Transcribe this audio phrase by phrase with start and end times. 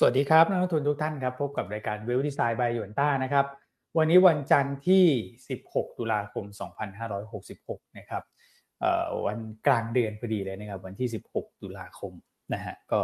[0.00, 3.46] สวัสดีครับนักลงทุนทุกท่านครับ พบกับรายการวิวดีไซน์บายยวนต้านะครับ
[3.98, 5.04] วันนี้วันจันทร์ที่
[5.50, 6.44] 16 ตุลาคม
[7.20, 8.22] 2566 นะครับ
[9.26, 12.12] วันกลางเดือนพอดีเลยนะครับ วันที่ 16 ตุลาคม
[12.54, 13.00] นะฮะก็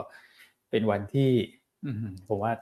[0.70, 1.30] เป็นวันที่
[2.28, 2.52] ผมว่า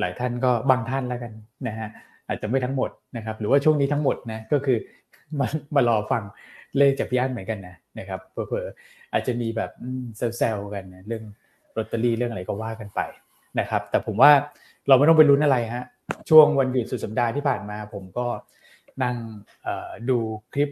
[0.00, 1.32] หลายท่านก็บางท่านแล้วกัน
[1.68, 1.88] นะฮะ
[2.28, 4.78] อาจจะไม่ทั้งหมดนะครับ หรือว่าช่วงนี้ทั้งหมดนะก็คือ
[5.38, 6.22] มามารอฟัง
[6.76, 9.70] เลขจากพี่อั้นเหมือนกันนะนะครับเผลอๆอาจจะมีแบบ
[10.16, 11.24] เซลล์กันนะเรื่อง
[11.76, 13.02] ลอตเตอรี่เรื่องอะไรก็ว่ากันไป
[13.60, 14.32] นะครับ แต่ผมว่า
[14.88, 15.84] เราไม่ต้องไปลุ้นอะไรฮะ
[16.28, 18.26] ช่วงวันหยุดสุดสัปดาห์ที่ผ่านมา ผมก็
[19.02, 19.16] นั่ง
[20.08, 20.18] ดู
[20.52, 20.70] คลิป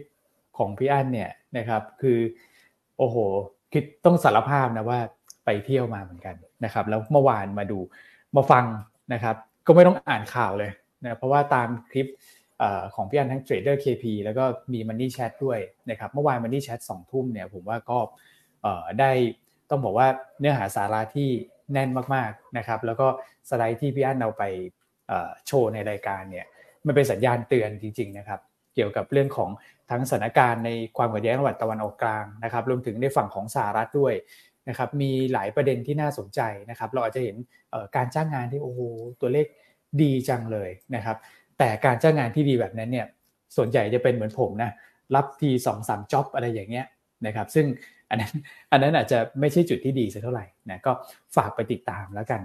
[0.57, 2.19] ของพี่อั้นเนี่ยนะครับ คือ
[2.97, 3.17] โอ้โห
[3.73, 4.99] คิดต้องสารภาพนะว่า
[5.45, 7.79] ไปเที่ยวมาเหมือนกันนะครับ แล้วเมื่อวานมาดู
[8.35, 8.65] มาฟัง
[9.13, 9.35] นะครับ
[9.67, 10.71] ก็ไม่ต้องอ่านข่าวเลย
[11.03, 12.07] นะเพราะว่าตามคลิป
[12.95, 14.43] ของพี่อันทั้ง Trader KP แล้วก็
[14.73, 17.99] มี Money Chat ด้วยนะครับเมื่อวาน Money Chat สองทุ่มเนี่ยผมว่าก็
[18.99, 19.11] ได้
[19.69, 20.07] ต้องบอกว่า
[20.39, 21.29] เนื้อหาสาระที่
[21.71, 23.07] แน่นมากๆนะครับ แล้วก็
[23.49, 24.43] สไลด์ที่พี่อั้นเอาไป
[25.45, 26.45] โชว์ในรายการเนี่ย
[26.85, 28.39] มันเป็นสัญญาณเตือนจริง ๆนะครับ
[28.75, 29.49] เกี่ยวกับเรื่องของ
[29.91, 34.13] ทั้งสถานการณ์ในความขัดแย้งระหว่างตะวันออกกลางนะครับรวมถึงในฝั่งของสหรัฐด้วย
[34.69, 36.39] นะครับมีหลายประเด็นที่น่าสนใจ
[36.69, 37.35] นะครับ เราอาจจะเห็น
[37.95, 38.79] การจ้างงานที่โอ้โห
[39.21, 39.45] ตัวเลข
[40.01, 41.17] ดีจังเลยนะครับ
[41.57, 43.07] แต่การจ้างงานที่ดีแบบนั้นเนี่ย
[43.55, 44.71] ส่วนใหญ่จะเป็นเหมือนผมนะ
[45.15, 46.85] รับทีสองสามจ็อบอะไรอย่างเงี้ย
[47.25, 47.65] นะครับ ซึ่ง
[48.09, 48.33] อันนั้น
[48.71, 50.91] อันนั้นอาจจะไม่ใช่จุดที่ดีสักเท่าไหร่นะก็
[51.35, 52.41] ฝากไปติดตามแล้วกัน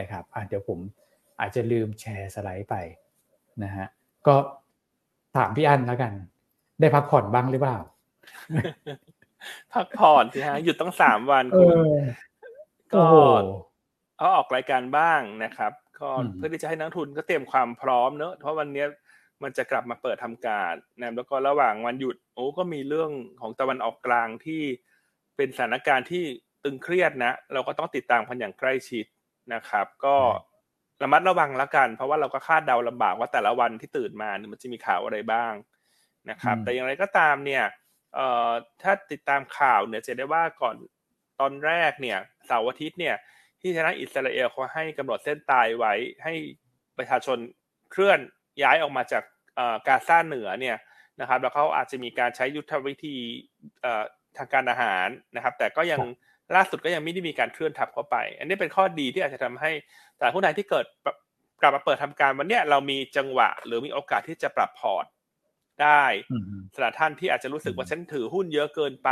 [0.00, 0.78] นะครับเดี๋ยวผม
[1.40, 2.74] อาจจะลืมแชร์สไลด์ไป
[3.64, 3.86] นะฮะ
[4.26, 4.34] ก็
[5.36, 6.12] ถามพี่อันแล้วกัน
[6.80, 7.78] ได้พักผ่อนบ้างหรือเปล่า
[9.72, 11.76] พักผ่อนสิฮะหยุดต้องสามวันคุณ
[12.94, 13.04] ก็
[14.18, 18.84] เอาออกรายการบ้างนะครับ ก็เพื่อที่จะให้นักทุนก็เตรียมความพร้อมเนอะเพราะวันนี้
[19.42, 24.62] มันจะกลับมาเปิดทำการนะแล้วก็ระหว่างวันหยุดโอ้ก็มีเรื่องของตะวันออกกลางที่
[25.36, 26.24] เป็นสถานการณ์ที่
[26.64, 29.04] ตึงเครียดนะ เราก็ต้องติดตามกันอย่างใกล้ชิด
[29.54, 30.16] นะครับ ก็
[31.02, 35.52] ระมัดระวังแล้วกัน เพราะว่าเราก็คาดเดาลำบากว่าแต่ละวันที่ตื่นมาเนี่ยมันจะมีข่าวอะไรบ้าง
[36.30, 37.64] นะครับ แต่อย่างไรก็ตามเนี่ย
[38.14, 38.50] เอ่อ
[38.82, 40.76] ถ้าติดตามข่าวเนี่ยจะได้ว่าก่อน
[41.40, 43.16] ตอนแรกเนี่ยเสาร์อาทิตย์เนี่ย
[43.60, 45.92] ที่ชนะอิสราเอลเขาให้กำหนดเส้นตายไว้
[46.24, 46.34] ให้
[46.98, 47.38] ประชาชน
[47.90, 48.18] เคลื่อน
[48.62, 49.24] ย้ายออกมาจาก
[49.86, 50.76] กาซาเหนือเนี่ย
[51.20, 53.16] นะครับ แล้วเขาอาจจะมีการใช้ยุทธวิธี
[54.38, 56.00] ทางการอาหารนะครับ แต่ก็ยัง
[56.56, 59.70] ล่าสุดก็ยังไม่ได้มีการเคลื่อนทับเข้าไป อันนี้เป็นข้อดีที่อาจจะทำให้
[60.18, 60.86] ตลาดหุ้นไทยที่เกิด
[61.62, 65.06] กลับมาเปิดทำการวันนี้เรามีจังหวะหรือมีโอกาสที่จะปรับพอร์ต
[65.82, 66.04] ได้
[66.74, 69.10] สำหรับท่านที่อาจจะรู้สึกว่าฉันถือหุ้นเยอะเกินไป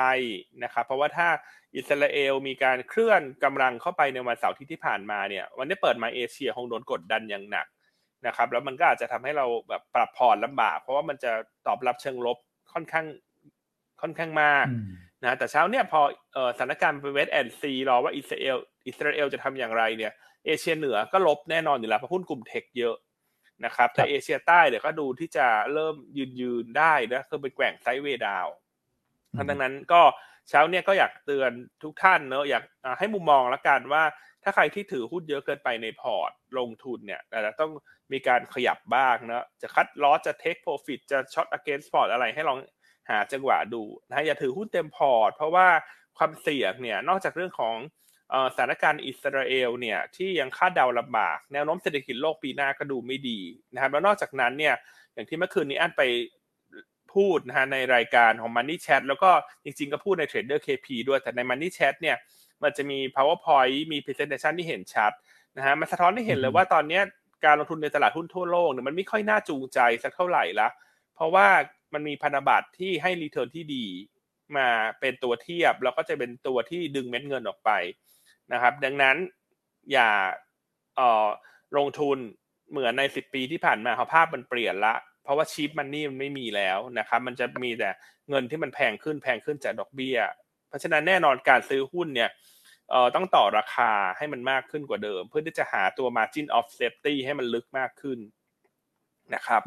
[0.64, 1.28] นะครับเพราะว่าถ้า
[1.76, 7.66] อิสราเอลมีการเคลื่อนกำลังเข้าไปในวันเสาร์ที่ที่ผ่านมาเนี่ย วันนี้เปิดมาเอเชียคงโดนกดดันอย่างหนัก
[8.26, 11.32] นะครับ แล้วมันก็อาจจะทำให้เราแบบปรับพอร์ตลำบาก เพราะว่ามันจะ
[11.66, 12.38] ตอบรับเชิงลบ
[12.72, 13.06] ค่อนข้าง
[14.00, 14.66] ค่อนข้างมาก
[15.24, 16.00] นะแต่เช้าเนี่ยพอ
[16.56, 20.12] สถานการณ์เป็น wait and see รอว่าอิสราเอลอิสราเอลจะทำอย่างไรเนี่ย
[20.46, 22.96] เอเชียเหนือก็ลบแน่นอนอยู่แล้วเพราะหุ้นกลุ่ม tech เยอะ
[23.64, 28.46] นะครับแต่เอเชียใต้เดี๋ยวก็ดูที่จะเริ่มยืนยืนได้นะคือเป็นแกว่ง sideway down
[29.48, 30.02] ดังนั้นก็
[30.48, 31.50] เช้าเนี่ยก็อยากเตือน
[31.82, 32.64] ทุกท่านเนอะอยาก
[32.98, 34.02] ให้มุมมองละกันว่า
[34.42, 37.72] ถ้าใครที่ถือหุ้นเยอะเกินไปในพอร์ตลงทุนเนี่ยแต่ต้อง
[38.12, 42.58] มีการขยับบ้างนะจะ cut loss จะ take profit จะ short against port อะไรให้ลอง
[43.10, 45.66] หาจังหวะดูนะอย่าถือหุ้นเต็มพอร์ต เพราะว่า
[46.18, 47.76] ความเสี่ยงเนี่ยนอกจากเรื่องของ
[48.54, 53.40] สถานการณ์อิสราเอลเนี่ยที่ยังคาดเดาลำบากแนวโน้มเศรษฐกิจโลกปีหน้าก็ดูไม่ดี
[53.72, 54.74] นะครับแล้วนอกจากนั้นเนี่ย
[55.14, 56.02] อย่างที่เมื่อคืนนี้อันไป
[57.14, 59.30] พูดนะฮะในรายการของ Money Chat แล้วก็
[59.64, 62.16] จริงๆก็พูดใน Trader KP ด้วยแต่ใน Money Chat เนี่ย
[62.62, 65.12] มันจะมี PowerPoint มี Presentation ที่เห็นชัด
[65.56, 67.00] นะฮะมันสะท้อนให้เห็นเลยว่าตอนนี้
[67.44, 70.68] การลงทุนในตลาดหุ้นทั่วโลกเนี่ยมันไม่ค่อยน่าจูงใจสักเท่าไหร่ละ
[71.14, 71.46] เพราะว่า
[71.94, 73.86] มันมีพันธบัตรที่ให้รีเทิร์นที่ดี
[74.56, 74.68] มา
[75.00, 77.70] เป็นตัวเทียบ แล้วก็จะเป็นตัวที่ดึงเม็ดเงินออกไป
[78.52, 79.16] นะครับ ดังนั้น
[79.92, 80.10] อย่า
[80.96, 81.26] เออ
[81.76, 82.18] ลงทุน
[82.70, 87.90] เหมือนในสิบปีที่ผ่านมาเขาภาพมันเปลี่ยนละ เพราะว่าชีพมันนี่มันไม่มีแล้วนะครับ มันจะมีแต่
[88.30, 90.18] เงินที่มันแพงขึ้นแพงขึ้นจากดอกเบี้ย
[90.68, 92.30] เพราะฉะนั้นแน่นอนการซื้อหุ้นเนี่ย
[92.90, 98.18] เออต้องต่อราคาให้มันมากขึ้นกว่าเดิม เพื่อที่จะหาตัว margin of safety ให้มันลึกมากขึ้น
[99.34, 99.62] นะครับ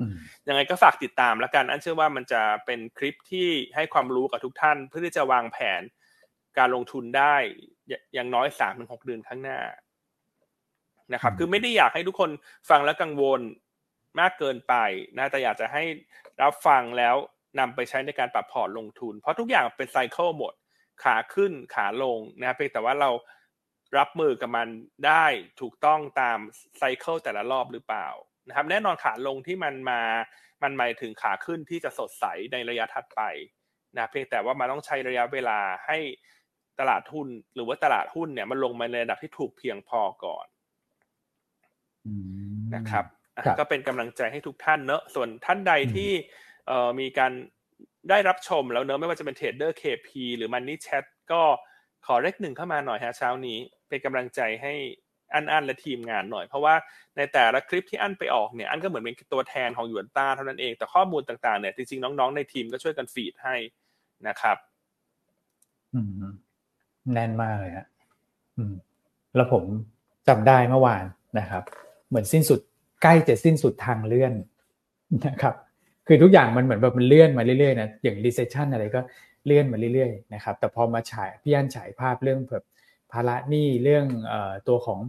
[0.47, 5.81] ยังไงก็ฝากติดตามแล้วกัน อันเชื่อว่ามันจะเป็นคลิปที่ให้ความรู้กับทุกท่าน เพื่อที่จะวางแผน
[6.57, 7.35] การลงทุนได้
[8.13, 9.59] อย่างน้อยสามถึงหกเดือนข้างหน้า
[11.13, 12.29] นะครับ คือไม่ได้อยากให้ทุกคน
[12.69, 13.41] ฟังแล้วกังวล
[14.19, 14.73] มากเกินไป
[15.17, 15.83] นะแต่อยากจะให้
[16.41, 17.15] รับฟังแล้ว
[17.59, 20.53] นำไปใช้ในการปรับพอร์ตลงทุน เพราะทุกอย่างเป็นไซเคิลหมด
[21.03, 23.09] ขาขึ้นขาลงนะเพียงแต่ว่าเรา
[23.97, 24.67] รับมือกับมัน
[25.07, 25.25] ได้
[25.61, 26.37] ถูกต้องตาม
[26.77, 28.07] ไซเคิลแต่ละรอบหรือเปล่า
[28.47, 30.01] นะครับแน่นอนขาลงที่มันมา
[30.63, 33.21] มันหมายถึงขาขึ้นที่จะสดใสในระยะถัดไป
[33.97, 35.97] นะเพียงแต่ว่ามันต้องใช้ระยะเวลาให้
[36.79, 40.47] ตลาดหุ้นหรือว่าตลาดหุ้นเนี่ยมันลงมาในระดับที่ถูกเพียงพอก่อน
[42.75, 43.05] นะครับ
[43.59, 46.11] ก็เป็นกำลังใจให้ทุกท่านเนอะส่วนท่านใดที่
[46.67, 47.31] เอ่อมีการ
[48.09, 51.41] ได้รับชมแล้วเนอะไม่ว่าจะเป็น Trader KP หรือ Money Chat ก็
[52.05, 53.57] ขอเลขหนึ่งเข้ามาหน่อยฮะเช้านี้
[53.89, 54.73] เป็นกำลังใจให้
[55.33, 56.75] อันอันและทีมงานหน่อย เพราะว่า
[57.17, 63.55] ในแต่ละคลิปที่อันไปออกเนี่ยอันก็เหมือนเป็นตัวแทนของหยวนต้าเท่านั้นเองแต่ข้อมูลต่างๆเนี่ยจริงๆน้องๆในทีมก็ช่วยกัน feed ให้
[64.27, 64.57] นะครับ
[67.13, 67.87] แน่นมากเลยฮะ
[69.35, 69.63] แล้วผม
[70.27, 71.03] จำได้เมื่อวาน
[71.39, 71.63] นะครับ
[72.09, 72.59] เหมือนสิ้นสุด
[73.03, 74.33] ใกล้จะสิ้นสุดทางเลื่อน
[75.27, 75.55] นะครับ
[76.07, 79.01] คือทุกอย่างมันเหมือนแบบมันเลื่อนมาเรื่อยๆนะอย่าง recession อะไรก็
[79.45, 82.65] เลื่อนมาเรื่อยๆนะครับ แต่พอมาฉายพี่อันฉายภาพเรื่องแบบ
[83.11, 84.33] ภาระหนี้เรื่องอ
[84.67, 84.99] ตัวของ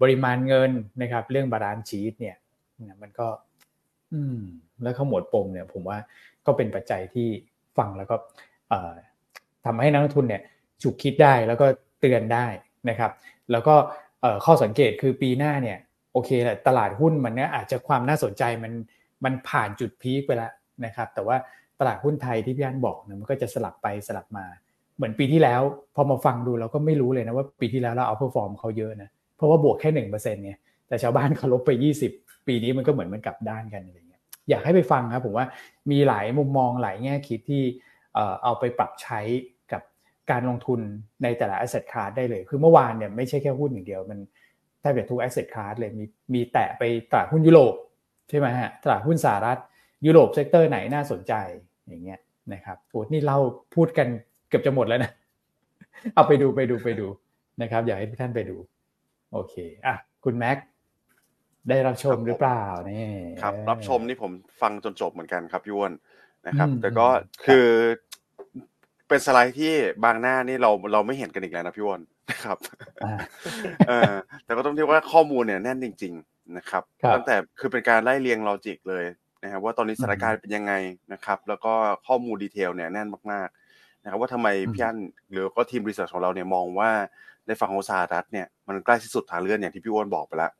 [0.00, 0.70] ปริมาณเงิน
[1.02, 2.36] นะครับ เรื่อง balance sheet เนี่ย
[3.02, 3.28] มันก็
[4.12, 4.40] อืม
[4.82, 5.98] แล้วขมวดปมเนี่ย ผมว่า
[6.46, 7.28] ก็เป็นปัจจัยที่
[7.78, 8.16] ฟังแล้วก็
[9.66, 10.42] ทำให้นักลงทุนเนี่ย
[10.82, 11.66] ฉุกคิดได้แล้วก็
[12.00, 12.46] เตือนได้
[12.88, 13.12] นะครับ
[13.50, 13.74] แล้วก็
[14.44, 15.78] ข้อสังเกตคือปีหน้าเนี่ย
[16.12, 18.72] โอเคแหละตลาดหุ้นมันเนี่ยอาจจะความน่าสนใจมัน
[19.24, 20.52] มันผ่านจุด peak ไปแล้ว
[20.84, 21.36] นะครับ แต่ว่า
[21.80, 24.46] ตลาดหุ้นไทยที่พี่อันบอกเนี่ยมันก็จะสลับไปสลับมา
[24.96, 25.60] เหมือนปีที่แล้ว
[25.94, 30.58] พอมาฟังดูเราก็ไม่รู้เลยนะว่าปีที่แล้วเรา outperform เขาเยอะนะเพราะว่าบวกแค่หนึ่งเปอร์เซ็นต์เนี่ย
[30.88, 32.12] แต่ชาวบ้านเขาลบไปยี่สิบ
[32.46, 35.46] ปีนี้มันก็เหมือนมันกลับด้านกันอะไรเงี้ยอยากให้ไปฟังครับผมว่า
[35.90, 37.62] มีหลายมุมมองหลายแง่คิดที่
[38.42, 39.20] เอาไปปรับใช้
[39.72, 39.82] กับ
[40.30, 40.80] การลงทุน
[41.22, 44.18] ในแต่ละ asset class ได้เลย คือเมื่อวานเนี่ยไม่ใช่แค่หุ้นอย่างเดียวมัน
[44.80, 46.04] แทบจะทุก asset class เลยมี
[46.34, 47.74] มีแตะไปตลาดหุ้นยุโรป
[48.28, 49.58] ใช่ไหมฮะตลาดหุ้นสหรัฐ
[50.06, 51.32] ยุโรป sector ไหนน่าสนใจ
[51.88, 52.18] อย่างเงี้ย
[52.52, 53.38] นะครับโอ้นี่เรา
[53.74, 54.08] พูดกัน
[54.54, 55.10] กือบจะหมดแล้วนะ
[56.14, 57.06] เอาไปดูไปดูไปดู
[57.62, 58.56] นะครับ อยากให้ทุกท่านไปดู
[59.32, 59.54] โอเค
[59.86, 60.58] อะคุณแม็ก
[61.68, 63.06] ได้รับชมหรือเปล่านี่
[63.42, 65.92] ครับ รับชมนี่ผมฟังจนจบเหมือนกันครับยวน
[66.46, 67.06] นะครับ แต่ก็
[67.46, 67.66] คือ
[69.08, 69.72] เป็นสไลด์ที่
[70.04, 72.58] บางหน้านี่เราเราไม่เห็นกันอีกแล้วนะพี่วอนนะครับ
[73.88, 74.14] เออ
[74.44, 76.82] แต่ก็ต้องเรียกว่าข้อมูลเนี่ยแน่นจริง ๆ นะครับ
[77.14, 79.04] ตั้งแต่คือเป็นการไล่เรียงลอจิกเลย
[79.42, 80.72] นะครับว่าตอนนี้สถานการณ์เป็นยังไง
[81.12, 81.72] นะครับ แล้วก็
[82.06, 83.63] ข้อมูล detail เนี่ยแน่นมากๆ
[84.04, 84.96] นะครับว่าทำไมพี่อัน
[85.32, 86.90] หรือก็ทีม research ของเราเนี่ยมองว่า
[87.46, 90.52] ในฝั่งของสหรัฐเนี่ยมันใกล้ที่สุดทางเลื่อนอย่างที่พี่อ้วนบอกไปแล้ว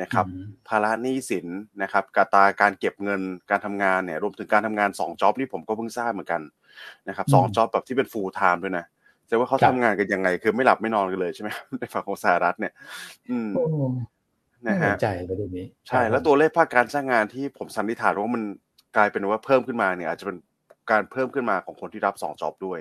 [0.00, 0.26] นะครับ
[0.68, 1.46] ภาระหนี้สิน
[1.82, 3.20] นะครับอัตราการเก็บเงิน
[3.50, 6.42] การทำงานเนี่ยรวมถึงการทำงาน2 job นี่ผมก็เพิ่งทราบเหมือนกัน
[7.08, 8.84] นะครับสอง job แบบที่เป็น full time ด้วยนะ
[9.28, 11.48] แต่ว่าเขาทำงานกันยังไง คือไม่หลับไม่นอนกันเลยใช่ไหม
[11.78, 12.72] ในฝั่งของสหรัฐเนี่ย
[13.30, 13.50] อืม
[14.66, 18.42] นะฮะใจประเด็นนี้ ใช่ แล้วตัวเลขภาคการจ้างงานที่ผมสันนิษฐานว่ามัน
[18.96, 20.36] กลายเป็นว่าเพิ่มขึ้นมาเนี่ยอาจจะเป็น
[20.90, 22.80] การเพิ่มขึ้นมาของคนที่รับสอง job ด้วย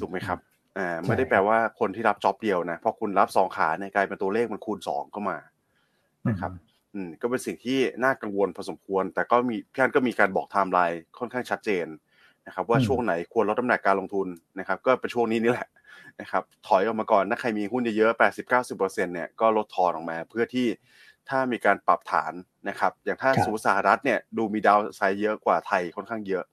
[0.00, 0.38] ถูกไหมครับ
[0.78, 5.38] อ่าไม่ได้แปลว่าคนที่รับ job เดียวนะพอคุณรับสองขาเนี่ยกลายเป็นตัวเลขมันคูณสองก็มา
[6.28, 6.52] นะครับ
[6.94, 11.86] อืมก็เป็นสิ่งที่น่ากังวลพอสมควร แต่ก็มีพี่อันก็มีการบอกไทม์ไลน์ค่อนข้างชัดเจน
[12.46, 14.26] นะครับ ว่าช่วงไหนควรลดน้ำหนักการลงทุน
[14.58, 15.68] นะครับ ก็เป็นช่วงนี้นี่แหละ
[16.20, 20.66] นะครับ ถอยออกมาก่อนถ้าใครมีหุ้นเยอะๆแปดสิบเก้าสิบเปอร์เซ็นเนี่ยก็ลดทอนออกมา เพื่อที่
[21.28, 22.32] ถ้ามีการปรับฐาน
[22.68, 26.44] นะครับ อย่างถ้าสูสหรัฐเนี่ยดูมีดาวไซด์เยอะกว่าไทยค่อนข้างเยอะ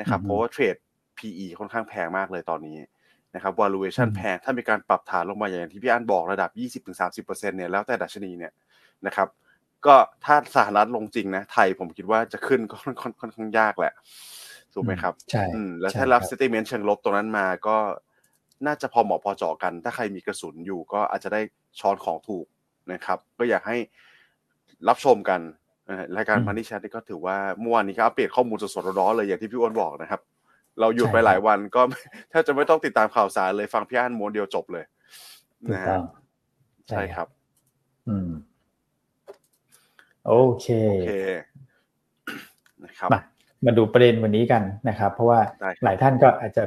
[0.00, 0.76] นะครับเพราะว่าเทรด
[1.18, 2.78] PE ค่อนข้างแพงมากเลยตอนนี้
[3.34, 6.50] นะครับ valuation แพงถ้ามีการปรับฐานลงมาอย่างที่พี่อันบอกระดับ
[6.84, 8.52] 20-30%เนี่ยแล้วแต่ดัชนีเนี่ย
[9.06, 9.28] นะครับ
[9.86, 13.92] ก็ถ้าสหรัฐลงจริงนะ ไทยผมคิดว่าจะขึ้นก็ค่อนข้างยากแหละ
[14.74, 15.44] ถูกไหมครับใช่
[15.80, 17.76] แล้วถ้ารับ statement เชิงลบตรงนั้นมาก็
[18.66, 21.40] น่าจะพอเหมาะพอเจาะกัน ถ้าใครมีกระสุนอยู่ก็อาจจะได้
[21.80, 22.46] ช้อนของถูก
[22.92, 23.76] นะครับ ก็อยากให้
[24.88, 25.40] รับชมกัน
[26.16, 30.20] รายการมันนี่แชทนี่ก็ถือว่าเมื่อวานนี้ก็อัปเดตข้อมูลสดๆร้อนๆเลยอย่างที่พี่อ้วนบอกนะครับ
[30.80, 31.82] เราหยุดไปหลายวันก็
[32.30, 34.84] แทบจะไม่ต้องติดตามข่าวสารเลยฟังพี่อันม้วนเดียวจบเลย
[35.72, 35.96] นะฮะ
[36.88, 37.26] ใช่ครับ
[38.08, 38.30] อืม
[40.26, 41.10] โอเคโอเค
[42.84, 43.10] นะครับ
[43.64, 45.40] มาดูประเด็นวันนี้กันนะครับ เพราะว่า
[45.84, 46.64] หลายท่านก็อาจจะ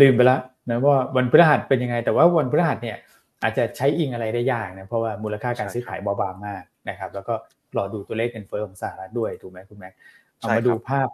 [0.00, 2.96] ลืมไปแล้วนะว่าวันพฤหัสเป็นยังไง แต่ว่าวันพฤหัสเนี่ย
[3.42, 7.34] อาจจะใช้อิงอะไรได้ยากนะเพราะว่ามูลค่าการซื้อขายเบาบางมากนะครับ แล้วก็
[7.76, 9.94] รอดูตัวเลขเงินเฟ้อของสหรัฐด้วยถูกไหมคุณแม็ก
[10.38, 11.08] เอามาดูภาพ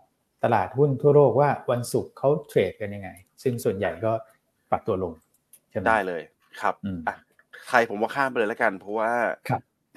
[0.45, 3.11] ตลาดหุ้นทั่วโลกว่าวันศุกร์เขาเทรดกันยังไง
[3.43, 4.13] ซึ่งส่วนใหญ่ก็
[4.71, 5.13] ปรับตัวลง
[5.89, 6.23] ได้เลย
[6.61, 6.75] ครับ
[7.09, 7.15] อะ
[7.69, 9.11] ไทยผมว่าข้ามไปเลยแล้วกัน เพราะว่า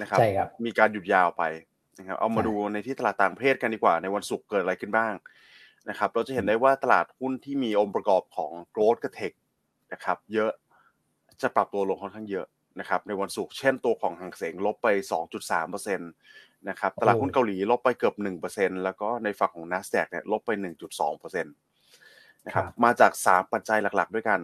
[0.02, 0.20] นะครับ
[0.66, 1.44] มีการหยุดยาวไป
[2.00, 5.14] นะครับ เอามาดูในที่ตลาดต่างประเทศกันดีกว่าในวันศุกร์เกิดอะไรขึ้นบ้าง
[5.90, 9.32] นะครับ เราจะเห็นได้ว่าตลาดหุ้นที่มีองค์ประกอบของโกลด์กับเทค
[9.94, 10.52] นะครับ เยอะ
[11.44, 12.48] จะปรับตัวลงค่อนข้างเยอะ
[12.80, 14.88] นะครับในวันศุกร์เช่นตัวของหางเสงลบไป
[15.38, 18.16] 2.3%นะครับตลาดหุ้นเกาหลีลบไปเกือบ
[18.50, 20.52] 1%แล้วก็ในฝั่งของ NASDAQ เนี่ยลบไป
[21.00, 24.42] 1.2%นะครับมาจาก 3 ปัจจัยหลักๆ ด้วยกัน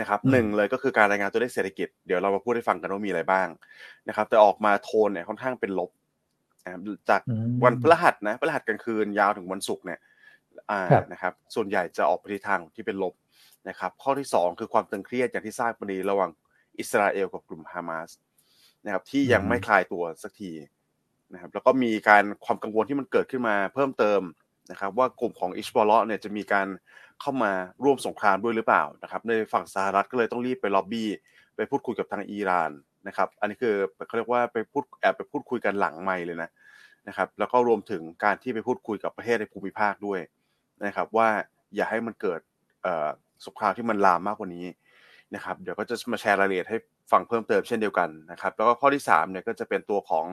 [0.00, 3.48] นะครับหนึ่งเลยก็คือการรายงานตัวเลขเศรษฐกิจเดี๋ยวเรามาพูดให้ฟังกันว่ามีอะไรบ้าง
[4.08, 5.90] นะครับแต่ออกมาโทนเนี่ยค่อนข้างเป็นลบ
[7.10, 7.20] จาก
[7.64, 10.00] วันพฤหัสนะพฤหัสกลางคืนยาวถึงวันศุกร์เนี่ย
[11.12, 13.14] นะครับส่วนใหญ่จะออกไปทิศทางที่เป็นลบ
[13.68, 16.30] นะครับข้อที่ 2 คือความตึงเครียดอย่างที่ทราบวันนี้ระหว่าง
[16.78, 18.10] อิสราเอลกับกลุ่มฮามาส
[18.84, 20.52] นะครับที่ยังไม่คลายตัวสักที
[21.32, 24.20] นะครับแล้วก็มีการความกังวลที่มันเกิดขึ้นมาเพิ่มเติม
[24.70, 26.68] นะครับว่ากลุ่มของอิชบอลเนี่ยจะมีการ
[27.20, 27.52] เข้ามา
[27.84, 31.08] ร่วมสงครามด้วยหรือเปล่านะครับในฝั่งสหรัฐก็เลยต้องรีบไปล็อบบี้
[31.56, 32.70] ไปพูดคุยกับทางอิหร่าน
[33.08, 33.74] นะครับอันนี้คือ
[34.06, 36.50] เขาเรียกว่าไปพูดแอบไปพูดคุยกันหลังไม่เลยนะ
[37.08, 40.20] นะครับแล้วก็รวมถึงการที่ไปพูดคุยกับประเทศในภูมิภาคด้วย
[40.86, 41.28] นะครับว่า
[41.74, 42.40] อย่าให้มันเกิด
[43.46, 44.66] สงครามที่มันลามมากกว่านี้
[45.34, 46.76] นะครับ เดี๋ยวก็จะมาแชร์รายละเอียดให้
[47.12, 50.24] ฟังเพิ่มเติมเช่นเดียวกันนะครับ แล้วก็ข้อที่3เนี่ยก็จะเป็นตัวของ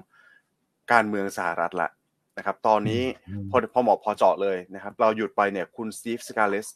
[0.92, 1.90] การเมืองสหรัฐละ
[2.38, 3.04] นะครับ ตอนนี้
[3.50, 6.68] พอพอเหมาะพอเจาะเลยนะครับ เราหยุดไปเนี่ยคุณสตีฟสกาเลส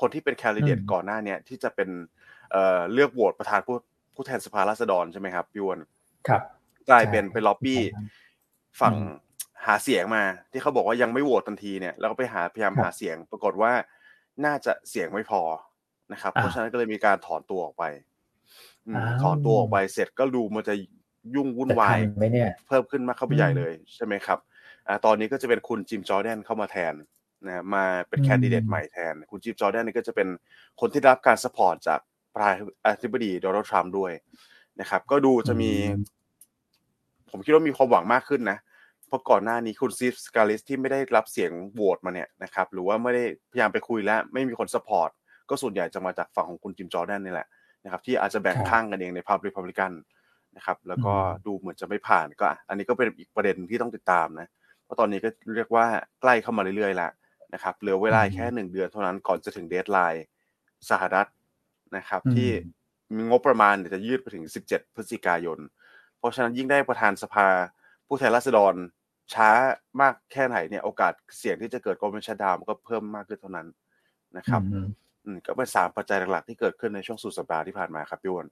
[0.00, 1.88] คนที่เป็นแคนดิเดตก่อนหน้าเนี่ยที่จะเป็น
[2.92, 3.76] เลือกโหวตประธานผู้
[4.14, 5.78] ผู้แทนสภาราษฎรใช่ไหมครับพี่วน
[6.28, 6.42] ครับ
[6.88, 7.82] กลายเป็นไปล็อบบี้
[8.80, 8.94] ฝั่ง
[9.66, 10.22] หาเสียงมา
[10.52, 13.72] ที่เขาบอกว่ายังไม่โหวตทันทีเนี่ยแล้วก็ไปหาพยายามหาเสียง ปรากฏว่า
[14.44, 15.42] น่าจะเสียงไม่พอ
[16.12, 17.84] นะครับ เพราะฉะนั้นก็เลยมีการถอนตัวออกไป
[19.22, 20.74] ถอนตัวออกไปเสร็จก็ดูมันจะ
[21.34, 21.98] ยุ่งวุ่นวาย
[22.66, 24.38] เพิ่มขึ้นมากเข้าไปใหญ่เลยใช่ไหมครับ
[24.88, 26.94] อ่าตอนนี้ก็จะเป็นคุณจิมจอร์แดนเข้ามาแทน
[27.46, 30.28] นะมาเป็นแคนดิเดตใหม่แทน คุณจิมจอร์แดนนี่ก็จะเป็น
[30.80, 32.00] คนที่รับการ support จาก
[32.34, 34.12] ประธานาธิบดีโดนัลด์ทรัมป์ด้วย
[34.80, 35.72] นะครับ ก็ดูจะมี
[37.30, 38.58] ผมคิดว่ามีความหวังมากขึ้นนะ
[39.08, 45.10] เพราะก่อนหน้านี้คุณสตีฟสกาลิสที่ไม่ได้รับเสียงโหวตมาเนี่ยนะครับหรือว่าไม่ได้พยายามไปคุยแล้วไม่มีคน support
[45.48, 47.48] ก็ส่วนใหญ่จะมาจากฝั่งของคุณจิมจอร์แดนนี่แหละ
[47.84, 49.92] นะครับที่อาจจะแบ่งข้างกันเองในพรรครีพับลิกัน
[50.56, 51.12] นะครับแล้วก็
[51.46, 54.48] ดูเหมือนจะไม่ผ่านก็ อันนี้ก็เป็นอีกประเด็นที่ต้องติดตามนะ
[54.84, 55.86] เพราะตอนนี้ก็เรียกว่า
[56.20, 57.10] ใกล้เข้ามาเรื่อยๆแล้ว
[57.54, 60.24] นะครับเหลือเวลาแค่หนึ่งเดือนเท่านั้นก่อนจะถึงเดทไลน์
[60.90, 61.26] สหรัฐ
[61.96, 62.50] นะครับ ที่
[63.14, 65.58] มีงบประมาณจะยืดไปถึง 17 พฤศจิกายน
[66.18, 67.46] เพราะฉะนั้นยิ่งได้ประธานสภา
[68.06, 68.74] ผู้แทนราษฎร
[69.34, 69.50] ช้า
[70.00, 73.68] มากแค่ไหนเนี่ยโอกาสเสี่ยงที่จะเกิดกรมชาดามก็เพิ่มมากขึ้นเท่านั้น
[74.36, 74.62] นะครับ
[75.24, 78.46] อืมก็เป็นสามปัจจัยหลักๆที่เกิดขึ้นในช่วงสุดสัปดาห์ที่ผ่านมาครับพี่วอน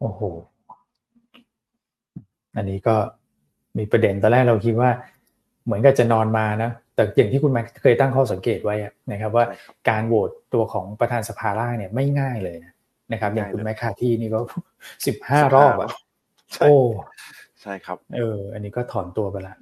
[0.00, 0.20] โอ้โห
[2.56, 2.96] อันนี้ก็
[3.78, 4.90] มีประเด็นตอนแรกเราคิดว่า
[5.64, 8.76] เหมือนกับจะนอนมานะ แต่อย่างที่คุณแม็กเคยตั้งข้อสังเกตไว้
[9.12, 9.44] นะครับ ว่า
[9.88, 12.56] การโหวตตัวของประธานสภาล่างเนี่ยไม่ง่ายเลย
[13.12, 14.40] นะครับ อย่างคุณแมคคาร์ธีนี่ก็
[15.06, 15.90] สิบห้ารอบอะ
[16.60, 16.74] โอ้
[17.64, 19.54] ใช่ครับ เออ อันนี้ก็ถอนตัวไปละ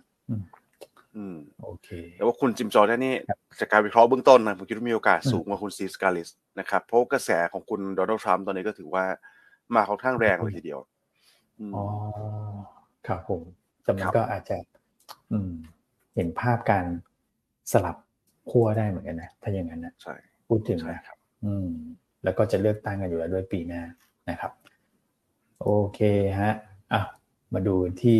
[1.16, 3.14] อืมโอเคแต่ว่าคุณจิมจอร์แดนนี่
[3.60, 6.28] จากการวิเคราะห์เบื้องต้นนะผมคิดว่ามีโอกาสสูงกว่าคุณสตีฟสกาลิส
[6.60, 9.04] นะครับเพราะกระแสของคุณโดนัลด์ทรัมป์ตอนนี้ก็ถือว่า
[9.74, 10.80] มาค่อนข้างแรงเลยทีเดียว
[11.74, 11.84] อ๋อ
[13.06, 13.42] ครับผม
[13.82, 14.56] แต่มันก็อาจจะ
[15.32, 15.52] อืม
[16.14, 16.86] เห็นภาพการ
[17.72, 17.96] สลับ
[18.50, 20.14] ขั้วได้เหมือนกันนะถ้าอย่างนั้นนะใช่
[20.48, 21.68] พูดถึงนะครับ อืม
[22.24, 23.82] แล้วก็จะเลือกตั้งกันอยู่แล้วด้วยปีหน้า
[24.30, 24.52] นะครับ
[25.62, 26.00] โอเค
[26.40, 26.52] ฮะ
[26.92, 27.02] อะ
[27.54, 28.18] มาดูที่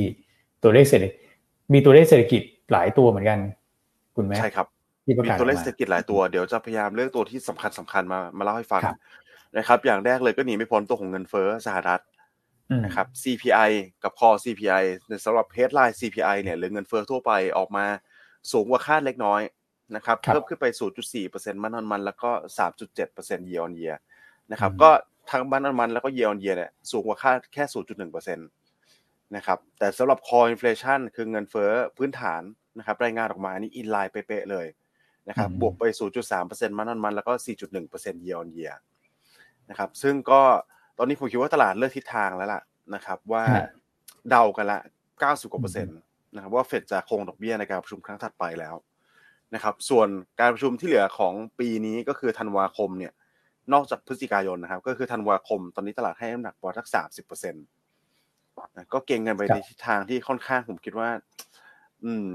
[0.62, 1.20] ตัวเลขเศรษฐกิจ
[1.72, 3.38] มีตัวเลขเศรษฐกิจหลายตัวเหมือนกัน
[4.16, 4.66] คุณแม่ใช่ครับ
[5.06, 8.82] มีตัวเลขเศรษฐกิจหลายตัวเดี๋ยวจะพยายามเลือกตัวที่สำคัญสำคัญมามาเล่าให้ฟัง
[9.58, 12.02] นะครับ อย่างแรกเลยก็หนีไม่พ้นตัวของเงินเฟ้อสหรัฐ
[12.84, 13.70] นะครับ CPI
[14.02, 14.84] กับ core CPI
[15.24, 17.84] สำหรับ headline CPI เนี่ยหรือเงินเฟ้อทั่วไปออกมา
[18.52, 19.42] สูงกว่าคาดเล็กน้อย
[19.96, 20.66] นะครับเพิ่มขึ้นไป
[21.14, 23.96] 0.4%มันนอนมัน แล้วก็ 3.7% year on year
[24.52, 24.90] นะครับก็
[25.30, 32.42] ทั้งมันนอนมันแล้วก็ year on year เนี่ยสูงกว่าคาดแค่ 0.1%นะครับแต่สำหรับ core inflation คือเงินเฟ้อพื้นฐาน
[32.78, 34.66] นะครับรายงานออกมานี่อินไลน์เป๊ะเลย
[35.28, 35.82] นะครับบวกไป
[36.30, 37.32] 0.3%มันนอนมันแล้วก็
[37.84, 38.76] 4.1% year on year
[39.70, 40.40] นะครับซึ่งก็
[40.98, 42.62] ตอนนี้ผมคิดว่าตลาดเลือกทิศทางแล้วล่ะ
[42.94, 43.44] นะครับว่า
[44.30, 44.78] เดากันละ
[45.20, 45.98] 90กว่าเปอร์เซ็นต์
[46.34, 48.74] นะครับว่าเฟดจะคงดอกเบี้ยในการประชุมครั้งถัดไปแล้ว
[49.54, 50.08] นะครับส่วน
[50.40, 53.12] การประชุมที่เหลือของปีนี้ก็คือธันวาคมเนี่ย
[53.72, 57.64] นอกจากพฤศจิกายนนะครับก็คือธันวาคมตอนนี้ตลาดให้น้ำหนักประมาณสักสามสิบเปอร์เซ็นต์
[58.92, 61.08] ก็เก่งกันไปในทิศทางที่ค่อนข้างผมคิดว่า
[62.04, 62.28] อืม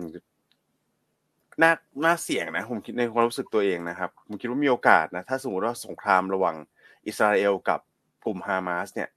[1.61, 1.71] น่า
[2.05, 6.55] น่าเสี่ยงนะ ผมคิดในความรู้สึกตัวเองนะครับ ผมคิดว่ามีโอกาสนะ ถ้าสมมติว่าสงครามระหว่าง
[7.07, 7.79] อิสราเอลกับ
[8.25, 9.09] กลุ่มฮามาสเนี่ย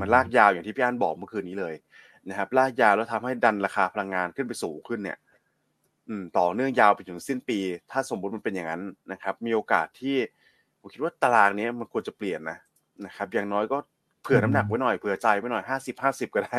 [0.00, 1.74] มันลากยาวอย่างที่พี่อันบอกเมื่อคืนนี้เลย
[2.28, 5.18] นะครับ ลากยาวแล้วทำให้ดันราคาพลังงานขึ้นไปสูงขึ้นเนี่ย
[6.08, 7.58] อืม ต่อเนื่องยาวไปถึงสิ้นปี
[7.90, 8.82] ถ้าสมมติมันเป็นอย่างนั้น
[9.12, 10.16] นะครับ มีโอกาสที่
[10.80, 12.58] ผมคิดว่าตารางนี้มันควรจะเปลี่ยนนะ
[13.06, 13.78] นะครับ อย่างน้อยก็
[14.22, 16.58] เผื่อน้ำหนักไว้หน่อยเผื่อใจไว้หน่อยห้าสิบห้าสิบก็ได้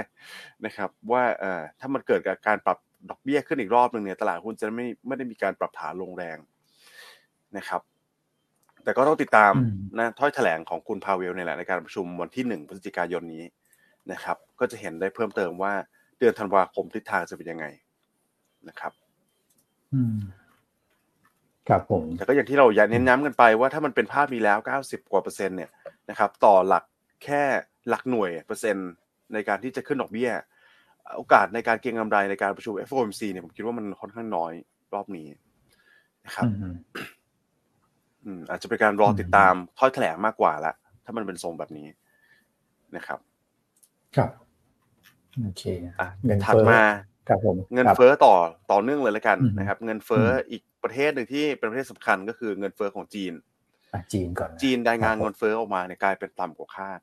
[0.66, 2.78] นะครับ ว่าเอ่อถ้ามันเกิดกับการปรับ
[3.10, 6.38] ดอกเบี้ยขึ้นอีกรอบหนึ่งเนี่ยตลาดหุ้นจะไม่ไม่ได้มีการปรับฐานลงแรง
[7.58, 7.82] นะครับ
[8.84, 9.54] แต่ก็ต้องติดตาม
[9.98, 13.44] นะถ้อยแถลงของคุณพาเวลในแหละในการประชุมวันที่หนึ่งพฤศจิกายนนี้
[14.12, 15.74] นะครับ ก็จะเห็นได้เพิ่มเติมว่า
[16.20, 17.66] เดือนธันวาคมทิศทางจะเป็นยังไง
[18.70, 18.94] นะครับ
[19.94, 20.18] อืม
[21.68, 25.72] ครับผมแต่ก็อย่างที่เราอยากเน้นย้ำกันไปว่าถ้ามันเป็นภาพมีแล้วเก้าสิบกว่าเปอร์เซ็นต์เนี่ย
[26.10, 26.84] นะครับ ต่อหลัก
[27.26, 27.44] แค่
[27.90, 28.92] หลักหน่วยเปอร์เซ็นต์
[29.34, 30.32] ในการที่จะขึ้นดอกเบี้ย
[31.18, 34.54] โอกาสในการเก็งกำไรในการประชุม FOMC เนี่ยผมคิดว่ามันค่อนข้างน้อย
[34.94, 35.28] รอบนี้
[36.26, 36.46] นะครับ
[38.26, 40.74] อืมอาจจะเป็นการรอติดตามถ้อยแถลงมากกว่าละ
[41.06, 41.88] ถ้ามันเป็นทรงแบบนี้
[42.96, 43.20] นะครับ
[44.16, 44.30] ครับ
[45.44, 45.64] โอเค
[46.00, 46.82] อะเงินถัดมา
[47.28, 48.36] ครับผมเงินเฟ้อต่อ
[48.72, 53.34] ต่อเนื่องเลยแล้วกันนะครับ เงินเฟ้ออีกประเทศหนึ่งที่เป็นประเทศสำคัญก็คือเงินเฟ้อของจีน
[54.14, 57.00] จีนก่อนจีนรายงานเงินเฟ้อออกมาเนี่ยกลายเป็นต่ำกว่าคาด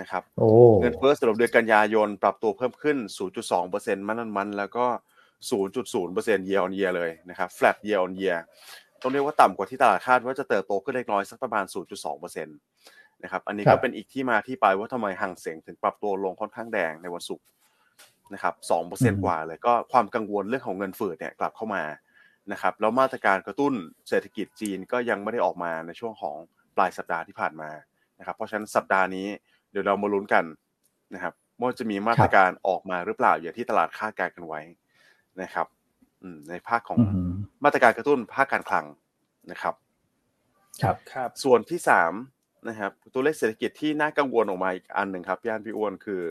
[0.00, 0.48] นะครับโอ้
[0.80, 2.96] เงินเฟ้อสำหรับเดือนกันยายนปรับตัวเพิ่มขึ้น
[3.52, 4.86] 0.2%มันมันแล้วก็
[5.50, 8.38] 0.0% year on year เลยนะครับ flat year on year
[9.00, 11.64] ต้องเรียกว่าต่ำกว่าที่ตลาดคาดว่าจะเติบโตขึ้นเล็กน้อยสักประมาณ
[12.04, 17.46] 0.2%นะครับอันนี้ก็เป็นอีกที่มาที่ไปว่าทำไมห่างเสียงถึงปรับตัวลงค่อนข้างแดงในวันศุกร์
[18.34, 18.54] นะครับ
[18.90, 21.84] 2%กว่าเลยก็ความกังวลเรื่องของเงินฝืดเนี่ยกลับเข้ามา
[22.52, 23.72] นะครับแล้วมาตรการกระตุ้น
[24.08, 26.36] เศรษฐกิจจีนก็ยังไม่ได้ออกมาในช่วงของ
[26.76, 27.70] ปลายสัปดาห์ที่ผ่านมา
[28.18, 29.26] นะครับเพราะฉะนั้นสัปดาห์นี้
[29.70, 30.44] เดี๋ยวเรามาลุ้นกัน
[31.14, 34.60] นะครับว่าจะมีมาตรการออกมาหรือเปล่าอย่างที่ตลาดคาดการณ์กันไว้
[35.42, 35.66] นะครับ
[36.48, 36.98] ในภาคของ
[37.64, 38.86] มาตรการกระตุ้นภาคการคลัง
[39.50, 39.74] นะครับ
[40.82, 42.12] ครับครับ ส่วนที่สาม
[42.68, 46.22] นะครับ ตัวเลขเศรษฐกิจที่น่ากังวลออกมาอีกอันหนึ่งครับย่านพี่อ้วนคือ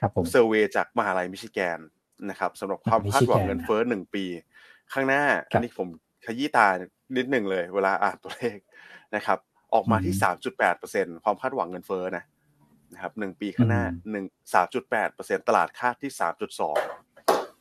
[0.00, 1.78] ครับผมเซอร์เวยจากมหาลัยมิชิแกน
[2.30, 4.24] นะครับสำหรับความคาดหวังเงินเฟ้อหนึ่งปี
[4.92, 5.88] ข้างหน้าอันนี้ผม
[6.24, 6.66] ขยี้ตา
[7.16, 8.58] นิดหนึ่งเลย เวลาอ่านตัวเลข
[9.16, 9.38] นะครับ
[9.74, 12.24] ออกมาที่สามจุดแปดเปอร์เซ็นความคาดหวังเงินเฟ้อนะ
[12.92, 16.76] นะครับหนึ่งปีข้างหน้าหนึ่งสามจุดแปดเปอร์เซ็นตลาดคาดที่สามจุดสอง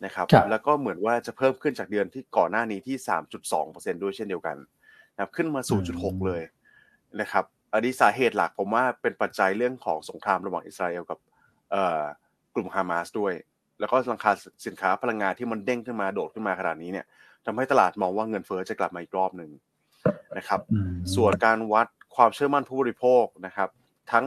[0.06, 4.58] นะครับ แล้วก็เหมือนว่าจะเพิ่มขึ้นจากเดือนที่ก่อนหน้านี้ที่สามจุดสองเปอร์เซ็นด้วยเช่นเดียวกัน
[5.16, 6.42] นะครับขึ้นมาศูนย์จุดหกเลย
[7.22, 11.20] นะครับอันนี้สาเหตุหลักผมว่าเป็นปัจจัยเรื่องของสงครามระหว่างอิสราเอลกับ
[12.56, 13.34] กลุ่มฮามาสด้วย
[13.80, 14.32] แล้วก็ราคา
[14.66, 17.06] สินค้าพลังงานที่มันเด้งขึ้นมาโดดขึ้นมาขนาดนี้เนี่ย
[17.46, 19.52] ทำให้ตลาดมองว่าเงินเฟ้อจะกลับมาอีกรอบหนึ่ง
[20.38, 20.62] นะครับ
[21.16, 23.70] ส่วนการวัดความเชื่อมั่นผู้บริโภคนะครับ
[24.12, 24.26] ทั้ง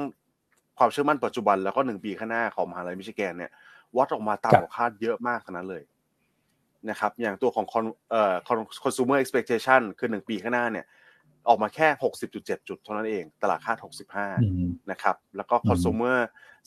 [0.78, 3.50] ความเชื่อมั่นปัจจุบันแล้วก็หนึ่งปีข้างหน้าของมหาลัยมิชิแกนเนี่ย
[3.96, 5.82] วัดออกมาต่ำกว่าคาดเยอะมากขนาดนั้นเลย
[6.90, 7.66] นะครับ อย่างตัวของ
[8.10, 8.34] เอ่อ
[8.84, 10.86] consumer expectation คือหนึ่งปีข้างหน้าเนี่ย
[11.48, 11.88] ออกมาแค่
[12.28, 13.76] 60.7จุดเท่านั้นเอง ตลาดคาด
[14.28, 16.18] 65นะครับ แล้วก็ consumer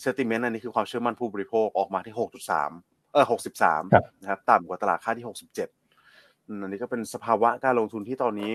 [0.03, 2.15] sentiment อันนี้คือความเชื่อมั่นผู้บริโภคออกมาที่
[2.63, 3.25] 6.3เออ
[3.71, 8.53] 63นะครับ ต่ำกว่าตลาดคาดที่67อันนี้ก็เป็นสภาวะการลงทุนที่ตอนนี้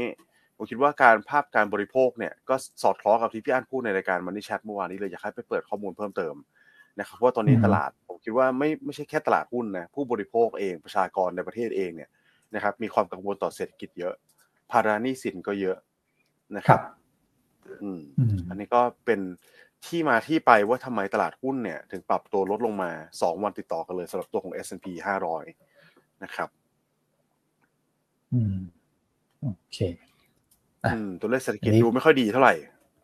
[0.62, 6.35] ผมคิดว่าการภาพการบริโภคเนี่ยก็สอดคล้องกับที่พี่อั้นพูดในรายการมันนี่แชทเมื่อวานนี้เลยอยากให้ไปเปิดข้อมูลเพิ่มเติม
[6.99, 12.11] นะครับเพราะว่าตอนนี้ตลาดผมคิดว่าไม่ไม่ใช่แค่ตลาดหุ้นนะผู้บริโภคเองประชากรในประเทศเองเนี่ย
[12.55, 14.14] นะครับมีความกังวลต่อเศรษฐกิจเยอะ
[14.70, 15.77] ภาระหนี้สินก็เยอะ
[16.57, 16.81] นะครับ
[17.83, 18.01] อืม
[18.49, 19.20] อันนี้ก็เป็น
[19.87, 22.90] ที่มาที่ไปว่าทำไมตลาดหุ้นเนี่ย ถึงปรับตัวลดลงมา
[23.23, 24.87] สองวันติดต่อกันเลยสำหรับตัวของ S&P
[25.57, 26.49] 500 นะครับ
[28.33, 28.57] อืม
[29.40, 30.10] โอเคอืม
[31.20, 32.54] ตัวเลขเศรษฐกิจดูไม่ค่อยดีเท่าไหร่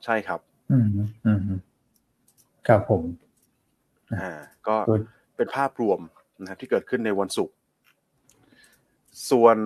[0.05, 0.41] ใช่ครับ
[0.73, 0.89] อืม
[1.27, 1.41] อืม
[2.69, 3.03] ครับผม
[4.21, 4.31] อ่า
[4.69, 4.77] ก็
[5.37, 6.01] เป็นภาพรวม
[6.41, 7.55] นะครับที่เกิดขึ้นในวันศุกร์
[9.31, 9.57] ส่วน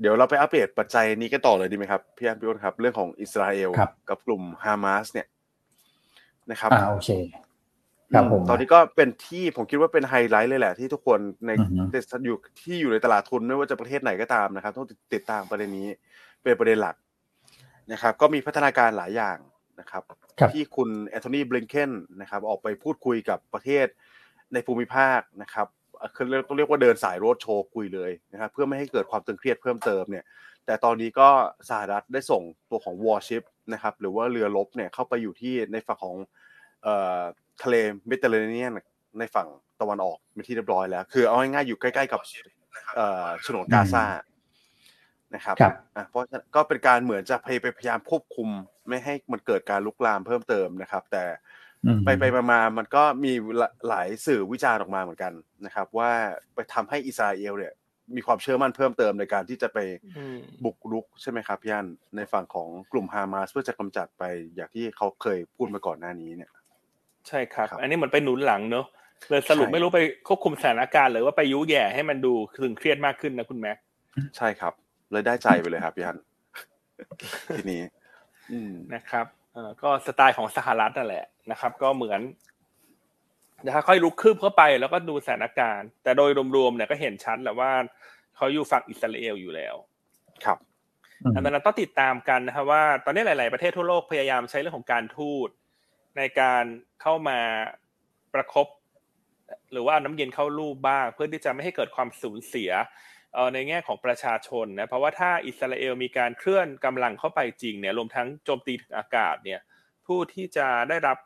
[0.00, 3.70] เดี๋ยวเราไปอัปเดตปัจจัยนี้กันต่อเลยดีไหมครับ พี่อันพี่อ้นครับ เรื่องของอิสราเอล
[4.08, 5.26] กับกลุ่มฮามาสเนี่ย
[6.50, 7.10] นะครับอ่าโอเค
[8.14, 11.50] ครับผมตอนนี้ก็เป็นที่ผมคิดว่าเป็นไฮไลท์เลยแหละ ที่ทุกคนใน
[12.26, 15.86] อยู่ที่อยู่ในตลาดทุนไม่ว่าจะประเทศไหนก็ตามนะครับ ต้องติดตามประเด็นนี้
[16.42, 16.94] เป็นประเด็นหลัก
[17.92, 19.38] นะครับ ก็มีพัฒนาการหลายอย่าง
[19.80, 20.02] นะครับ
[20.52, 21.90] ที่คุณแอนโทนีบลิงเคน
[22.20, 23.86] นะครับ ออกไปพูดคุยกับประเทศ
[24.52, 25.66] ในภูมิภาคนะครับ
[26.14, 30.24] คือต้องเรียกว่าเดินสายโรดโชว์คุยเลยนะครับ เพื่อไม่ให้เกิดความตึงเครียดเพิ่มเติมเนี่ย
[30.66, 31.28] แต่ตอนนี้ก็
[31.68, 36.16] สหรัฐได้ส่งตัวของ warship นะครับ หรือว่าเรือรบเนี่ยเข้าไปอยู่ที่ในฝั่งของ
[37.62, 37.74] ทะเล
[38.06, 38.72] เมดิเตอร์เรเนียน
[39.18, 39.48] ในฝั่ง
[39.80, 42.20] ตะวันออกเป็นที่เรียบร้อยแล้ว คือเอาง่ายๆอยู่ใกล้ ๆ กับ
[43.44, 44.04] ฉนวนกาซา
[45.34, 45.56] นะครับ
[46.10, 48.48] เพราะก็เป็นการเหมือนจะพยายามควบคุม
[48.88, 51.24] ไม่ให้มันเกิดการลุกลามเพิ่มเติมนะครับ แต่
[52.04, 53.32] ไปไปมามันก็มี
[53.88, 55.32] หลายสื่อวิจารณ์ออกมาเหมือนกัน
[55.66, 56.10] นะครับ ว่า
[56.54, 57.72] ไปทำให้อิสราเอลเนี่ย
[58.16, 59.78] มีความเชื่อมั่นเพิ่มเติมในการที่จะไป
[60.64, 66.50] บุกรุกใช่ไหมครับพี่อันในฝั่งของกลุ่มฮามาสเพื่อจะกำจัดไปอย่างที่เขาเคยพูดมาก่อนหน้านี้เนี่ย
[67.28, 68.86] ใช่ครับ อันนี้เหมือนไปหนุนหลังเนอะ
[69.30, 73.76] เลยสรุปไม่รู้ไปควบคุมสถานการณ์หรือว่าไปยุแย่ให้มันดูตึงเครียดมากขึ้นนะคุณแม็ก
[74.36, 74.72] ใช่ครับ
[75.12, 76.18] เลยได้ใจไปเลยครับพี่อัน
[77.56, 77.82] ทีนี้
[78.52, 79.26] อืมนะครับ
[79.82, 82.20] ก็สไตล์ของสหรัฐนั่นแหละนะครับ ก็เหมือน
[83.64, 87.72] นะค่อยลุกคืบเข้าไปแล้วก็ดูสถานการณ์ แต่โดยรวมๆเนี่ยก็เห็นชัดแหละว่า
[88.36, 89.74] เขาอยู่ฝั่งอิสราเอลอยู่แล้ว
[90.44, 90.58] ครับ
[91.34, 95.48] อันนั้นต้องติดตามกันนะครับว่า ตอนนี้หลาย ๆประเทศทั่วโลกพยายามใช้เรื่องของการทูต
[96.16, 96.64] ในการ
[97.02, 97.38] เข้ามา
[98.34, 98.66] ประครบ
[99.72, 102.70] หรือว่าน้ำเย็นเข้ารูปบ้าง เพื่อที่จะไม่ให้เกิดความสูญเสีย
[103.54, 109.60] ในแง่ของประชาชนนะเพราะว่าถ้าอิสราเอลมีการเคลื่อนกำลังเข้าไปจริงเนี่ยรวมทั้งโจมตีถึงอากาศเนี่ย
[110.06, 111.18] ผู้ที่จะได้รับ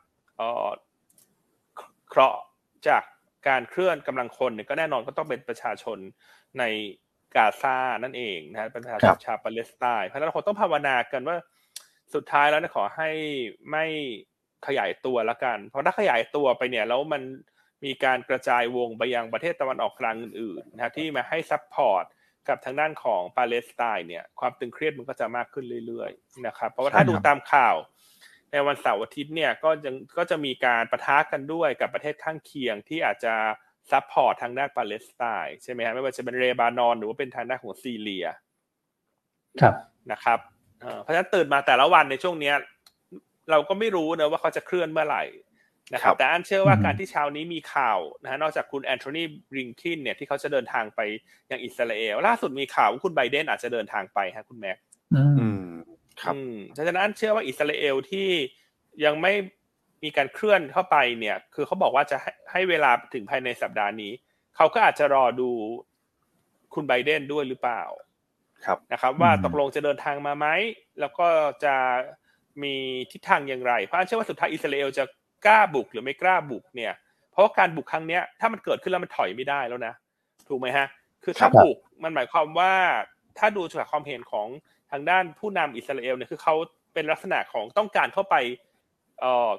[2.09, 2.39] เคราะห์
[2.87, 3.03] จาก
[3.47, 5.97] การเคลื่อนกำลังคนเนี่ยก็แน่นอนก็ต้องเป็นประชาชน
[6.59, 6.63] ใน
[7.35, 11.37] กาซานั่นเองนะประชาชนชาวปาเลสไตน์เพราะฉะนั้นเราต้องภาวนากันว่า
[12.13, 13.09] สุดท้ายแล้วขอให้
[13.71, 13.85] ไม่
[14.67, 17.21] ขยายตัวละกัน เพราะถ้าขยายตัวไปเนี่ยแล้วมัน
[17.85, 22.05] มีการกระจายวงไปยังประเทศตะวันออกกลางอื่นๆนะที่มาให้ support
[22.47, 27.75] กับทางด้านของปาเลสไตน์เนี่ยความตึงเครียดมันก็จะมากขึ้นเรื่อยๆนะครับเพราะว่าถ้าดูตามข่าว
[28.51, 33.33] ในวันเสาร์อาทิตย์เนี่ยก็ยังก็จะมีการปะทะกันด้วยกับประเทศข้างเคียงที่อาจจะ
[33.91, 38.25] support ทางด้านปาเลสไตน์ใช่ไหมฮะไม่ว่าจะเป็นเลบานอนหรือว่าเป็นทางด้านของซีเรีย
[39.61, 39.73] ครับ
[40.11, 40.39] นะครับ
[41.01, 42.55] เพราะฉะนั้นตื่นมาแต่ละวันในช่วงเนี้ย
[43.51, 45.23] เราก็ไม่รู้นะว่าเขาจะเคลื่อนเมื่อไหร่
[45.93, 50.99] นะครับแต่อันเชื่อว่าการที่เช้านี้มีข่าวนะฮะนอกจากคุณแอนโทนีบริงคินเนี่ยที่เขาจะเดินทางไป
[51.51, 54.77] ยังอิสราเอลล่าสุดมีข่าวว่าคุณไบเดนอาจจะเดินทางไปฮะคุณแม็ก
[55.15, 55.23] อื
[55.67, 55.71] ม
[56.21, 56.35] ครับ
[56.77, 58.29] ฉะนั้นเชื่อว่าอิสราเอลที่
[59.05, 59.33] ยังไม่
[60.03, 62.17] มีการเคลื่อนเข้าไปเนี่ย คือเขาบอกว่าจะ
[62.51, 64.11] ให้เวลาถึงภายในสัปดาห์นี้
[64.55, 65.49] เขาก็อาจจะรอดู
[66.73, 67.83] คุณไบเดนด้วยหรือเปล่า
[68.65, 70.47] ครับนะครับ ว่าตกลงจะเดินทางมาไหม
[70.99, 71.27] แล้วก็
[71.63, 71.75] จะ
[72.63, 72.75] มี
[73.11, 75.03] ทิศทางอย่างไร เพราะเชื่อว่าสุดท้ายอิสราเอลจะ
[75.45, 76.93] กล้าบุกหรือไม่กล้าบุกเนี่ย
[77.31, 79.93] เพราะว่าการบุกครั้งเนี้ยถ้ามันเกิดขึ้นแล้วมันถอยไม่ได้แล้วนะ
[80.47, 80.87] ถูกไหมฮะ
[81.23, 82.73] คือถ้าบุกมันหมายความว่า
[83.37, 84.47] ถ้าดูจากความเห็นของ
[84.91, 86.55] ทางด้านผู้นำอิสราเอลเนี่ยคือเขา
[86.93, 88.35] เป็นลักษณะของต้องการเข้าไป
[89.19, 89.51] เออ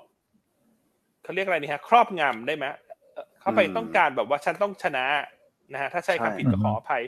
[1.22, 2.66] เขาเรียกอะไรนี่ฮะ ครอบงำได้ไหม
[3.40, 5.06] เข้าไปต้องการแบบว่าฉันต้องชนะ
[5.72, 7.02] นะฮะถ้าใช้คำผิดก็ขออภัย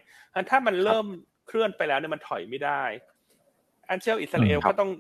[0.51, 1.07] ถ้ามันเริ่ม
[1.47, 2.83] เคลื่อนไปแล้วเนี่ยมันถอยไม่ได้
[3.89, 4.91] อันเชลอิสราเอลก็ต้อง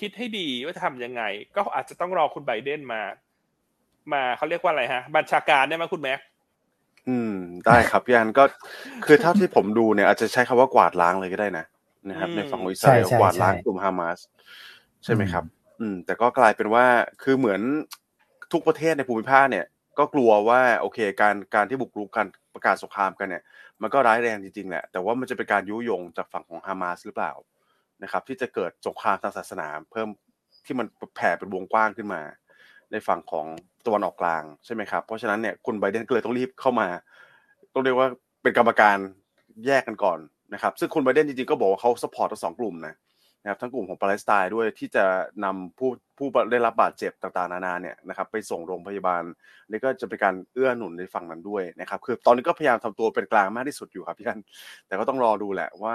[0.00, 1.22] คิดให้ดีว่าจะทำยังไง
[1.56, 3.00] ก็อาจจะต้องรอคุณไบเดนมา
[4.12, 6.20] มาเขาเรียกว่าอะไรฮะ บัญชาการได้ไหมคุณแม็ก
[7.08, 7.34] อืม
[7.66, 8.44] ได้ครับพี่อันก็
[9.04, 11.64] คือเท่าที่ผมดูเนี่ยอาจจะใช้คำว่ากวาดล้างเลยก็ได้นะ
[12.08, 14.18] นะครับ ในฝั่งอิสราเอลกวาดล้างกลุ่มฮามาส
[15.04, 15.44] ใช่ไหมครับ
[15.80, 16.84] อืม แต่ก็กลายเป็นว่า
[17.22, 17.60] คือเหมือน
[18.52, 19.66] ทุกประเทศในภูมิภาคเนี่ย
[19.98, 23.42] ก็กลัวว่าโอเค การการที่บุกรุกกันประกาศสงครามกันเนี่ย
[23.82, 27.32] มันก็ร้ายแรงจริงๆแหละ แต่ว่ามันจะเป็นการยุยงจากฝั่งของฮามาสหรือเปล่า
[28.02, 30.08] นะครับที่จะเกิดสงครามทางศาสนา เพิ่ม
[30.66, 30.86] ที่มัน
[31.16, 32.20] แผ่เป็นวงกว้างขึ้นมา
[32.92, 33.46] ในฝั่งของ
[33.86, 36.88] ตะวันออกกลางใช่ไหมครับ เพราะฉะนั้นเนี่ยคุณไบเดนก็เลยต้องรีบเข้ามา
[37.72, 38.08] ต้องเรียกว่า
[38.42, 38.96] เป็นกรรมการ
[39.66, 40.18] แยกกันก่อน
[40.54, 42.94] นะครับ ซึ่งคุณไบเดนจริงๆก็บอกว่าเขา support ทั้งสองกลุ่มนะ
[43.42, 45.04] นะครับทั้งกลุ่มของปาเลสไตน์ด้วยที่จะ
[45.44, 49.22] นำผู้ผู้ได้รับบาดเจ็บต่างๆนานาเนี่ยนะครับไปส่งโรงพยาบาล
[49.70, 54.38] นี่ก็จะเป็นการเอื้อหนุนในฝั่งนั้นด้วยนะครับคือตอนนี้ก็พยายามทำตัวเป็นกลางมากที่สุดอยู่ครับพี่กัน
[54.86, 55.94] แต่ก็ต้องรอดูแหละว่า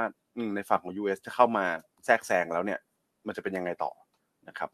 [0.55, 1.65] ในฝั่งของ US จะเข้ามา
[2.05, 2.79] แทรกแซงแล้วเนี่ย
[3.27, 3.91] มันจะเป็นยังไงต่อ
[4.47, 4.69] นะครับ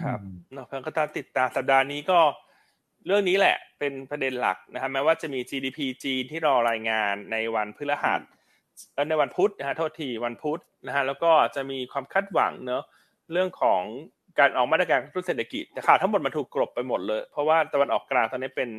[0.00, 0.18] ครับ
[0.52, 2.18] เนาะเพื่อนก็ตามติดตามสัปดาห์นี้ก็
[3.06, 8.20] เรื่องนี้แหละเป็นประเด็นหลักนะครับแม้ว่าจะมี GDP จีนที่รอรายงานในวันพฤหัส
[9.08, 12.82] ในวันพุธนะฮะโทษทีวันพุธนะฮะแล้วก็จะมีความคาดหวังเนอะ
[13.32, 13.82] เรื่องของ
[14.38, 18.70] การออกมาตรการกระตุ้นเศรษฐกิจแต่ข่าวทั้งหมดมันถูกกลบไปหมดเลย เพราะว่าตะวันออกกลางตอนนี้เป็น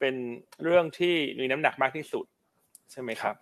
[0.00, 0.14] เป็น
[0.64, 2.24] เรื่องที่มีน้ำหนักมากที่สุด
[2.92, 3.34] ใช่ไหมครับ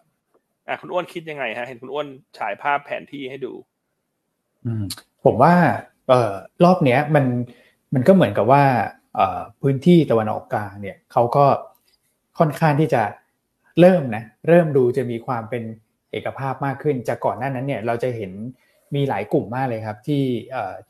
[0.70, 2.06] อะคุณอ้วนคิดยังไงฮะ เห็นคุณอ้วน
[2.38, 3.52] ฉายภาพแผนที่ให้ดู
[4.64, 4.84] อืม
[5.24, 5.54] ผมว่า
[6.08, 6.32] เอ่อ
[6.64, 7.24] รอบเนี้ย มัน
[7.94, 8.64] มันก็เหมือนกับว่า
[9.14, 11.46] เอ่อพื้นที่ตะวันออกกลางเนี่ยเขาก็
[12.38, 13.02] ค่อนข้างที่จะ
[13.80, 15.62] เริ่มนะเริ่มดูจะมีความเป็น
[16.12, 18.32] เอกภาพมากขึ้นจากก่อนหน้านั้นเนี่ยเราจะเห็น
[18.94, 20.22] มีหลายกลุ่มมากเลยครับ ที่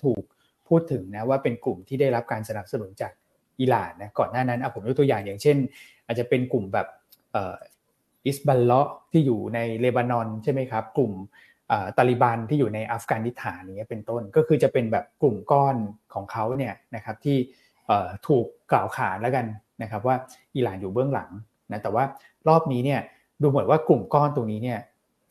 [0.04, 0.22] ถูก
[0.68, 3.12] พูดถึงนะว่าเป็นกลุ่มที่ได้รับการสนับสนุนจาก
[3.60, 5.56] อิหร่านนะก่อนหน้านั้นอผมยกตัวอย่างอย่างเช่น
[6.06, 6.86] อาจจะเป็นกลุ่มแบบ
[8.26, 11.12] อิสบัลเลาะที่อยู่ในเลบานอนใช่ไหมครับ กลุ่ม
[11.98, 15.76] ตาลิบันที่อยู่ในอัฟกานิสถานนี้เป็นต้นก็คือจะเป็นแบบกลุ่มก้อน
[16.14, 17.36] ของเขาเนี่ยนะครับที่
[18.26, 19.46] ถูกกล่าวขานแล้วกัน
[19.82, 20.16] นะครับว่า
[20.56, 21.30] อิหร่านอยู่เบื้องหลัง
[21.72, 22.04] นะแต่ว่า
[22.48, 23.00] รอบนี้เนี่ย
[23.42, 24.78] ดูเหมือนว่ากลุ่มก้อนตรงนี้เนี่ย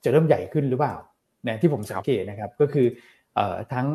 [0.04, 0.96] จะเริ่มใหญ่ขึ้นหรือเปล่า
[1.48, 2.88] นะที่ผมสังเกตนะครับก็คือ
[3.74, 3.88] ทั้ง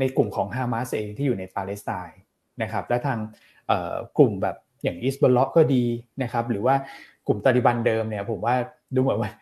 [0.00, 2.18] ในกลุ่มของฮามาสเองที่อยู่ในปาเลสไตน์
[2.62, 3.18] นะครับและทาง
[4.18, 5.84] กลุ่มแบบอย่างอิสบอลเล็อกก็ดี
[6.22, 6.74] นะครับหรือว่า
[7.26, 8.54] กลุ่มตาลิบันเดิมเนี่ยผมว่า
[8.94, 9.32] ดูเหมือนว่า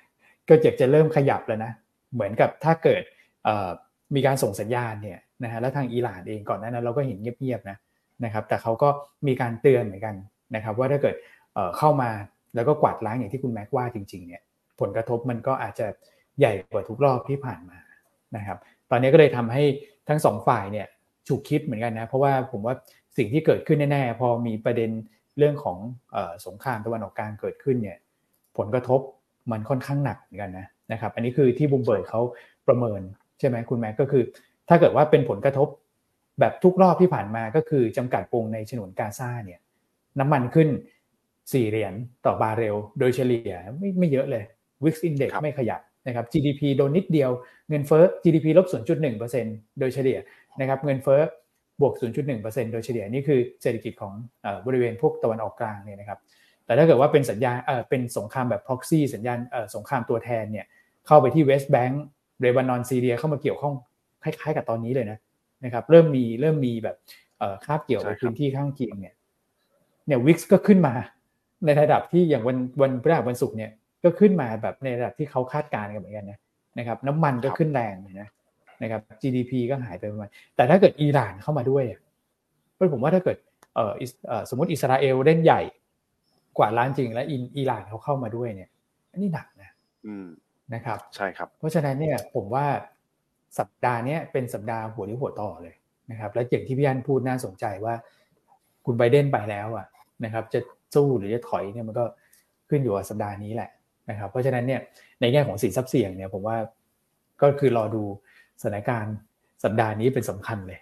[0.49, 1.73] ก็จะจะเริ่มขยับแล้วนะ
[2.15, 3.03] เหมือนกับถ้าเกิด
[4.15, 7.77] มีการส่งสัญญาณเนี่ยนะฮะแล้วทางอิหร่านเองก่อนหน้านั้นเราก็เห็นเงียบๆนะ
[8.25, 8.89] นะครับแต่เขาก็
[9.27, 10.15] มีการเตือนเหมือนกัน
[10.55, 11.15] นะครับว่าถ้าเกิด
[11.79, 12.11] เข้ามา
[12.55, 14.43] แล้วก็กวาดล้างอย่างที่คุณแม็กว่าจริงๆเนี่ย
[14.81, 15.87] ผลกระทบมันก็อาจจะ
[16.39, 17.79] ใหญ่กว่าทุกรอบที่ผ่านมา
[18.37, 18.59] นะครับ
[18.91, 19.63] ตอนนี้ก็เลยทำให้
[20.09, 20.87] ทั้งสองฝ่ายเนี่ย
[21.29, 22.75] ฉุกคิดเหมือนกันนะเพราะว่าผมว่า
[23.17, 24.91] สิ่งที่เกิดขึ้นแน่ๆพอมีประเด็น
[25.39, 25.79] เรื่องของ
[26.47, 27.99] สงครามตะวันออกกลางเกิดขึ้นเนี่ย
[28.59, 29.01] ผลกระทบ
[29.53, 32.21] มันค่อนข้างหนักเหมือนกันนะนะครับอันนี้คือที่บุมเบิร์กเขา
[32.69, 33.01] ประเมิน
[33.39, 34.23] ใช่ไหมคุณแม็กก็คือ
[34.69, 35.69] ถ้าเกิดว่าเป็นผลกระทบ
[36.41, 39.61] แบบทุกรอบที่ผ่านมาก็คือจำกัดวงในฉนวนกาซาเนี่ย
[40.19, 40.69] น้ำมันขึ้น
[41.21, 41.95] 4 เหรียญ
[42.27, 44.45] ต่อบาร์เรล โดยเฉลี่ยไม่ไม่เยอะเลย
[44.85, 47.31] VIX Index ไม่ขยับนะครับ GDP โดนนิดเดียว
[47.69, 50.19] เงินเฟ้อ GDP ลบ 0.1%โดยเฉลี่ย
[50.61, 51.21] นะครับเงินเฟ้อ
[51.83, 51.95] บวก
[52.35, 54.13] 0.1%โดยเฉลี่ยนี่คือเศรษฐกิจของ
[54.67, 56.19] บริเวณพวกตะวันออกกลางเนี่ยนะครับ
[56.65, 60.67] แต่ถ้าเกิดว่าเป็นสัญญาเออเป็นสงครามแบบ proxy สัญญาณเออสงครามตัวแทนเนี่ย
[61.07, 62.03] เข้าไปที่เวสต์แบงก์
[62.41, 63.75] เรบานอนซีเรียเข้ามาเกี่ยวข้อง
[64.23, 65.19] คล้ายๆกับตอนนี้เลยนะ
[65.65, 66.97] นะครับเริ่มมีเริ่มมีแบบ
[67.65, 69.15] คาบเกี่ยวกับพื้นที่ข้างเคียงเนี่ย
[70.07, 70.95] เนี่ยวิกก็ขึ้นมา
[71.65, 73.71] ในระดับที่อย่างวันวันพฤหัสวันศุกร์เนี่ย
[74.05, 76.39] ก็ขึ้นมาแบบในระดับที่เขาคาดการณ์กันเหมือนกันนะ
[76.79, 78.29] นะครับน้ำมันก็ขึ้นแรงนะ
[78.83, 81.85] นะครับ GDP ก็หายไปประมาณแต่ถ้าเกิดอิหร่านเข้ามาด้วย
[82.75, 83.37] เพราะผมว่าถ้าเกิด
[83.75, 85.61] เออสมมติอิสราเอลเล่นใหญ่
[86.59, 87.25] กว่าล้านจริง และ
[87.57, 88.71] อิหร่านเขาเข้ามาด้วยเนี่ย
[89.13, 89.71] อันนี้หนักนะ
[90.75, 92.67] นะครับ ใช่ครับ เพราะฉะนั้นเนี่ยผมว่า
[93.59, 95.75] สัปดาห์นี้เป็นสัปดาห์หัวรี้หัวต่อเลย
[96.11, 97.95] นะครับ และอย่างที่พี่อันพูดน่าสนใจว่า
[98.87, 99.87] คุณไบเดนไปแล้วอะ
[100.25, 100.61] นะครับ จะ
[100.95, 102.05] สู้หรือจะถอยเนี่ยมันก็
[102.69, 103.71] ขึ้นอยู่กับสัปดาห์นี้แหละ
[104.11, 104.81] นะครับ เพราะฉะนั้นเนี่ย
[105.21, 106.57] ในแง่ของสินทรัพย์เสี่ยงเนี่ยผมว่า
[107.43, 108.05] ก็คือรอดู
[108.63, 109.15] สถานการณ์
[109.65, 110.81] สัปดาห์นี้เป็นสำคัญเลย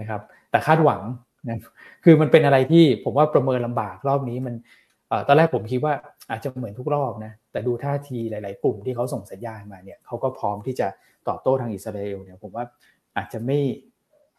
[0.00, 1.00] นะครับ แต่คาดหวัง
[1.48, 1.58] นะ
[2.04, 4.54] คือมันเป็นอะไรที่ผมว่าประเมินลำบากรอบนี้มัน
[5.26, 5.94] ตอนแรกผมคิดว่า
[6.30, 10.86] อาจจะเหมือนทุกรอบนะแต่ดูท่าทีหลาย ๆ กลุ่มที่เขาส่งสัญญาณมาเนี่ยเขาก็พร้อมที่จะ
[11.28, 12.64] ตอบโต้ทางอิสราเอลเนี่ยผมว่า
[13.16, 13.58] อาจจะไม่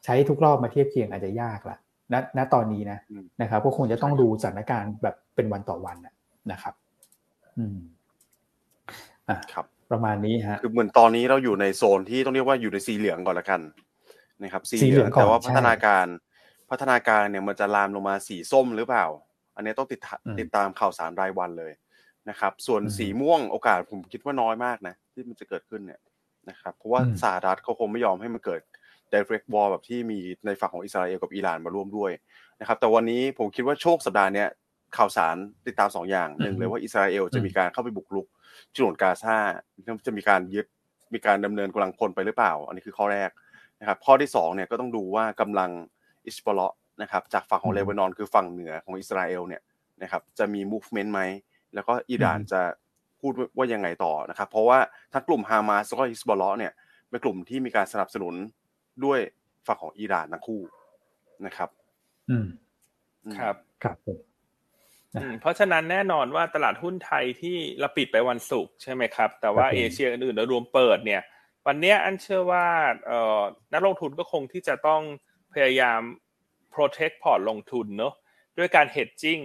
[0.06, 1.78] ใช้ทุกรอบมาเทียบเคียงอาจจะยากละ
[2.14, 3.00] ณณตอนนี้นะ
[3.42, 5.98] นะครับก็คงจะต้องดูสถานการณ์แบบเป็นวันต่อวัน
[6.52, 6.74] นะครับ
[7.58, 7.78] อืม
[9.30, 13.62] อะครับ ประมาณนี้ฮะคือเหมือนตอนนี้เราอยู่ในโซนที่ต้องเรียกว่าอยู่ในสีเหลืองก่อนละกัน
[14.44, 16.06] นะครับสีเหลืองแต่ว่าพัฒนาการ
[16.70, 19.06] พัฒนาการเนี่ยมันจะลามลงมาสีส้มหรือเปล่า
[19.56, 20.00] อันนี้ต้องติด
[20.40, 21.74] ติดตามข่าวสารรายวันเลย
[22.30, 26.00] นะครับ ส่วนสีม่วงโอกาสผมคิดว่าน้อยมากนะ ที่มันจะเกิดขึ้นเนี่ย
[26.50, 28.62] นะครับเพราะว่าสหรัฐเขาคงไม่ยอมให้มันเกิด
[29.14, 32.12] direct war แบบที่มีในฝั่งของอิสราเอลกับอิหร่านมาร่วมด้วย
[32.60, 34.46] นะครับ แต่วันนี้ผมคิดว่าโชคสัปดาห์นี้
[34.98, 35.36] ข่าวสาร
[35.68, 38.28] ติดตามสองอย่างหนึ่งเลยว่าอิสราเอลจะมีการเข้าไปบุกรุก
[38.76, 39.38] ฉนวนกาซา
[40.06, 40.66] จะมีการยึด
[41.14, 43.30] มีการดำเนินกำลังพลไปหรือเปล่า อันนี้คือข้อแรก
[43.80, 45.70] นะครับข้อที่2เนี่ยก็ต้องดูว่ากำลัง
[46.26, 46.62] อิสบอล
[47.02, 49.62] นะครับจากฝั่งของเลบานอนคือฝั่งเหนือของอิสราเอลเนี่ย
[50.02, 51.22] นะครับจะมี movement ไหม
[51.74, 52.62] แล้วก็อิหร่านจะ
[53.22, 54.80] พูดว่ายังไงต่อนะครับ เพราะว่า
[55.14, 56.74] ทั้งกลุ่มฮามาสแล้วก็ฮิสบอลเนี่ย
[57.10, 58.36] เป็นกลุ่มที่มีการสนับสนุน
[59.06, 59.20] ด้วย
[59.68, 60.62] ฝั่งของอิหร่านทั้งคู่
[61.46, 61.70] นะครับ
[62.30, 62.48] อืม
[63.38, 63.98] ครับครับ
[65.42, 71.22] เพราะฉะนั้นแน่นอนว่าตลาดหุ้นไทยที่เราปิดไปวันศุกร์ใช่ไหมครับ แต่ว่าเอเชียอื่นๆรวมเปิดเนี่ย
[71.68, 72.68] วันนี้อันเชื่อว่า
[73.06, 73.42] เอ่อ
[73.74, 75.02] นักลงทุนก็คงที่จะต้อง
[75.54, 76.02] พยายาม
[76.74, 78.14] protect พอร์ตลงทุนเนาะ
[78.58, 79.44] ด้วยการ hedging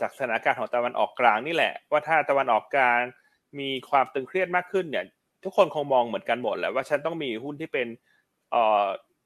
[0.00, 3.00] จากสถานการณ์ของตะวันออกกลางนี่แหละ ว่าถ้าตะวันออกกลาง
[3.58, 5.04] มีความตึงเครียดมากขึ้นเนี่ย
[5.44, 7.88] ทุกคนคงมองเหมือนกันหมดแหละว่าฉันต้องมีหุ้นที่เป็น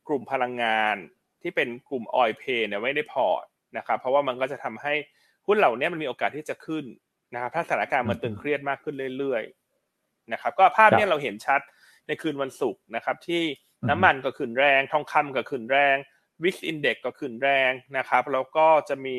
[0.09, 0.97] กลุ่มพลังงาน
[1.43, 3.45] ที่เป็นกลุ่มออยเพย์เนี่ยไว้ในพอร์ต
[3.77, 4.95] นะครับเพราะว่ามันก็จะทำให้
[5.47, 6.85] หุ้นเหล่านี้มันมีโอกาสที่จะขึ้น
[7.35, 11.61] นะครับ ถ้าสถานการณ์มันตึงเครียดมากขึ้นเรื่อยๆนะครับ ก็ภาพนี้เราเห็นชัด
[12.07, 13.43] ในคืนวันศุกร์นะครับ ที่
[13.91, 15.97] น้ำมันก็ขึ้นแรง ทองคำก็ขึ้นแรง
[16.43, 19.19] วิกอินเด็กก็ขึ้นแรงนะครับ แล้วก็จะมี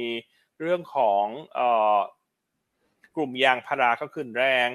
[0.59, 1.25] เรื่องของ
[3.15, 4.69] กลุ่มยางพาราก็ขึ้นแรง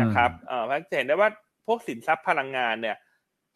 [0.00, 1.30] นะครับเออจะเห็นได้ว่า
[1.66, 2.96] พวกสินทรัพย์พลังงานเนี่ย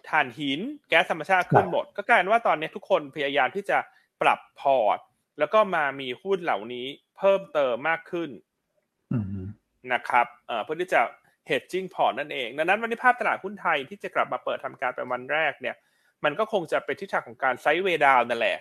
[0.09, 3.79] ถ่านหินแก๊สธรรมชาติขึ้นหมด ก็กลายเป็นว่าตอนนี้ทุกคนพยายามที่จะ
[4.23, 4.99] ปรับพอร์ต
[5.39, 6.87] แล้วก็มามีหุ้นเหล่านี้
[7.19, 8.31] เพิ่มเติมมากขึ้น
[9.93, 10.27] นะครับ
[10.65, 11.01] เพื่อที่จะ
[11.51, 15.77] hedging พอร์ตนั่นเอง ดังนั้นวันนี้ภาพตลาดหุ้นไทยที่จะกลับมาเปิดทำการเป็นวันแรกเนี่ย
[16.25, 18.59] มันก็คงจะเป็นทิศทางของการ sideway down นั่นแหละ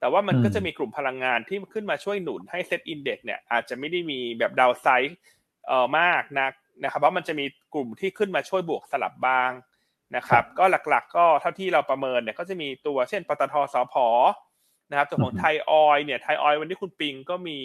[0.00, 5.18] แต่ว่ามันก็จะมีกลุ่มพลังงานที่ขึ้นมาช่วยหนุนให้ SET Index เนี่ยอาจจะไม่ได้มีแบบ downside
[5.66, 9.50] เอ่อมากนักนะครับ เพราะมันจะมีกลุ่มที่ขึ้นมาช่วยบวกสลับบาง
[10.16, 13.94] นะครับ ก็หลักๆ ก็เท่าที่เราประเมินเนี่ยก็จะมีตัวเช่นปตทสพ
[14.90, 17.58] นะครับตัวของไทยออยเนี่ยไทยออยวันนี้คุณปิงก็มี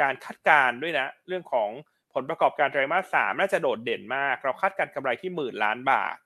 [0.00, 1.70] การคาดการณ์ด้วยนะ เรื่องของ
[2.14, 6.16] ผลประกอบการไตรมาสสามน่าจะโดดเด่นมาก เราคาดการกำไรที่หมื่นล้านบาท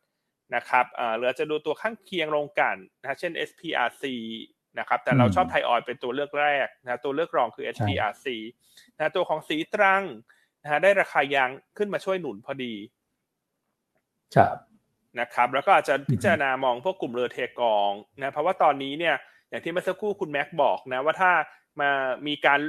[0.54, 0.84] นะครับ
[1.16, 4.04] เหลือจะดูตัวข้างเคียงลงกันนะเช่น SPRC
[4.78, 8.26] นะครับแต่เราชอบไทยออยเป็นตัวเลือกแรกนะตัวเลือกรองคือ SPRC
[8.96, 10.02] นะตัวของศรีตรัง
[10.62, 12.74] นะฮะได้ราคายางขึ้นมาช่วยหนุนพอดี
[14.36, 14.56] ครับ
[15.20, 19.16] นะครับ แล้วก็อาจจะพิจารณามองพวกกลุ่มเรือเทกองนะเพราะว่าตอนนี้เนี่ย
[19.50, 21.32] อย่างที่เมื่อสักครู่คุณแม็กบอกนะว่าถ้า
[21.80, 21.90] มา
[22.26, 22.60] มีการ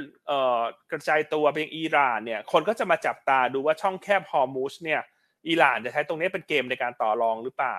[0.90, 5.00] กระจายตัวเป็นอิหร่านเนี่ยคนก็จะมาจับตาดูว่าช่องแคบฮอร์มุซเนี่ย
[5.48, 7.78] อิหร่านจะใช้ตรงนี้เป็นเกมในการต่อรองหรือเปล่า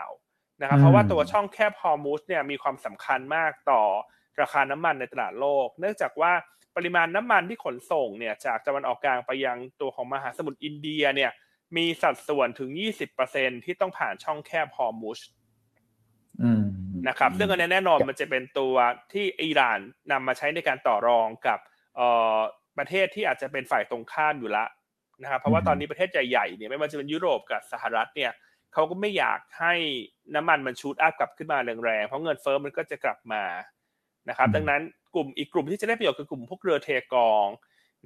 [0.61, 3.81] นะครับเพราะว่าตัวช่องแคบฮอร์มุซเนี่ยมีความสำคัญมากต่อ
[4.41, 6.31] ราคาน้ำมันในตลาดโลก เนื่องจากว่า
[6.75, 11.31] ปริมาณน้ำมันที่ขนส่งเนี่ยจากตะวันออกกลางไปยังตัวของมหาสมุทรอินเดียเนี่ย
[11.77, 12.69] มีสัดส่วนถึง
[13.17, 15.19] 20%ที่ต้องผ่านช่องแคบฮอร์มุส
[17.07, 18.75] นะครับซึ่งอันนี้แน่นอนมันจะเป็นตัว
[19.13, 19.79] ที่อิหร่าน
[20.11, 21.59] นำมาใช้ในการต่อรองกับ
[22.77, 24.65] ประเทศที่อาจจะเป็นฝ่ายตรงข้ามอยู่ละ
[25.23, 28.31] นะครับเพราะว่าตอนนี้ประเทศใหญ่ๆเนี่ยไม่ว่าจะเป็นยุโรปกับสหรัฐเนี่ย
[28.73, 29.73] เขาก็ไม่อยากให้
[30.35, 33.43] น้ำมันมันชูดอัพกลับขึ้นมาแรงๆเพราะเงินเฟ้อมันก็จะกลับมา
[34.29, 34.81] นะครับ ดังนั้น
[35.15, 37.47] กลุ่มอีกกลุ่มที่จะได้ประโยชน์คือกลุ่มพวกเรือเทกอง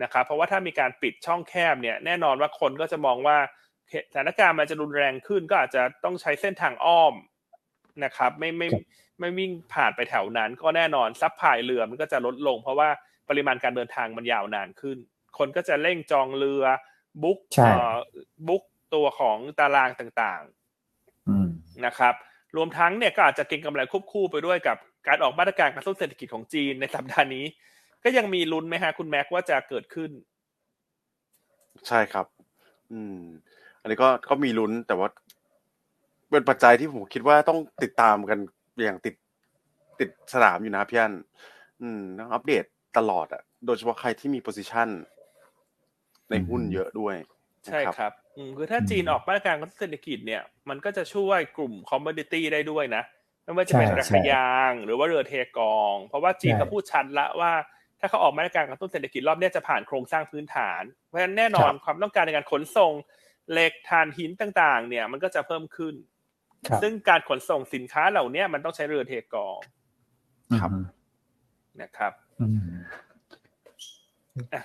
[0.04, 3.38] นะครับ เพราะว่าถ้ามีการปิดช่องแคบเนี่ยแน่นอนว่าคนก็จะมองว่า
[4.12, 7.14] สถานการณ์มันจะรุนแรงขึ้นก็อาจจะต้องใช้เส้นทางอ้อม
[8.04, 8.68] นะครับ ไม่ไม่
[9.20, 12.90] ไม่วิ่งผ่านไปแถวนั้น ก็แน่นอนซับพายเรือมันก็จะลดลง เพราะว่า
[13.30, 14.98] ปริมาณการเดินทางมันยาวนานขึ้น
[15.38, 16.64] คนก็จะเร่งจองเรือ
[17.24, 17.40] บุ๊ก
[18.48, 22.14] บุ๊กตัวของตารางต่างๆนะครับ
[22.56, 24.78] รวมทั้งเนี่ยก็อาจจะเก็งกำไรควบคู่ไปด้วยกับ
[25.08, 27.46] การออกมาตรการกระตุ้นเศรษฐกิจของจีนในสัปดาห์นี้
[28.04, 30.12] ก็ยังมีลุ้นไหมฮะคุณแม็กว่าจะเกิดขึ้น
[31.88, 32.26] ใช่ครับ
[32.92, 33.20] อืม
[33.82, 35.08] อันนี้ก็ก็มีลุ้นแต่ว่า
[36.36, 38.39] เป็นปัจจัยที่ผมคิดว่าต้องติดตามกัน
[38.84, 39.15] อย่างติด
[40.00, 41.13] ติดสนามอยู่นะพี่อัน
[41.82, 42.63] อืมต้องอัปเดต
[42.98, 44.88] ตลอดอะ โดยเฉพาะใครที่มีโพซิชัน
[46.30, 47.15] ในหุ้นเยอะด้วย
[47.65, 48.12] ใช่ครับ
[48.58, 53.04] คือถ้าจีนออกมาตรการกระตุ้นเศรษฐกิจเนี่ย มันก็จะช่วยกลุ่มคอมมอดิตี้ได้ด้วยนะ
[53.43, 57.52] ไม่ว่าจะเป็นระขยางหรือว่าเรือเทกอง เพราะว่าจีนก็พูดชัดละว่า
[58.00, 62.93] ถ้าเขาออกมาตรการกระตุ้นเศรษฐกิจรอบนี้จะผ่านโครงสร้างพื้นฐาน เพราะฉะนั้นแน่นอนความต้องการในการขนส่ง
[63.52, 65.95] เหล็กถ่านหินต่าง ๆ เนี่ย มันก็จะเพิ่มขึ้น
[66.84, 69.60] ซึ่งการขนส่งสินค้าเหล่านี้มันต้องใช้เรือเทกอง
[70.60, 70.71] ครับ
[71.82, 72.13] นะครับ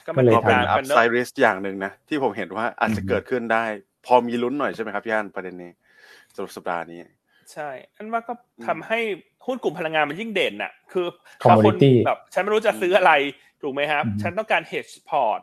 [0.07, 3.65] ก็มันเป็น upside risk อย่างหนึ่งนะ ที่ผมเห็นว่าอาจจะเกิดขึ้นได้
[4.07, 5.71] พอมีลุ้นหน่อยใช่ไหมครับย่านประเด็นนี้
[6.35, 7.01] สำหรับสัปดาห์นี้
[7.53, 8.33] ใช่ อันว่าก็
[8.67, 8.99] ทำให้
[9.47, 11.07] หุ้นกลุ่มพลังงานมันยิ่งเด่นน่ะ คือ
[11.45, 11.75] คน
[12.07, 13.13] แบบฉันไม่รู้จะซื้ออะไร
[13.63, 15.41] ถูกไหมครับ ฉันต้องการ hedge พอร์ต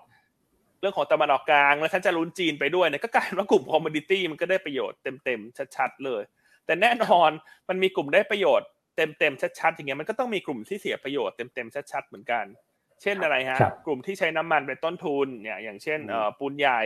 [0.79, 6.21] เรื่องของตะวันออกกลาง แล้วฉันจะลุ้นจีนไปด้วยเนี่ยก็กลายเป็นว่ากลุ่ม commodity มันก็ได้ประโยชน์เต็มๆชัดๆเลย
[6.67, 7.31] แต่แน่นอน
[7.69, 12.45] มันมีกลุ่มได้ประโยชน์เต็มๆชัดๆอย่างเงี้ยมันก็ต้องมีกลุ่มที่เสียประโยชน์เต็มๆชัดๆเหมือนกัน
[13.01, 16.81] เช่นอะไรฮะ กลุ่มที่ใช้น้ำมันเป็นต้นทุนเนี่ยอย่างเช่นเอ่อปูนใหญ่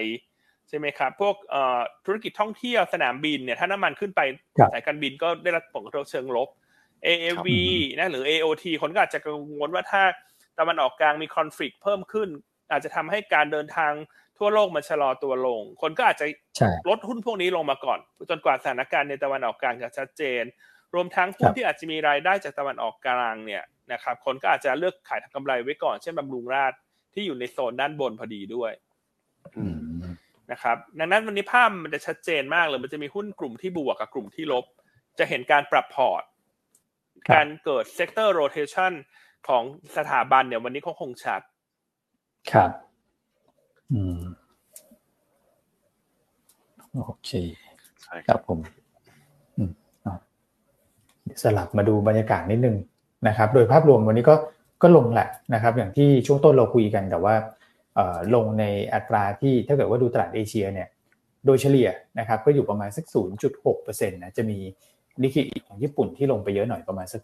[0.69, 4.21] ใช่ไหมครับพวกเอ่อธุรกิจท่องเที่ยวสนามบินเนี่ยถ้าน้ำมันขึ้นไป
[4.73, 6.49] สายการบินก็ได้รับผลกระทบเชิงลบ
[7.05, 7.47] AAV
[7.99, 10.03] นะหรือ AOT คนก็อาจจะกังวลว่าถ้า
[10.59, 12.29] ตะวันออกกลางมีคอนฟ lict เพิ่มขึ้น
[12.71, 13.93] อาจจะทำให้การเดินทาง
[14.41, 16.25] ทั่วโลกมันชะลอตัวลง คนก็อาจจะ
[16.89, 17.99] ลดหุ้นพวกนี้ลงมาก่อน
[18.29, 20.43] จนกว่าสถานการณ์ในตะวันออกกลางจะชัดเจน
[20.93, 26.73] รวมทั้งผู้ที่อาจจะมีรายได้จากตะวันออกกลางเนี่ยนะครับ คนก็อาจจะเลือกขายทำกำไรไว้ก่อน เช่นบำรุงราษฎร์
[27.13, 28.71] ที่อยู่ในโซนด้านบนพอดีด้วย
[30.51, 34.65] นะครับ ดังนั้นวันนี้ภาพมันจะชัดเจนมากเลย มันจะมีหุ้นกลุ่มที่บวกกับกลุ่มที่ลบ
[35.19, 36.23] จะเห็นการปรับพอร์ต
[37.31, 38.93] การเกิด sector rotation
[39.47, 39.63] ของ
[39.97, 41.41] สถาบันเนี่ยวันนี้เขาคงชัด
[42.51, 42.71] ครับ
[43.93, 44.21] อืม
[46.95, 47.29] โอเค
[48.27, 48.59] ครับผม
[51.43, 52.77] สลับมาดูบรรยากาศนิดนึง
[53.27, 54.35] นะครับ โดยภาพรวมวันนี้ก็
[54.83, 57.35] ก็ลงแหละนะครับ อย่างที่ช่วงต้นเราคุยกันแต่ว่า
[58.35, 60.87] ลงในอัตราที่ถ้าเกิดว่าดูตลาดเอเชียเนี่ย
[61.45, 63.05] โดยเฉลี่ยนะครับก็อยู่ประมาณสัก
[63.57, 64.57] 0.6%นะจะมี
[65.21, 67.21] นิกเกิของญี่ปุ่นที่ลงไปเยอะหน่อยประมาณสัก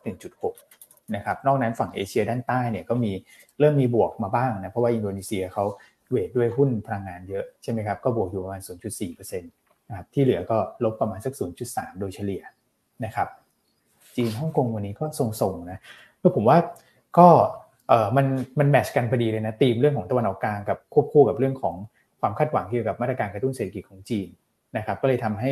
[0.56, 3.12] 1.6 นะครับ นอกนั้นฝั่งเอเชียด้านใต้เนี่ยก็มี
[3.60, 5.66] เริ่มมีบวกมาบ้างนะเพราะว่าอินโดนีเซียเขา
[6.10, 8.62] เวทด้วยหุ้นพลังงานเยอะใช่ไหมครับก็บวกอยู่ประมาณ
[9.02, 11.34] 0.4%นะครับที่เหลือก็ลบประมาณสัก
[11.68, 12.44] 0.3 โดยเฉลี่ย
[13.06, 13.28] นะครับ
[14.16, 15.80] จีนฮ่องกงวันนี้ก็ทรงๆนะ
[16.22, 16.58] ก็ผมว่า
[17.18, 17.28] ก็
[17.88, 18.26] เออมัน
[18.60, 21.76] มันแมชกันพอดีเลยนะตีมเรื่องของตะวันออกกลางกับควบคู่กับเรื่องของ
[22.20, 24.28] ความคาดหวังเกี่ยวกับมาตรการกระตุ้นเศรษฐกิจของจีน
[24.78, 25.50] นะครับก็เลยทำให้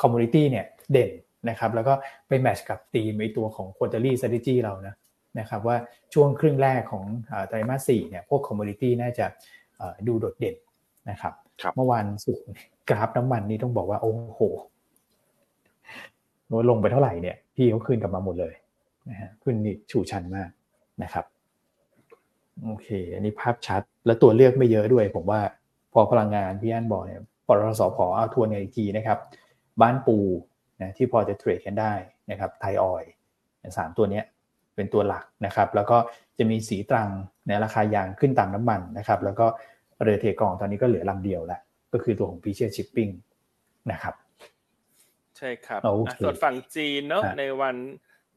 [0.00, 1.10] commodity เนี่ยเด่น
[1.48, 1.94] นะครับแล้วก็
[2.28, 4.94] ไป match กับตีมในตัวของ quarterly strategy เรานะ
[5.40, 5.76] นะครับว่า
[6.14, 7.04] ช่วงครึ่งแรกของ
[7.48, 9.26] ไตรมาสสี่เนี่ยพวก commodity น่าจะ
[10.06, 10.56] ดูโดดเด่น
[11.10, 11.32] นะครับ
[11.64, 12.38] รบเมื่อวันศุกร์
[12.88, 14.42] กราฟน้ำมันนี่ต้องบอกว่าโอ้โห
[16.70, 18.54] ลงไปเท่าไหร่เนี่ยพี่เขาคืนกลับมาหมดเลย
[19.10, 20.50] นะฮะขึ้นนี่สูงชันมาก
[21.02, 21.24] นะครับ
[22.64, 25.40] โอเค อันนี้ภาพชัด แล้วตัวเลือกไม่เยอะด้วย ผมว่า
[25.92, 29.18] พอพลังงานพี่อันบอกเนี่ยปตทสพเอาทวนอีกทีนะครับ
[29.80, 30.18] บ้านปู
[30.80, 31.92] นะที่พอจะเทรดกันได้
[32.30, 33.04] นะครับไทยออย
[33.78, 34.22] สามตัวนี้
[34.74, 35.98] เป็นตัวหลักนะครับ แล้วก็
[36.38, 37.08] จะมีสีตรัง
[37.46, 39.46] ในราคายางขึ้นตามน้ำมันนะครับ แล้วก็
[40.02, 41.60] เรือเทกองตอนนี้ก็เหลือลำเดียวแล้ว
[41.92, 43.08] ก็คือตัวของพีเชียชิปปิ้ง
[43.92, 44.14] นะครับ
[45.36, 45.80] ใช่ครับ
[46.22, 47.76] ส่วนฝั่งจีนเนาะในวัน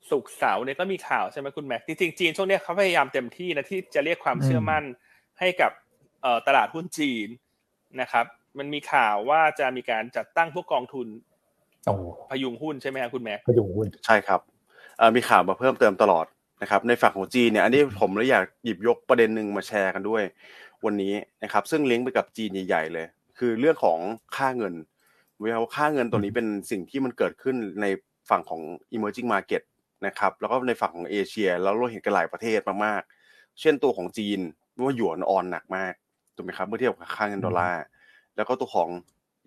[0.10, 4.84] สุกเสาร์เนี่ยก็มีข่าวใช่ไหมคุณแม็กจริงๆจีนช่วงนี้เขาพยายามเต็มที่นะที่จะเรียกความเชื่อมั่น
[5.40, 5.72] ให้กับ
[6.48, 7.28] ตลาดหุ้นจีน
[8.02, 8.26] นะครับ
[8.58, 11.08] มันมีข่าวว่าจะมีการจัดตั้งพวกกองทุน
[12.32, 14.40] พยุงหุ้นใช่ไหมครับคุณแม็กพยุงหุ้นใช่ครับ
[15.16, 16.26] มีข่าวมาเพิ่มเติมตลอด
[16.62, 20.24] นะครับในฝั่งของจีนเนี่ยอันนี้ผมเลยอยากหยิบยกประเด็นหนึ่งมาแชร์กันด้วย
[20.86, 23.06] วันนี้นะครับซึ่งลิงก์ไปกับจีนใหญ่ๆเลย
[23.38, 24.00] คือเรื่องของ
[24.36, 24.74] ค่าเงิน
[25.42, 27.86] เวลาค่าเงินตัวนี้เป็นสิ่งที่มันเกิดขึ้นใน
[28.30, 28.62] ฝั่งของ
[28.96, 29.62] emerging market
[30.06, 34.40] นะครับแล้วก็ในฝั่งของเอเชียแล้วเราเห็นกันหลายประเทศมากๆ เช่นตัวของจีน
[34.84, 35.94] ว่าหยวนอ่อนหนักมาก
[36.36, 37.84] ถูกไหมครับเมื่อเทียบกับค่าเงินดอลลาร์
[38.36, 38.90] แล้วก็ตัวของ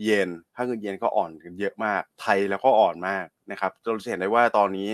[0.03, 4.91] เยนค่าเงินเยนก็อ่อนกันเยอะมาก ไทยแล้วก็อ่อนมากนะครับเราจะเห็นได้ว่าตอนนี้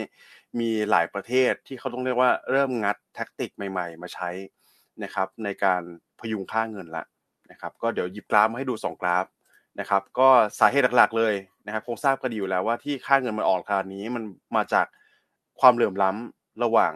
[0.61, 4.31] มีหลายประเทศที่เขาต้องเรียกว่าเริ่มงัดแท็กติกใหม่ ๆ มาใช้
[5.03, 5.83] นะครับในการ
[6.21, 7.05] พยุงค่าเงินละ
[7.51, 9.27] นะครับก็เดี๋ยวหยิบกราฟมาให้ดู 2 กราฟ
[9.81, 10.29] นะครับก็
[10.61, 11.35] สาเหตุหลักๆเลย
[11.67, 14.25] นะครับคงทราบกันดีอยู่แล้วว่าที่ค่าเงินมันอ่อนขนาดนี้มัน
[14.57, 14.87] มาจาก
[15.61, 16.93] ความเหลื่อมล้ำระหว่าง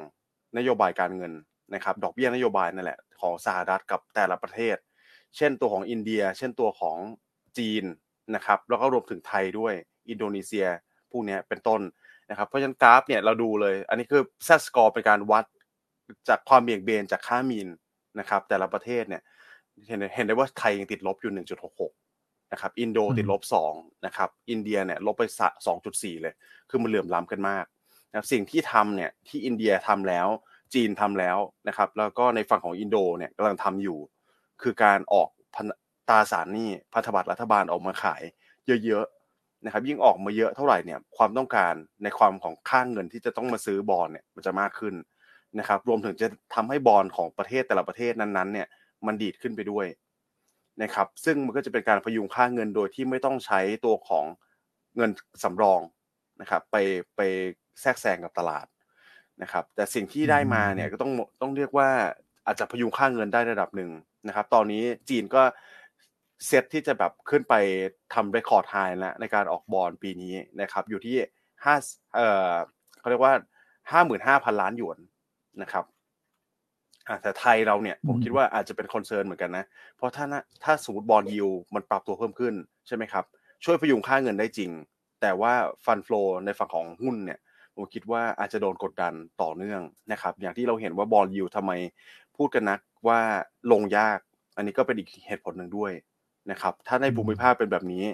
[0.58, 1.32] นโยบายการเงิน
[1.74, 4.76] นะครับดอกเบี้ยนโยบายนั่นแหละของสหรัฐกับแต่ละประเทศ
[5.36, 6.96] เช่นตัวของอินเดีย เช่นตัวของ
[7.58, 7.84] จีน
[8.34, 9.74] นะครับแล้วก็รวมถึงไทยด้วย
[10.10, 10.66] อินโดนีเซีย
[11.10, 11.80] พวกนี้เป็นต้น
[12.32, 15.44] นะครับเพราะฉะนั้นกราฟเนี่ยเราดูเลย อันนี้คือ Z-score เป็นการวัด
[16.28, 17.68] จากความเบี่ยงเบนจากค่า mean
[18.18, 19.22] นะครับ แต่ละประเทศเนี่ย
[19.88, 21.32] เห็นเห็นได้ว่าไทยยังติดลบอยู่
[21.92, 23.42] 1.66 นะครับ อินโดติดลบ
[23.74, 25.22] 2 นะครับ อินเดียเนี่ยลบไป
[25.72, 26.34] 2.4 เลย
[26.70, 27.64] คือมันเหลื่อมล้ำกันมาก
[28.10, 30.28] นะครับสิ่งที่ทำเนี่ยที่อินเดียทำแล้ว
[30.74, 33.98] จีนทำแล้วนะครับ แล้วก็ในฝั่งของอินโดเนี่ยกำลังทำอยู่
[34.62, 35.28] คือการออก
[36.08, 38.22] ตราสารหนี้พันธบัตรรัฐบาลออกมาขาย
[38.84, 39.21] เยอะๆ
[39.64, 44.94] นะครับยิ่งออกมาเยอะเท่าไหร่เนี่ยความต้องการในความของค่างเงินที่จะต้องมาซื้อบอลเนี่ยมันจะมากขึ้น
[45.58, 48.68] นะครับรวมถึงจะทำให้บอลของประเทศแต่ละประเทศนั้นๆเนี่ย
[49.06, 49.86] มันดีดขึ้นไปด้วย
[50.82, 54.24] นะครับซึ่งมันก็จะเป็นการพยุงค่าเงินโดยที่ไม่ต้องใช้ตัวของ
[54.96, 55.10] เงิน
[55.42, 55.80] สำรอง
[56.40, 56.76] นะครับไป
[57.16, 57.20] ไป
[57.80, 58.66] แทรกแซงกับตลาด
[59.42, 61.88] นะครับแต่สิ่งที่ได้มาเนี่ยก็ต้องต้องเรียกว่า
[62.46, 63.90] อาจจะพยุงค่าเงินได้ระดับหนึ่ง
[64.28, 65.42] นะครับ ตอนนี้จีนก็
[66.46, 67.54] เซตที่จะแบบขึ้นไป
[68.14, 71.16] ทำ record high แล้วในการออกบอลปีนี้นะครับอยู่ที่
[71.64, 71.74] ห้า
[72.14, 72.52] เอ่อ
[73.00, 73.34] เขาเรียกว่า
[73.90, 74.98] ห้าหมื่นห้าพันล้านหยวน
[75.62, 75.84] นะครับ
[77.08, 79.64] อ่าแต่ไทยเราเนี่ยผมคิดว่าอาจจะเป็น concern เหมือนกันนะ
[79.96, 80.26] เพราะถ้า
[80.64, 82.54] ถ้าสมมติ bond yield มันปรับตัวเพิ่มขึ้น
[82.86, 83.24] ใช่ไหมครับ
[83.64, 84.70] ช่วยพยุงค่าเงินได้จริง
[85.20, 85.52] แต่ว่า
[85.84, 87.38] fund flow ในฝั่งของหุ้นเนี่ย
[87.74, 89.80] ผมคิดว่าอาจจะโดนกดดันต่อเนื่อง
[90.12, 91.72] นะครับ อย่างที่เราเห็นว่า bond yield ทำไม
[92.36, 93.20] พูดกันนักว่า
[93.72, 94.18] ลงยาก
[94.56, 95.92] อันนี้ก็เป็นอีกเหตุผลหนึ่งด้วย
[96.50, 98.04] นะครับถ้าในภูมิภาคเป็นแบบนี้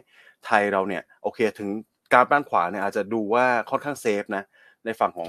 [0.46, 1.68] ไทยเราเนี่ยโอเคถึง
[2.12, 4.44] การบ้านขวาเนี่ยอาจจะดูว่าค่อนข้าง safe นะ
[4.84, 5.26] ในฝั่งของ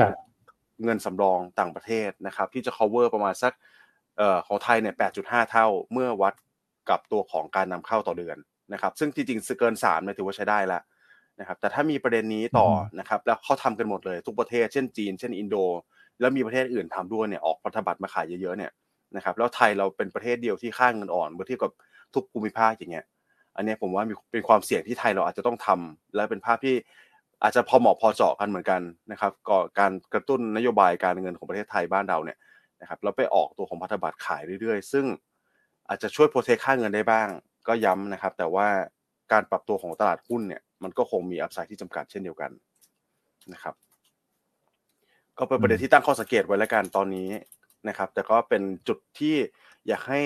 [0.84, 3.54] เงินสำรองต่างประเทศนะครับ ที่จะ cover ประมาณสัก
[4.18, 6.34] เอ่อของไทยเนี่ย 8.5 เท่าเมื่อวัด
[6.90, 8.38] กับตัวของการนำเข้าต่อเดือน
[8.74, 10.82] นะครับ ซึ่งจริงๆเกิน3เนี่ยถือว่าใช้ได้แล้ว
[11.40, 12.68] นะครับ แต่ถ้ามีประเด็นนี้ต่อ
[13.00, 15.56] นะครับ แล้วเขาทำกันหมดเลยทุกประเทศ เช่นจีน เช่นอินโด
[16.20, 18.72] แล้วมีประเทศอื่นทำด้วยเนี่ยออกพันธบัตรมาขายเยอะๆเนี่ย
[19.16, 21.72] นะครับ แล้วไทยเราเป็นประเทศเดียวที่ค่าเงินอ่อนเมื่อเทียบกับ
[22.14, 23.06] ทุกภูมิภาคอย่างเงี้ย
[23.56, 26.76] อันนี้ผมว่ามีเป็นความเสี่ยงที่ไทยเราอาจจะต้องทำและเป็นภาพที่
[27.44, 28.82] อาจจะพอเหมาะพอเจาะกันเหมือนกัน
[29.12, 32.38] นะครับก่อการกระตุ้นนโยบายการเงินของประเทศไทยบ้านเราเนี่ย
[32.82, 35.06] นะครับเราไปออกตัวของพันธบัตรขายเรื่อยๆ ซึ่ง
[35.90, 37.28] อาจจะช่วยโปรเทคค่าเงินได้บ้าง
[37.68, 38.68] ก็ย้ำนะครับ แต่ว่า
[39.32, 42.52] การปรับตัวของตลาดหุ้นเนี่ย มันก็คงมีอัพไซด์ที่จำกัดเช่นเดียวกัน
[43.54, 43.76] นะครับ
[45.38, 47.30] ก็เป็นประเด็นที่ตั้งข้อสังเกตไว้แล้วกันตอนนี้
[47.88, 49.36] นะครับ แต่ก็เป็นจุดที่
[49.88, 50.22] อยากให้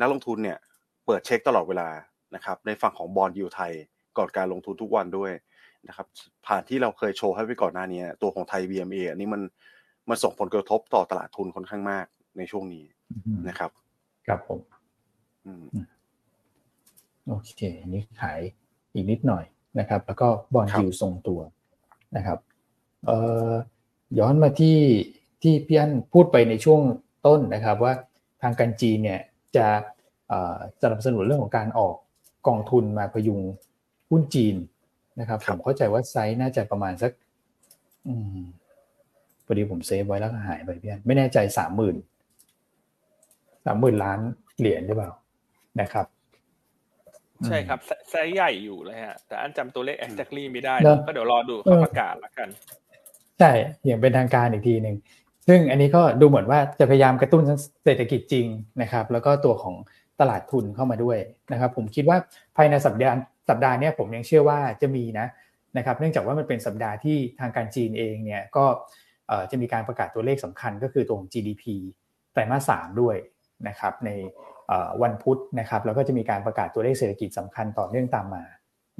[0.00, 0.58] นักลงทุนเนี่ย
[1.06, 1.88] เปิดเช็คตลอดเวลา
[2.34, 3.72] นะครับในฝั่งของบอลยูไทย
[4.18, 5.32] ก่อนการลงทุนทุกวันด้วย
[5.88, 6.06] นะครับ
[6.46, 9.42] ผ่านที่เราเคยโชว์ให้ไปก่อนหน้านี้ ตัวของไทย BMA อันนี้มัน
[10.08, 12.06] มันส่งผลกระทบต่อตลาดทุนค่อนข้างมาก
[12.38, 12.84] ในช่วงนี้
[13.48, 13.70] นะครับ
[14.26, 14.60] ครับผม
[17.28, 18.40] โอเคนี่ขาย
[18.94, 19.44] อีกนิดหน่อย
[19.78, 21.40] นะครับ แล้วก็บอลยูทรงตัว
[22.16, 22.38] นะครับ
[23.06, 23.52] เอ่อ
[24.18, 24.78] ย้อนมาที่
[25.42, 26.80] ที่พี่อันพูดไปในช่วง
[27.26, 27.92] ต้นนะครับ ว่า
[28.42, 29.20] ทางการจีนเนี่ย
[29.56, 29.66] จะ
[30.82, 31.96] สนับสนุนเรื่องของการออก
[32.48, 33.40] กองทุนมาพยุง
[34.10, 34.56] หุ้นจีน
[35.20, 37.12] นะครับผมเข้าใจว่าไซส์น่าจะประมาณสัก
[38.08, 38.38] อืม
[39.46, 41.96] พอดีผม save ไว้แล้วก็หายไปพี่อันไม่แน่ใจสามหมื่น
[43.66, 44.20] สามหมื่นล้าน
[44.58, 45.10] เหรียญหรือเปล่า
[45.80, 46.06] นะครับ
[47.46, 47.78] ใช่ครับ
[48.10, 50.74] ไซส์ใหญ่อยู่เลยฮะ แต่อันจำตัวเลข exactly ไม่ได้
[51.06, 52.48] ก็เดี๋ยวรอดูเขาประกาศแล้วกัน
[53.38, 53.52] ใช่
[53.84, 54.96] อย่างเป็นทางการอีกทีหนึ่ง
[55.48, 57.42] ซึ่งอันนี้ก็ดูเหมือนว่าจะพยายามกระตุ้น
[57.84, 58.46] เศรษฐกิจจริง
[58.82, 59.74] นะครับ แล้วก็ตัวของ
[60.20, 61.18] ตลาดทุนเข้ามาด้วย
[61.52, 62.18] นะครับ ผมคิดว่า
[62.56, 63.16] ภายในสัปดาห์
[63.50, 65.26] สัปดาห์นี้ผมยังเชื่อว่าจะมีนะ
[65.76, 68.64] นะครับ เนื่องจากว่ามันเป็นสัปดาห์ที่ทางการจีนเองเนี่ยก็
[69.50, 71.64] จะมีการประกาศตัวเลขสำคัญก็คือตัวของ GDP
[72.32, 73.16] ไตรมาสสามด้วย
[73.68, 74.10] นะครับใน
[75.02, 78.44] วันพุธนะครับแล้วก็จะมีการประกาศตัวเลขเศรษฐกิจสำคัญต่อเนื่องตามมา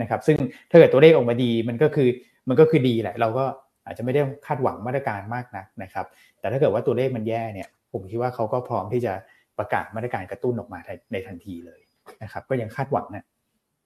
[0.00, 0.36] นะครับ ซึ่ง
[0.70, 2.08] ถ้าเกิดตัวเลขออกมาดีมันก็คือ
[2.48, 3.44] มันก็คือดีแหละ เราก็
[3.86, 6.06] อาจจะไม่ได้คาดหวังมาตรการมากนักนะครับ
[6.40, 9.12] แต่ถ้าเกิดว่าตัวเลขมันแย่เนี่ย ผมคิดว่าเขาก็พร้อมที่จะ
[9.58, 10.78] ประกาศมาตรการกระตุ้นออกมา
[11.12, 11.80] ในทันทีเลย
[12.22, 13.24] นะครับ ก็ยังคาดหวังนะ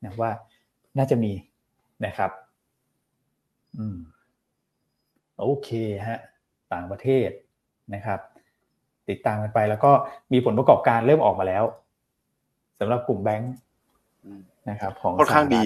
[0.04, 0.30] นะว่า
[0.98, 1.32] น่าจะมี
[2.06, 2.30] นะครับ
[3.78, 3.98] อืม
[5.40, 5.70] โอเค
[6.06, 6.18] ฮะ
[6.72, 7.30] ต่างประเทศ
[7.94, 8.20] นะครับ
[9.08, 9.92] ติดตามกันไปแล้วก็
[10.32, 11.64] มีผลประกอบการเริ่มออกมาแล้ว
[12.80, 13.52] สำหรับกลุ่มแบงค์
[14.70, 15.64] นะครับของค่อนข้างดี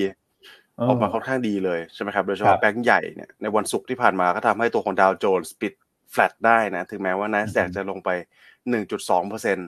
[0.89, 5.73] ออกมาค่อนข้างดีเลยใช่ไหมครับโดยเฉพาะแบงค์ใหญ่เนี่ยในวันศุกร์ที่ผ่านมาก็ทำให้ตัวของดาวโจนส์ปิด
[6.13, 8.11] แฟลตได้นะ ถึงแม้ว่า Nasdaq จะลงไป
[8.71, 9.63] 1.2เปอร์เซ็นต์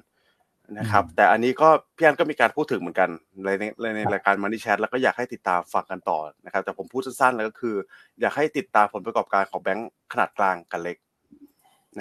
[0.78, 3.10] นะครับ แต่อันนี้ก็พี่อันก็มีการพูดถึงเหมือนกัน
[3.44, 3.48] ใน
[3.80, 7.76] ในในรายการ Money Chat แล้วก็อยากให้ติดตามฟังกันต่อนะครับ แต่ผมพูดสั้นๆแล้วก็คือ
[8.20, 10.96] อยากให้ติดตามผลประกอบการของแบงค์ขนาดกลางกับเล็ก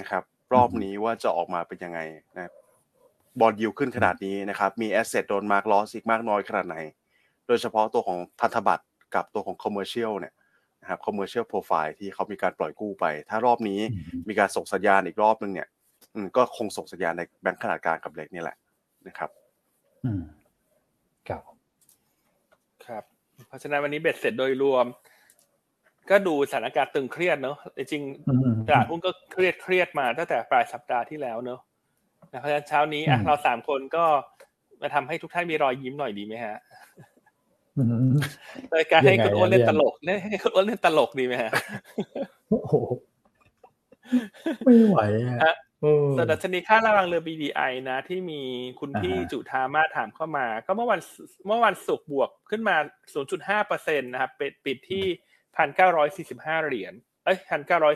[0.00, 0.22] นะครับ
[0.54, 2.00] รอบนี้ว่าจะออกมาเป็นยังไง
[2.36, 2.52] นะ
[3.40, 6.76] บอลยิวขึ้นขนาดนี้นะครับ มีแอสเซทโดนมาร์กลอสอีกมากน้อยขนาดไหน
[7.46, 10.34] โดยเฉพาะตัวของพันธบัตรกับตัวของ commercial เนี่ย
[10.82, 13.80] นะครับ commercial profile ที่เขามีการปล่อยกู้ไป ถ้ารอบนี้
[14.28, 15.68] มีการส่งสัญญาณอีกรอบนึงเนี่ย
[16.36, 18.56] ก็คงส่งสัญญาณในแบงก์ขนาดกลางกับเล็กนี่แหละ
[19.06, 19.30] นะครับ
[20.04, 20.22] อืม
[21.28, 21.42] ครับ
[22.86, 23.04] ครับ
[23.46, 24.86] เพราะฉะนั้นวันนี้เบ็ดเสร็จโดยรวม
[26.10, 28.02] ก็ดูสถานการณ์ตึงเครียดเนอะจริง
[28.66, 31.60] ตลาดหุ้นก็เครียดเครียดมาตั้งแต่ปลายสัปดาห์ที่แล้วเนอะ
[32.40, 34.04] เพราะฉะนั้นเช้านี้อะเราสามคนก็
[34.80, 36.56] มาทำให้ทุกท่านมีรอยยิ้มหน่อยดีไหมฮะ
[38.70, 41.50] โดยการให้คุณอ้วนเล่นตลกเล่นให้คุณอ้วนเล่นตลกดีไหมฮะ
[42.48, 42.74] โอ้โห
[44.64, 44.98] ไม่ไหว
[45.42, 45.54] อะ
[46.18, 48.40] สดัชนีค่าระวังเรือ BDI นะ ที่มี
[48.80, 51.00] คุณพี่จุธามาถามเข้ามา ก็เมื่อวัน
[51.46, 52.76] เมื่อวันศุกร์บวกขึ้นมา
[53.22, 55.04] 0.5เปอร์เซ็นต์นะครับปิดปิดที่
[55.66, 56.92] 1,945เหรียญ
[57.24, 57.38] เอ้ย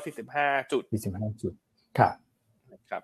[0.07, 0.82] 1,945จุด
[1.12, 1.53] 45จุด
[1.99, 2.14] ครับ
[2.91, 3.03] ครับ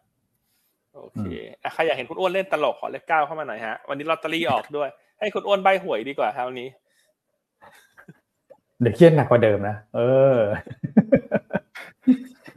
[0.94, 1.24] โอเค
[1.62, 4.88] อะใครอยากเห็นคุณอ้วนเล่นตลกขอเลขเก้าเข้ามาหน่อยฮะ วันนี้ลอตเตอรี่ออกด้วย
[5.20, 6.68] ให้คุณอ้วนใบหวยดีกว่าคราวนี้
[8.80, 10.00] เดี๋ยวเครียดหนักกว่าเดิมนะเอ
[10.36, 10.38] อ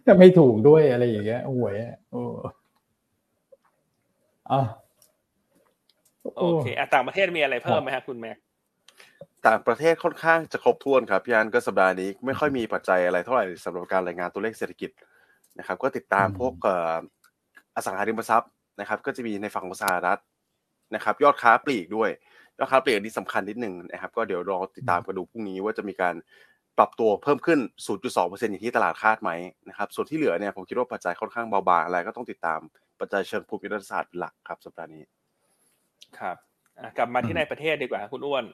[0.09, 1.75] ถ้าไม่ถูกด้วยอะไรอย่างเงี้ยหวย
[2.11, 2.21] โอ้
[4.51, 4.61] อะ
[6.37, 8.37] โอเคอะต่างประเทศมีอะไรเพิ่มไหมครับคุณแม็ก
[9.47, 14.89] ต่างประเทศค่อนข้างจะครบถ้วนครับพี่อันก็สัปดาห์นี้ไม่ค่อยมีปัจจัยอะไรเท่าไหร่สำหรับการรายงานตัวเลขเศรษฐกิจ
[15.59, 16.53] นะครับ ก็ติดตามพวก
[17.75, 20.19] อสังหาริมทรัพย์นะครับ ก็จะมีในฝั่งของสหรัฐ
[20.95, 22.09] นะครับ ยอดค้าปลีกด้วย
[22.57, 26.15] ยอดค้าปลีกนี่สำคัญนิดหนึ่งนะครับ ก็เดี๋ยวรอติดตามกันดูพรุ่งนี้ว่าจะมีการ
[26.79, 27.59] ปรับตัวเพิ่มขึ้น
[27.99, 29.31] 0.2%อย่างที่ตลาดคาดไหม
[29.69, 32.59] นะครับ ส่วนที่เหลือเนี่ยผมคิดว่าปัจจัยค่อนข้างเบาบางอะไรก็ต้องติดตาม
[32.99, 35.03] ปัจจัยเชิงภูมิรัฐศาสตร์เป็นหลักครับสัปดาห์นี้
[36.19, 36.37] ครับ
[36.97, 38.45] กลับมาที่ในประเทศดีกว่าคุณอ้วน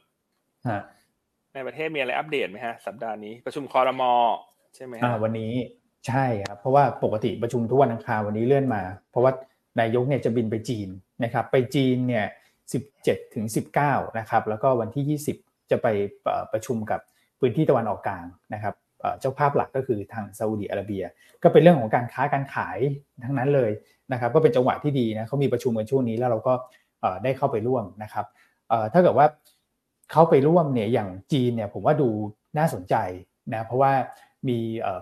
[1.54, 4.14] ในประเทศมีอะไรอัปเดตไหมฮะสัปดาห์นี้ประชุมคอรมอ
[4.76, 5.54] ใช่ไหมอ่าวันนี้
[6.08, 9.32] ใช่ครับเพราะว่าปกติประชุมทุกวันอังคารวันนี้เลื่อนมา เพราะว่า
[9.80, 10.90] นายกเนี่ยจะบินไปจีน
[11.24, 12.26] นะครับไปจีนเนี่ย
[12.80, 13.46] 17ถึง
[13.82, 15.88] 19นะครับแล้วก็วันที่ 20 จะไป
[16.54, 17.02] ประชุมกับ
[17.40, 18.76] พื้นที่ตะวันออกกลางนะครับ
[19.20, 21.04] เจ้าภาพหลักก็คือทางซาอุดีอาระเบีย
[21.44, 22.78] ก็เป็นเรื่องของการค้าการขาย
[23.26, 23.72] ทั้งนั้นเลย
[24.12, 26.54] นะครับ ก็เป็นจังหวะที่ดีนะเขามีประชุมกันช่วงนี้แล้วเราก็
[27.24, 28.26] ได้เข้าไปร่วมนะครับ
[28.94, 29.28] ถ้าเกิดว่า
[30.12, 32.10] เข้าไปร่วมเนี่ยอย่างจีนเนี่ยผมว่าดู
[32.58, 32.96] น่าสนใจ
[33.54, 33.92] นะเพราะว่า
[34.50, 34.60] มี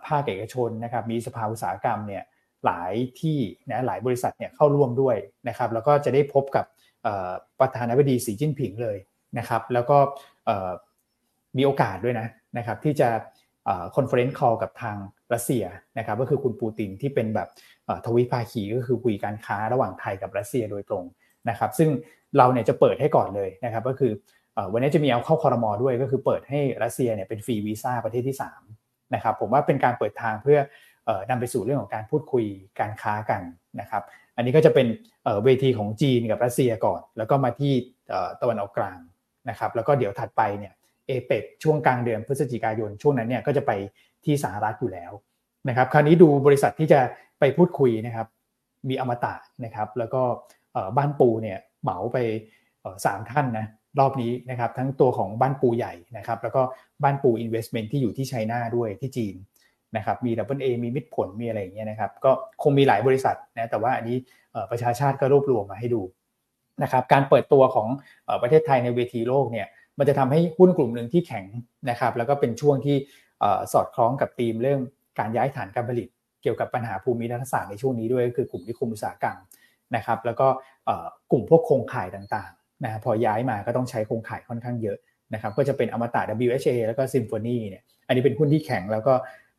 [0.07, 2.23] ภาคเอกชนนะครับมีสภาอุตสาหกรรมเนี่ย
[2.65, 5.15] หลายที่นะหลายบริษัทเนี่ยเข้าร่วมด้วย
[5.47, 6.65] นะครับ แล้วก็จะได้พบกับ
[7.59, 8.97] ประธานาธิบดีสีจิ้นผิงเลย
[9.37, 9.97] นะครับ แล้วก็
[11.57, 12.27] มีโอกาสด้วยนะ
[12.57, 13.09] นะครับที่จะ
[13.95, 14.97] conference call กับทาง
[15.33, 15.63] รัสเซีย
[15.97, 17.47] นะครับก็คือคุณปูตินที่เป็นแบบ
[18.05, 21.03] ทวิภาคีก็คือคุยการค้าระหว่างไทยกับรัสเซียโดยตรง
[21.49, 21.89] นะครับซึ่ง
[22.37, 24.11] เราเนี่ยจะเปิดให้ก่อนเลยนะครับก็คือ
[24.73, 28.37] วันนี้จะมีเอาเข้าคอรมอด้วยก็คือเปิดให้รัสเซียเนี่ยเป็นฟรีวีซ่าประเทศที่
[28.75, 30.59] 3นะครับผมว่าเป็นการเปิดทางเพื่อ
[31.29, 32.45] นำไปสู่เรื่องของการพูดคุย
[32.79, 33.41] การค้ากัน
[33.79, 34.03] นะครับ
[34.35, 34.87] อันนี้ก็จะเป็น
[35.43, 37.73] เวทีของจีนกับรัสเซียก่อน แล้วก็มาที่
[38.41, 38.99] ตะวันออกกลาง
[39.49, 40.73] นะครับแล้วก็เดี๋ยวถัดไปเนี่ย
[41.07, 43.71] เอเปกช่วงกลางเดือนพฤศจิกายน ช่วงนั้นเนี่ยก็จะไป
[44.25, 45.11] ที่สหรัฐอยู่แล้ว
[45.69, 46.99] นะครับคราวนี้ดูบริษัทที่จะ
[47.39, 48.27] ไปพูดคุยนะครับ
[48.89, 49.33] มีอมตะ
[49.65, 50.21] นะครับ แล้วก็
[50.97, 52.17] บ้านปูเนี่ยเหมาไป
[53.05, 53.65] สามท่านนะ
[53.99, 56.61] รอบนี้นะครับ ทั้งตัวของบ้านปูใหญ่นะครับ แล้วก็
[57.03, 59.35] บ้านปู Investment ที่อยู่ที่ China ด้วยที่จีน
[59.97, 62.31] นะครับ มี Double A มีมิตรผลมีอะไรอย่างเงี้ยนะครับ ก็
[62.63, 64.17] คงมีหลายบริษัทนะแต่ว่าอันนี้
[64.71, 66.01] ประชาชาติก็รวบรวมมาให้ดู
[66.83, 67.87] นะครับ การเปิดตัวของ
[68.41, 69.67] ประเทศไทยในเวทีโลกเนี่ย
[69.99, 71.45] มันจะทำให้หุ้นกลุ่มหนึ่งที่แข็ง
[71.89, 72.95] นะครับแล้วก็เป็นช่วงที่
[73.73, 74.79] สอดคล้องกับธีมเรื่อง
[75.19, 76.07] การย้ายฐานการผลิต
[76.41, 79.37] เกี่ยวกับปัญหาภูมิรัฐศาสตร์ในช่วงนี้ด้วยก็คือกลุ่มนิคมอุตสาหกรรม
[79.95, 80.47] นะครับแล้วก็
[81.31, 84.97] กลุ่มพวกโครงข่ายต่างๆนะพอย้ายมาก็ต้องใช้โครงข่ายค่อนข้างเยอะ
[85.33, 89.13] นะครับก็จะเป็นอมตะ WHA แล้วก็ซิมโฟนีเนี่ยอันนี้เป็นหุ้นที่แข็งแล้วก็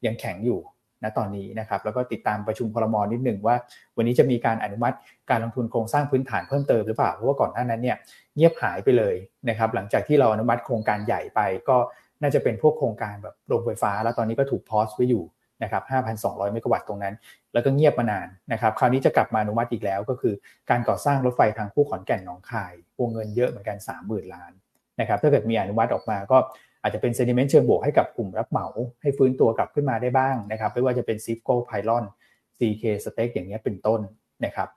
[0.07, 0.59] ยังแข็งอยู่
[1.05, 3.57] ณตอนนี้นะครับแล้วก็ติดตามประชุมพลมนิดหนึ่งว่า
[3.97, 4.97] วันนี้จะมีการอนุมัติ
[5.31, 7.97] การลงทุนโครงสร้างพื้นฐานเพิ่มเติมหรือเปล่าเพราะว่าก่อนหน้านั้นเนี่ย
[8.37, 9.15] เงียบหายไปเลย
[9.49, 11.77] นะครับหลังจากที่เราอนุมัติโครงการใหญ่ไปก็
[12.23, 15.25] น่าจะเป็นพวกโครงการแบบโรงไฟฟ้า แล้วตอนนี้ก็ถูกพอสไว้อยู่
[15.63, 15.83] นะครับ
[16.19, 17.15] 5,200 เมกะวัตต์ตรงนั้น
[17.53, 20.35] แล้วก็เงียบมานานนะครับ คราวนี้จะกลับมาอนุมัติอีกแล้วก็คือ
[20.71, 24.53] การก่อสร้างรถไฟทางคู่ขอนแก่นหนองคาย วงเงินเยอะเหมือนกัน 30,000 ล้าน
[25.01, 26.39] นะครับ ถ้าเกิดมีอนุมัติออกมาก็
[26.85, 28.67] อาจจะเป็น sentiment เชิงบวกให้กับกลุ่มรับเหมา
[29.03, 32.05] ให้ฟื้นตัวกลับขึ้นมาได้บ้างนะครับไม่ว่าจะเป็นซีฟโก้ไพลอน
[32.59, 34.01] CK s t a k อย่างนี้เป็นต้น
[34.45, 34.69] นะครับ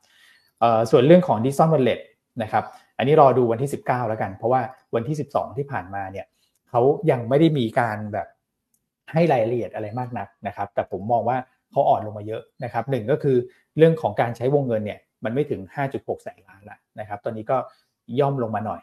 [0.91, 1.99] ส่วนเรื่องของ digital wallet
[2.43, 2.63] นะครับ
[2.97, 4.61] อันนี้รอดูวันที่ 19 แล้วกัน เพราะว่า
[4.95, 6.25] วันที่ 12 ที่ผ่านมาเนี่ย
[6.69, 6.81] เขา
[7.11, 8.27] ยังไม่ได้มีการแบบ
[9.13, 11.37] ให้รายละเอียดอะไรมากนักนะครับ แต่ผมมองว่า
[11.71, 13.37] เขาอ่อนลงมาเยอะนะครับหนึ่งก็คือ
[13.77, 15.61] เรื่องของการใช้วงเงินเนี่ยมันไม่ถึง
[15.93, 17.57] 5.6 แสนล้านละนะครับ ตอนนี้ก็
[18.19, 18.81] ย่อมลงมาหน่อย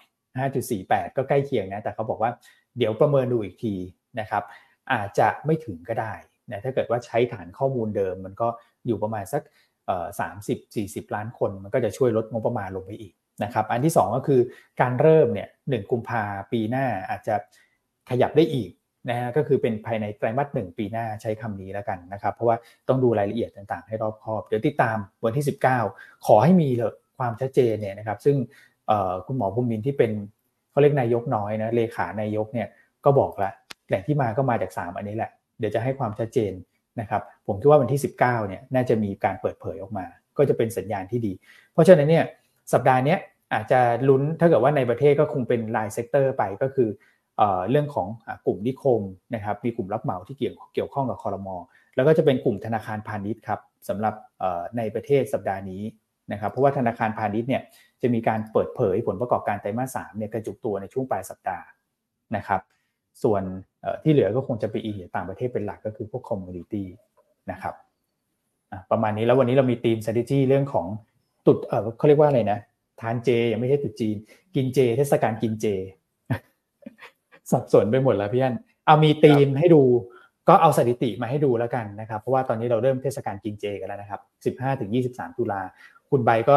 [0.58, 2.30] 5.48 ก็ใกล้เคียงนะ แต่เขาบอกว่า
[2.78, 3.74] เดี๋ยวประเมินดูอีกที
[4.20, 4.42] นะครับ
[4.92, 6.14] อาจจะไม่ถึงก็ได้
[6.50, 8.48] นะถ้าเกิดว่าใช้ฐานข้อมูลเดิม มันก็
[8.86, 9.42] อยู่ประมาณสัก
[10.20, 13.12] สามสิบสี่สิบล้านคน มันก็จะช่วยลดงบประมาณลงไปอีก
[13.44, 14.40] นะครับอันที่ 2 ก็คือ
[14.80, 16.22] การเริ่มเนี่ยหกุมภา
[16.52, 17.34] ปีหน้าอาจจะ
[18.10, 18.70] ขยับได้อีก
[19.08, 22.56] นะฮะก็คือเป็นภายในไตรมาสหนึ่งปีหน้าใช้คำนี้แล้วกันนะครับ เพราะว่า
[22.88, 25.44] ต้องดูรายละเอียดต่างๆ ให้รอบคอบ เดี๋ยวติดตามวันที่
[25.84, 28.36] 19 ขอให้มีเลยความชัดเจนเนี่ยนะครับซึ่ง
[29.26, 30.12] คุณหมอพรหมินทร์ที่เป็น
[30.74, 32.68] เขาเรียกนายกน้อยนะเลขานายกเนี่ย
[33.04, 33.50] ก็บอกละ
[33.88, 36.52] แหล่งที่มาก็มาจาก 3 อันนี้แหละ เดี๋ยวจะให้ความชัดเจน
[37.00, 38.18] นะครับผมคิดว่าวันที่ 19
[38.48, 40.06] เนี่ยน่าจะมีการเปิดเผยออกมา
[40.38, 41.32] ก็จะเป็นสัญญาณที่ดี
[41.72, 42.24] เพราะฉะนั้นเนี่ย
[42.72, 43.16] สัปดาห์นี้
[43.52, 46.88] อาจจะลุ้นถ้าเกิดว่าในประเทศก็คงเป็นราย sector ไปก็คือ
[47.70, 48.08] เรื่องของ
[48.46, 49.02] กลุ่มนิคม
[49.34, 51.56] นะครับมีกลุ่มรับเหมาที่เกี่ยวเกี่ยวข้องกับคอรมอ
[51.96, 54.14] แล้วก็จะเป็นกลุ่มธนาคารพาณิชย์ครับสำหรับ
[54.76, 55.82] ในประเทศสัปดาห์นี้
[56.32, 57.62] นะครับเพราะว่าธนาคารพาณิชย์เนี่ย
[58.02, 61.66] จะมีการเปิดเผยผลประกอบการไตรมาสสามเนี่ยกระจุกตัวในช่วงปลายสัปดาห์
[62.36, 62.60] นะครับ
[63.22, 63.42] ส่วน
[64.02, 66.86] ที่เหลือก็คงจะไปอีกต่างประเทศเป็นหลักก็คือพวก commodity
[67.50, 67.74] นะครับ
[68.90, 70.86] ประมาณนี้แล้ววันนี้เรามีทีม strategy เรื่องของ
[71.46, 72.58] ตรุษเออเขาเรียกว่าอะไรนะ
[73.00, 74.16] ทานเจยังไม่ใช่ตรุษจีน
[74.54, 75.66] กินเจ เทศกาลกินเจ
[77.50, 78.54] สับสนไปหมดแล้วพี่อัน
[78.86, 79.82] เอามีธีมให้ดู
[80.48, 84.20] ก็เอาสถิติมาให้ดูแล้วกันนะครับ เพราะว่าตอนนี้เราเริ่มเทศกาลกินเจกันแล้วนะครับ
[84.56, 85.60] 15ถึง23 ตุลา
[86.10, 86.56] คุณใบก็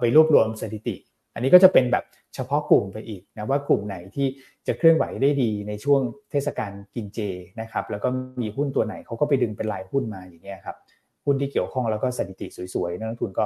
[0.00, 0.96] ไปรวบรวมสถิติ
[1.34, 4.26] อันนี้ก็จะเป็นแบบเฉพาะกลุ่มไปอีกนะว่ากลุ่มไหนที่
[4.66, 7.18] จะเคลื่อนไหวได้ดีในช่วงเทศกาลกินเจ
[7.60, 8.08] นะครับแล้วก็
[8.42, 10.76] มีหุ้นตัวไหนเขาก็ไปดึงเป็นลายหุ้นมาอย่างเงี้ยครับ
[11.24, 13.44] หุ้นที่เกี่ยวข้องแล้วก็สถิติสวยๆนักลงทุนก็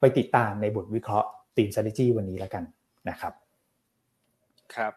[0.00, 2.64] ไปติดตามในบทวิเคราะห์ตีม strategy วันนี้แล้วกัน
[3.08, 3.32] นะครับ
[4.74, 4.92] ครับ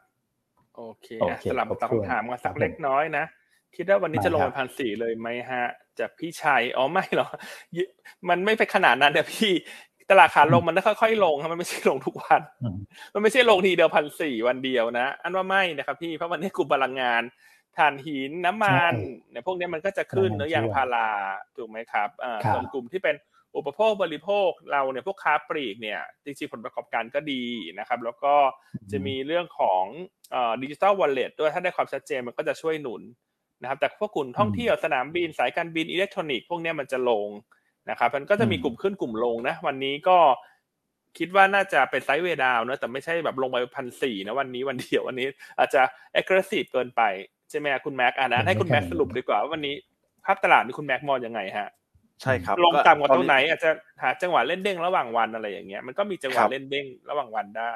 [0.75, 1.07] โอเค
[1.51, 3.25] สลับตอบคำถามมาสักเล็กน้อยนะ
[3.77, 5.65] คิดว่าวันนี้จะลงไปพันสี่เลยไหมฮะ
[5.99, 7.27] จากพี่ชัยอ๋อไม่หรอ
[8.29, 9.51] มันไม่ไปขนาดนั้นเนี่ยพี่
[10.09, 12.41] ตลาดขาลงมันค่อยๆลงมันไม่ใช่ลงทุกวัน
[13.13, 17.23] มันไม่ใช่ลงทีเดียวพันสี่วันเดียวนะ อันว่าไม่นะครับพี่เพราะวันนี้กลุ่มพลังงาน
[17.77, 18.93] ถ่านหินน้ำมัน
[19.29, 21.09] เนี่ยพวกนี้มันก็จะขึ้นเนื้อยางพารา
[21.55, 22.09] ถูกไหมครับ
[22.53, 23.15] ส่วนกลุ่มที่เป็น
[23.57, 27.43] อุปโภคบริโภคเราเนี่ยพวกค้าปลีกเนี่ยจริงๆผลประกอบการก็ดี
[27.79, 28.35] นะครับ แล้วก็
[28.91, 29.83] จะมีเรื่องของ
[30.61, 33.01] digital wallet ด้วยถ้าได้ความชัดเจนมันก็จะช่วยหนุน
[33.61, 37.27] นะครับแต่พวกกลุ่มท่องเที่ยวสนามบินสายการบินอิเล็กทรอนิกส์พวกนี้มันจะลง
[37.89, 40.17] นะครับมันก็จะมีกลุ่มขึ้นกลุ่มลงนะวันนี้ก็
[41.17, 45.27] คิดว่าน่าจะเป็น sideway down นะแต่ไม่ใช่แบบลงไปพันสี่นะวันนี้วันเดียววันนี้
[45.59, 45.81] อาจจะ
[46.13, 47.01] เอ็กซ์ซีฟเกินไป
[47.49, 49.75] ใช่ไหมคุณแม็กอ่านะให้คุณแม็กสรุปดีกว่าว่าวันนี้
[50.25, 51.69] ภาพตลาดนี่คุณแม็กมองยังไงฮะ
[52.21, 53.69] ใช่ครับลงต่ำกว่าตรงไหน อาจจะ
[54.01, 57.73] หาจังหวะเล่นเด้งระหว่างวันอะไรอย่างเงี้ยมันก็มีจังหวะเล่นเด้งระหว่างวันได้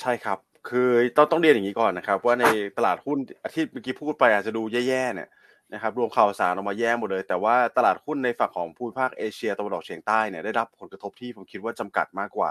[0.00, 0.38] ใช่ครับ
[0.68, 2.46] คือต้องต้องเรียนอย่างนี้ก่อนนะครับ ว่าใน
[2.76, 5.28] ตลาดหุ้นอาทิตย์เมื่อกี้พูดไปอาจจะดูแย่ๆเนี่ย
[5.74, 12.50] นะครับรวมข่าวสารออกมาแย่หมดเลย แต่ว่าตลาดหุ้นในฝั่งของภูมิภาคเอเชียตะวันออกเฉียงใต้เนี่ยได้รับผลกระทบที่ผมคิดว่าจำกัดมากกว่า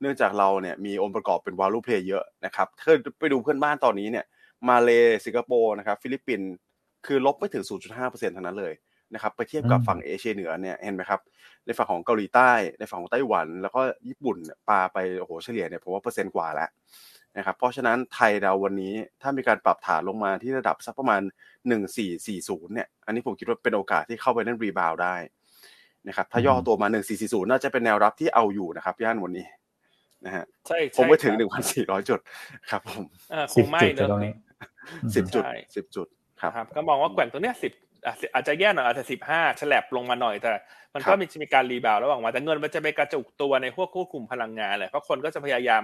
[0.00, 4.24] เนื่องจากเราเนี่ยมีองค์ประกอบเป็น value play เยอะนะครับถ้าไปดูเพื่อนบ้านตอนนี้เนี่ย
[4.68, 4.90] มาเล
[5.24, 6.48] สิงคโปร์นะครับฟิลิปปินส์
[7.06, 7.64] คือลบไม่ถึง
[7.96, 8.74] 0.5%เท่านั้นเลย
[9.14, 11.20] นะครับไปเทียบกับฝั่งเอเชียเหนือเนี่ยเห็นไหมครับ
[11.66, 14.36] ในฝั่งของเกาหลีใต้ในฝั่งของไต้หวัน แล้วก็ญี่ปุ่น
[14.68, 16.68] ปาไปโอ้โหเฉลี่ยเนี่ยผมว่าเปอร์เซ็นต์กว่าแล้ว
[17.36, 21.22] นะครับเพราะฉะนั้นไทยเราวันนี้ถ้ามีการปรับฐานลงมาที่ระดับสักประมาณ
[21.96, 25.14] 1440 เนี่ย อันนี้ผมคิดว่าเป็นโอกาสที่เข้าไปเล่น rebound ได้
[26.08, 29.46] นะครับถ้าย่อตัวมา 1440 น่าจะเป็นแนวรับที่เอาอยู่นะครับย่านวันนี้
[30.24, 31.34] นะฮะใช่ผมไปถึง
[31.70, 32.20] 1,400 จุด
[32.70, 33.04] ครับผม
[33.54, 34.08] คงไม่เนอะ
[35.14, 35.44] สิบจุด
[35.76, 36.06] สิบจุด
[36.40, 37.72] ครับก็มองว่าแกว่งตัวเนี้ยสิบ
[38.34, 40.50] อาจจะแย่หน่อยอาจจะสิบห้าฉลับลงมาหน่อยแต่
[40.94, 45.82] มันก็มีมีการ rebound ระหว่างวันแต่เงินมันจะไปกระจุกตัวในพวกกลุ่มพลังงานแหละเพราะคนก็จะพยายาม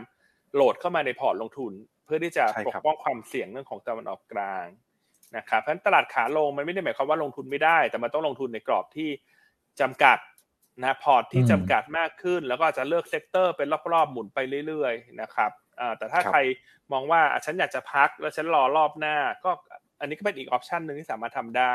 [0.55, 1.73] โหลดเข้ามาในพอร์ตลงทุน
[2.05, 4.67] เพื่อที่จะปกป้องความเสี่ยงเรื่องของตะวันออกกลาง
[5.37, 9.11] นะครับเพราะฉะนั้นตลาดขาลงมันไม่ได้หมายความว่าลงทุนไม่ได้ แต่มันต้องลงทุนในกรอบที่
[9.81, 10.19] จำกัด
[10.83, 15.51] นะพอร์ตที่จำกัดมากขึ้น แล้วก็จะเลือก sector เป็นรอบๆหมุนไปเรื่อยๆนะครับ
[15.99, 16.39] แต่ถ้าใคร
[16.93, 19.51] มองว่าฉันอยากจะพักแล้วฉันรอรอบหน้า ก็
[20.01, 21.75] อันนี้ก็เป็นอีก option หนึ่งที่สามารถทำได้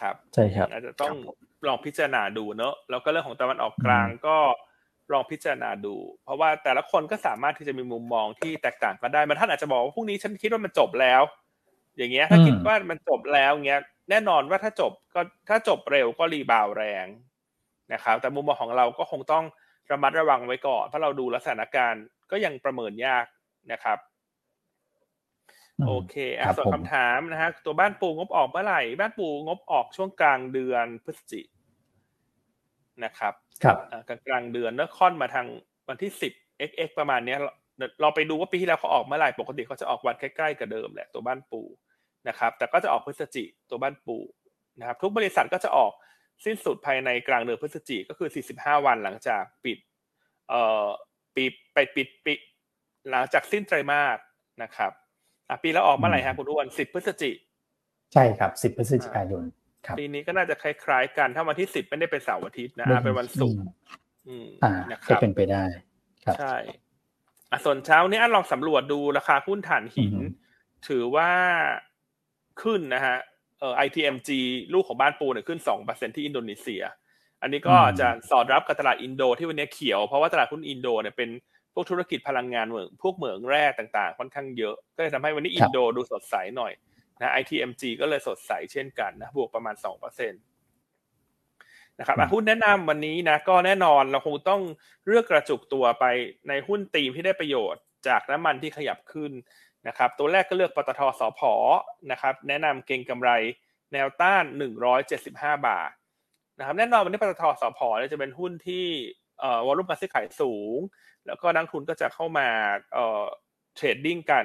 [0.00, 1.14] ครับใช่ครับอาจจะต้อง
[1.66, 4.36] ลองพิจารณาดูเนอะแล้วก็เรื่องของตะวันออกกลางก็
[5.12, 11.22] ลองพิจารณาดู เพราะว่าแต่ละคนก็สามารถที่จะมีมุมมองที่แตกต่างกันได้มาท่านอาจจะบอกว่าพรุ่งนี้ฉันคิดว่ามันจบแล้ว
[11.96, 13.80] อย่างเงี้ยถ้าคิดว่ามันจบแล้วเงี้ย
[14.10, 17.06] แน่นอนว่าถ้าจบก็ถ้าจบเร็วก็รีบาวแรง
[17.92, 19.44] นะครับแต่มุมมองของเราก็คงต้อง
[19.90, 21.94] ระมัดระวังไว้ก่อนเพราะเราดูลักษณะการ
[22.30, 23.24] ก็ยังประเมินยาก
[23.72, 23.98] นะครับ
[25.86, 31.40] โอเคอะส่วนคำถามนะฮะตัวบ้านปูงบออกเมื่อไหร่ บ้านปูงบออกช่วงกลางเดือนพฤศจิ
[33.04, 33.34] นะครับ
[33.64, 33.76] ครับ
[34.08, 35.46] กลางกลางเดือนเนื้อค่อนมาทาง
[35.88, 36.32] วันที่สิบ
[36.68, 37.36] xx ประมาณนี้
[38.00, 41.60] เราไปดูว่าปีที่แล้วเขาออกเมื่อไหร่ปกติเขาจะออกวันใกล้ๆกับเดิมแหละตัวบ้านปู
[42.28, 44.16] นะครับ แต่ก็จะออกพฤศจิตัวบ้านปู
[44.78, 45.92] นะครับ ทุกบริษัทก็จะออก
[46.44, 48.28] สิ้นสุดภายในกลางเดือนพฤศจิก็คือ
[48.58, 49.78] 45 วันหลังจากปิด
[50.48, 50.86] เอ่อ
[51.34, 52.38] ปีไปปิดปิด
[53.10, 54.18] หลังจากสิ้นไตรมาส
[54.62, 54.92] นะครับ
[55.48, 57.30] อะปีแล้วออกเมื่อไหร่ฮะคุณอ้วนสิบพฤศจิ
[58.12, 59.57] ใช่ครับสิบพฤศจิกายนครับ
[59.98, 63.60] ปีนี้ก็น่าจะคล้ายๆกัน ถ้าวันที่สิบไม่ได้เป็นเสาร์อาทิตย์นะเป็นวันศุกร์
[64.62, 64.72] อ่า
[65.08, 65.64] ก็เป็นไปได้
[66.24, 66.54] ครับใช่
[67.50, 70.14] อะส่วนเช้านี้ลองสำรวจดูราคาหุ้นถ่านหิน
[70.88, 71.30] ถือว่า
[72.62, 73.16] ขึ้นนะฮะ
[73.60, 74.28] เอ่อ ITMG
[74.72, 76.82] ลูกของบ้านปูเนี่ยขึ้นสองเปอร์เซ็นที่อินโดนีเซีย
[77.42, 81.30] อันนี้ก็จะสอดรับกับตลาดอินโดที่วันนี้เขียว เพราะว่าตลาดหุ้นอินโดเนี่ยเป็น
[81.74, 86.72] พวกธุรกิจพลังงานเหมืองพวกเหมืองแร่ต่างๆ ค่อนข้างเยอะ ก็เลยทำให้วันนี้อินโดดูสดใสหน่อย
[87.20, 90.42] นะ ITMG ก็เลยสดใสเช่นกันนะบวกประมาณสองเปอร์เซ็นต์
[91.98, 94.62] นะครับหุ้นแนะนำวันนี้นะก็แน่นอนเราคงต้อง
[95.06, 96.04] เลือกกระจุกตัวไป
[96.48, 99.32] ในหุ้นตีมที่ได้ประโยชน์ จากน้ำมันที่ขยับขึ้น
[99.88, 101.40] นะครับตัวแรกก็เลือกปตทสพ
[102.10, 103.30] นะครับแนะนำเก็งกำไร
[103.92, 104.44] แนวต้าน
[105.04, 105.90] 175 บาท
[106.58, 108.86] นะครับแน่นอนวันนี้ปตทสพเนี่ยจะเป็นหุ้นที่
[109.40, 110.78] เอ่อวอลุ่มการซื้อขายสูง
[111.26, 112.48] แล้วก็นักทุนก็จะเข้ามา
[112.94, 113.24] เอ่อ
[113.74, 114.44] trading กัน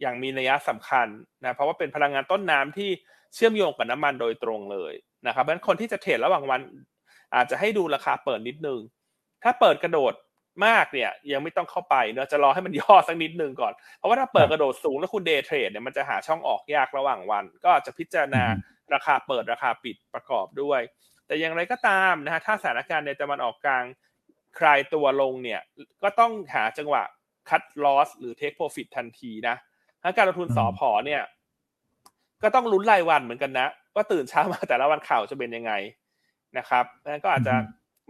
[0.00, 1.06] อย่างมีนัยสำคัญ
[1.44, 2.90] นะเพราะว่าเป็นพลังงานต้นน้ำที่
[3.34, 4.94] เชื่อมโยงกับน้ำมันโดยตรงเลย
[5.26, 6.60] นะครับเพราะฉะนั้นคนที่จะเทรดระหว่างวัน
[7.34, 8.80] อาจจะให้ดูราคาเปิดนิดนึง
[9.42, 10.14] ถ้าเปิดกระโดด
[10.66, 18.44] มากเนี่ยยังไม่ต้องเข้าไปเนาะจะรอให้มันย่อสักนิดนึงก่อน เพราะว่าถ้าเปิดกระโดดสูงแล้วคุณ day trade เนี่ยมันจะหาช่องออกยากระหว่างวัน ก็อาจจะพิจารณา
[18.94, 20.80] ราคาเปิดราคาปิดประกอบด้วย
[21.26, 23.84] แต่อย่างไรก็ตามนะฮะถ้าสถานการณ์ในตะวันออกกลาง
[24.58, 25.60] คลายตัวลงเนี่ย
[26.02, 27.02] ก็ต้องหาจังหวะ
[27.48, 29.56] คัดลอสหรือเทคโปรฟิตทันทีนะ
[30.02, 31.22] ถ้าการลงทุนสอพอเนี่ย
[32.42, 35.72] ก็ต้องลุ้นรายวันเหมือนกันนะ ว่าตื่นเช้ามาแต่ละวันข่าวจะเป็นยังไง
[36.58, 37.54] นะครับนั้นก็อาจจะ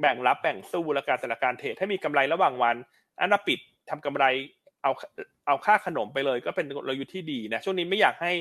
[0.00, 2.76] แบ่งรับแบ่งสู้และการสถานการเทรดถ้ามีกำไรระหว่างวัน
[3.20, 3.58] อันนปิด
[3.90, 4.24] ทำกำไร
[4.82, 4.92] เอา
[5.46, 8.32] เอาค่าขนมไปเลย ก็เป็นกลยุทธ์ที่ดีนะช่วงนี้ไม่อยากให้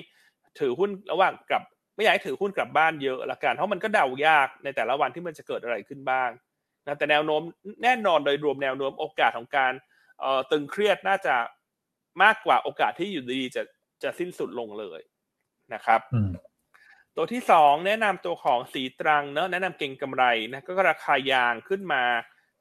[0.59, 1.63] ถือหุ้นระหว่างกลับ
[1.95, 6.29] ไม่อยากให้ถือหุ้นกลับบ้านเยอะละกันเพราะมันก็เดายากในแต่ละวันที่มันจะเกิดอะไรขึ้นบ้าง
[6.87, 7.41] นะแต่แนวโน้ม
[7.83, 9.73] แน่นอนโดยรวมแนวโน้มโอกาสของการ
[10.21, 11.35] เอ่อตึงเครียดน่าจะ
[12.23, 13.63] มากกว่าโอกาสที่อยู่ดีจะ
[14.03, 15.01] จะสิ้นสุดลงเลย
[15.73, 16.01] นะครับ
[17.15, 22.03] ตัวที่สองแนะนำตัวของสีตรังเนอะแนะนำเก่งกำไรนะก็ราคายางขึ้นมา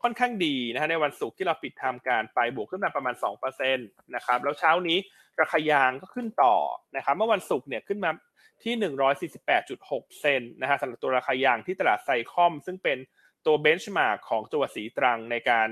[0.03, 4.99] ค่อนข้างดีนะฮะในวันศุกร์ที่เราปิดทำการไปบวกขึ้นมาประมาณ2%นะครับแล้วเช้านี้
[5.41, 6.57] ราคายางก็ขึ้นต่อ
[6.97, 8.11] นะครับเมื่อวันศุกร์เนี่ยขึ้นมา
[8.63, 8.75] ที่
[9.47, 12.99] 148.6 เซนต์นะฮะสำหรับตัวราคายางที่ตลาด SICOM ซึ่งเป็น
[13.47, 15.69] ตัว benchmark ของตัวศรีตรังในการ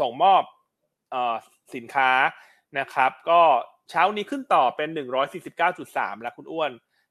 [0.00, 0.42] ส่งมอบ
[1.74, 2.10] สินค้า
[2.78, 3.40] นะครับ ก็
[3.90, 4.88] เช้านี้ขึ้นต่อเป็น
[5.56, 6.70] 149.3 แล้วคุณอ้วน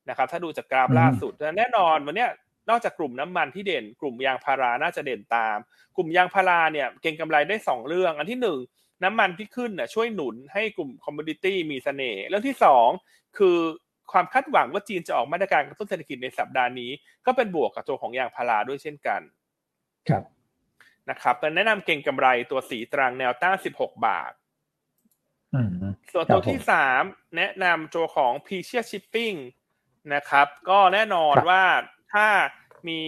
[0.10, 2.28] นะครับ ถ้าดูจากกราฟล่าสุดแน่นอนวันนี้
[2.70, 5.58] นอกจากกลุ่มน้ำมันที่เด่น กลุ่มยางพาราน่าจะเด่นตาม
[5.96, 8.40] กลุ่มยางพาราเนี่ยเก็งกำไรได้ 2 เรื่อง อันที่
[8.74, 12.56] 1 น้ำมันที่ขึ้นน่ะช่วยหนุนให้กลุ่ม commodity มีเสน่ห์เรื่องที่
[12.98, 13.58] 2 คือ
[14.12, 16.92] ความคาดหวังว่าจีนจะออกมาตรการกระตุ้นเศรษฐกิจในสัปดาห์นี้
[17.26, 19.22] ก็เป็นบวกกับตัวของยางพาราด้วยเช่นกัน
[20.10, 20.24] ครับ
[21.10, 24.32] นะครับแนะนำเก่งกำไรตัวสีตรังแนวต้าน16 บาท
[26.14, 27.02] ส่วนตัวที่สาม
[27.38, 29.34] แนะนำตัวของ p ีเชียชิปปิ้ง
[30.16, 31.64] นะครับ ก็แน่นอนว่า
[32.14, 32.28] ถ้า
[32.88, 33.00] มี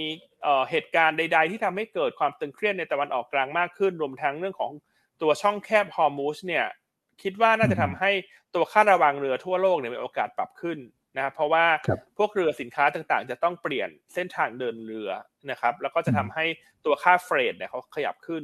[0.69, 4.71] เหตุการณ์ใด ๆ ที่ทำให้เกิดความตึงเครียดในตะวันออกกลางมากขึ้น รวมทั้งเรื่องของ
[5.21, 6.65] ตัวช่องแคบฮอร์มุซเนี่ย
[7.23, 8.11] คิดว่าน่าจะทำให้
[8.55, 10.79] ตัวค่าระวางเรือทั่วโลกเนี่ยมีโอกาสปรับขึ้น
[11.15, 11.65] นะครับเพราะว่า
[12.17, 15.09] พวกเรือสินค้าต่างๆ จะต้องเปลี่ยนเส้นทางเดินเรือ
[15.49, 16.45] นะครับ แล้วก็จะทำให้
[16.85, 18.43] ตัวค่า freight เนี่ยเขาขยับขึ้น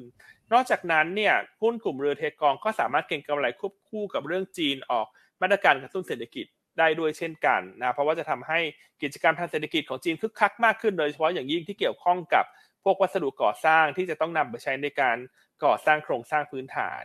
[0.53, 5.07] นอกจากนั้นเนี่ยหุ้นกลุ่มเรือเทกองก็สามารถเก็งกำไรควบคู่กับเรื่องจีนออก
[5.41, 6.45] มาตรการกระตุ้นเศรษฐกิจ
[6.79, 8.59] ได้ด้วยเช่นกันนะเพราะว่าจะทำให้
[9.01, 12.45] กิจกรรมทางเศรษฐกิจของจีนคึกคักมากขึ้นโดยเฉพาะอย่างยิ่งที่เกี่ยวข้องกับ
[12.83, 15.17] พวกวัสดุก่อสร้างที่จะต้องนำไปใช้ในการ
[15.63, 17.03] ก่อสร้างโครงสร้างพื้นฐาน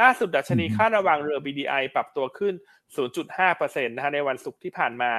[0.00, 2.54] ล่าสุดดัชนีค่าระวังเรือ BDI ปรับตัวขึ้น
[3.18, 5.12] 0.5%นะฮะในวันศุกร์ที่ผ่านมา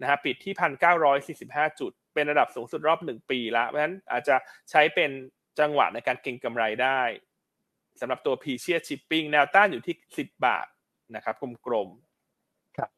[0.00, 0.54] นะฮะปิดที่
[1.36, 4.36] 1,945 จุด เป็นระดับสูงสุดรอบหนึ่งปีละเพราะฉะนั้นอาจจะ
[4.70, 5.10] ใช้เป็น
[5.60, 7.00] จังหวะในการเก็งกำไรได้
[8.00, 10.66] สำหรับตัว p ีเชียชิปปิ้งแนวต้านอยู่ที่ 10 บาท
[11.14, 11.34] นะครับ
[11.66, 12.90] กลมๆครับ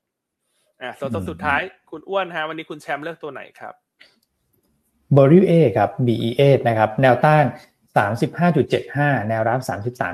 [0.81, 3.75] อ่าส่วนตัวสุดท้ายคุณอ้วนฮะวันนี้คุณแชมป์เลือกตัวไหนครับ
[5.17, 7.45] บริวเอครับ BE8 นะครับ แนวต้าน
[8.57, 9.61] 35.75 แนวรับ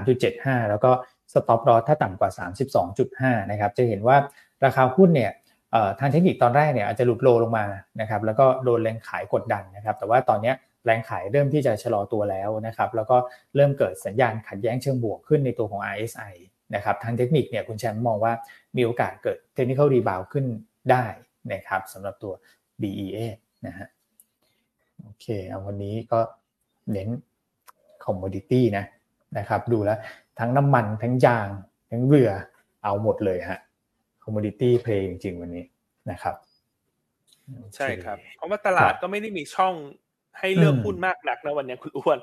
[0.08, 0.90] 33.75 แล้วก็
[1.32, 2.30] สต็อปรอถ้าต่ำกว่า
[2.90, 4.16] 32.5 นะครับ จะเห็นว่า
[4.64, 5.32] ราคาหุ้นเนี่ย
[6.00, 7.66] ทางเทคนิคตอนแรกเนี่ยอาจจะหลุดโลลงมา
[8.00, 10.52] นะครับ แล้วก็โดนแรงขายกดดันนะครับ แต่ว่าตอนนี้
[10.84, 13.16] แรงขายเริ่มที่จะชะลอตัวแล้วนะครับ แล้วก็
[13.56, 16.34] เริ่มเกิดสัญญาณขัดแย้งเชิงบวกขึ้นในตัวของ RSI
[16.74, 18.32] นะครับทางเทคนิคเนี่ยคุณแชมป์มองว่า
[18.76, 20.46] มีโอกาสเกิด technical rebound ขึ้น
[20.90, 21.04] ได้
[21.52, 22.32] นะครับสำหรับตัว
[22.80, 23.18] BE8
[23.66, 23.88] นะฮะ
[25.02, 26.20] โอเคเอาวันนี้ก็
[26.92, 27.08] เน้น
[28.04, 28.84] commodity นะ
[29.38, 29.98] นะครับดูแล้ว
[30.38, 31.48] ทั้งน้ำมันทั้งยาง
[31.90, 32.30] ทั้งเรือ
[32.84, 33.58] เอาหมดเลยฮะ
[34.24, 35.64] commodity play จริงๆ วันนี้
[36.10, 36.34] นะครับ
[37.76, 39.74] ใช่ครับ เพราะว่าตลาดก็ไม่ได้มีช่อง
[40.38, 42.18] ให้เลือกหุ้นมากนักนะวันนี้คุณอ้วน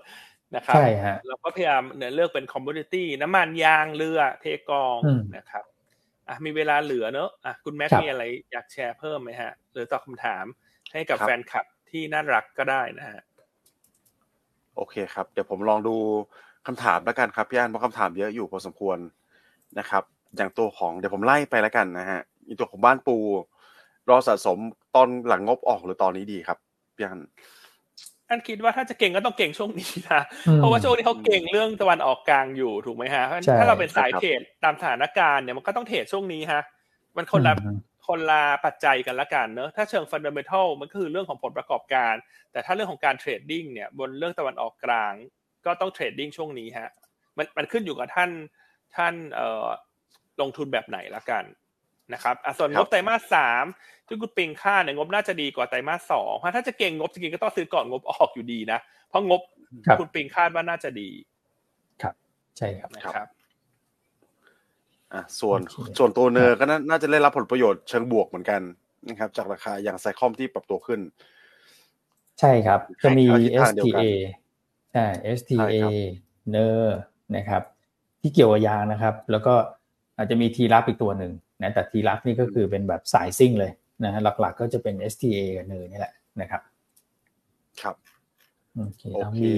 [0.55, 4.97] นะครับใช่ฮะเราก็พยายามเนี่ยเลือกเป็น commodity น้ำมันยางเรือเทกอง
[5.37, 5.65] นะครับ
[6.27, 10.45] อะมีเวลาเหลือเนอะอะคุณแม็กมีอะไรอยากแชร์เพิ่มไหมฮะ หรือตอบคำถาม
[10.93, 13.21] ให้กับแฟนคลับที่น่ารักก็ได้นะฮะ
[14.75, 15.95] โอเคครับ เดี๋ยวผมลองดู
[16.67, 18.97] คำถามแล้วกันครับพี่อันเพราะคำถามเยอะอยู่พอสมควร
[19.79, 20.03] นะครับ
[20.35, 23.17] อย่างตัวของเดี๋ยวผมไล่ไปแล้วกันนะฮะอีตัวของบ้านปู
[24.09, 24.57] รอสะสม
[24.95, 26.57] ตอนหลังงบออกหรือตอนนี้ดีครับ
[26.95, 27.21] พี่อัน
[28.29, 30.21] อันคิดว่าถ้าจะเก่งก็ต้องเก่งช่วงนี้นะ
[30.55, 33.23] เพราะว่าช่วงนี้เขาเก็งเรื่องตะวันออกกลางอยู่ถูกไหมฮะ
[33.59, 36.61] ถ้าเราเป็นสาย trade ตามสถานการณ์เนี่ยมันก็ต้อง trade ช่วงนี้ฮะ
[37.17, 37.53] มันคนละ
[38.07, 42.13] คนละปัจจัยกันละกันเนอะถ้าเชิง fundamental มันก็คือเรื่องของผลประกอบการ
[42.51, 45.13] แต่ถ้าเรื่องของการ trading เนี่ยบนเรื่องตะวันออกกลาง
[45.65, 46.89] ก็ต้อง trading ช่วงนี้ฮะ
[47.37, 48.31] มันมันขึ้นอยู่กับท่าน
[48.95, 49.67] ท่านเอ่อ
[50.41, 51.43] ลงทุนแบบไหนละกัน
[52.13, 53.65] นะครับส่วนงบไตรมาสสาม
[54.07, 58.79] ที่คุณปิงคาดเนี่ยงบน่าจะดีกว่าไตรมาสสองเพราะถ้าจะเก็งงบจริงๆก็ต้องซื้อก่อนงบออกอยู่ดีนะ
[59.09, 59.41] เพราะงบ
[59.99, 61.09] คุณปิงคาดว่าน่าจะดี
[62.01, 62.13] ครับ
[62.57, 63.27] ใช่ครับนะครับ
[65.13, 65.59] อ่าส่วน
[65.97, 68.61] ส่วนตัว NER ก็น่าจะได้รับผลประโยชน์เชิงบวกเหมือนกัน
[69.09, 70.99] นะครับ จากราคาอย่าง SICOM ที่ปรับตัวขึ้น
[72.39, 73.25] ใช่ครับ จะมี
[73.67, 73.99] STA
[74.93, 75.05] ใช่
[75.37, 75.75] STA
[76.49, 76.97] NER
[77.35, 77.63] นะครับ
[78.21, 79.53] ที่เกี่ยวกับยางนะครับ แล้วก็
[80.17, 81.31] อาจจะมี TRUBB อีกตัวหนึ่ง
[81.61, 83.71] นะแต่ TRUBB นี่ก็คือเป็นแบบสายซิ่งเลย
[84.03, 86.61] นะฮะหลักๆก็จะเป็น STA กับ NER นี่แหละนะครับ
[87.81, 87.95] ครับ
[88.75, 89.51] โอเคแล้วมี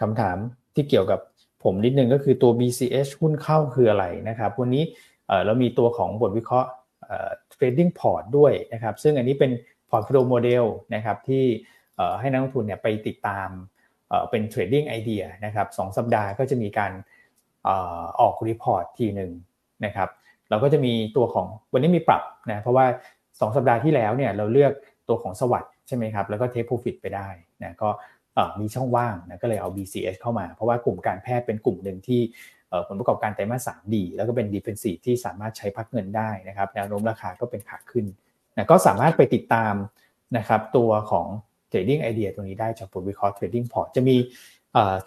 [0.00, 0.36] คำถาม
[0.74, 1.20] ที่เกี่ยวกับ
[1.64, 4.84] ผมนิดนึงก็คือตัว BCH หุ้นเข้าคืออะไรนะครับ วันนี้
[5.46, 6.70] เรามีตัวของบทวิเคราะห์
[7.52, 9.50] trading port ด้วยนะครับ ซึ่งอันนี้เป็น
[9.90, 10.64] portfolio model
[10.94, 11.44] นะครับที่
[12.20, 13.48] ให้นักลงทุนเนี่ยไปติดตาม
[14.30, 16.92] เป็น trading idea นะครับสสัปดาห์ก็จะมีการ
[18.20, 19.30] ออกรีพอร์ตทีหนึ่ง
[19.84, 20.08] นะครับ
[20.50, 22.86] เราก็จะมีตัวของวันนี้มีปรับนะเพราะว่า
[23.18, 24.72] 2 สัปดาห์ที่แล้วเนี่ยเราเลือก
[25.08, 27.28] ตัวของสวัสด์ใช่ไหมครับแล้วก็เทคโปรฟิตไปได้
[27.62, 27.90] นะก็
[28.60, 32.20] มีช่องว่างนะก็เลยเอา BCS เข้ามา เพราะว่ากลุ่มการแพทย์เป็นกลุ่มหนึ่งที่
[32.88, 38.06] ผลประกอบการไตรมาสสามดี แล้วก็เป็นดีเฟนซีที่สามารถใช้พักเงินได้นะครับแนวโน้มราคาก็เป็นขาขึ้น
[38.56, 39.74] นะก็สามารถไปติดตาม
[40.36, 41.26] นะครับตัวของ
[41.70, 44.16] Trading Idea ตรงนี้ได้จากผลวิเคราะห์ Trading Port จะมี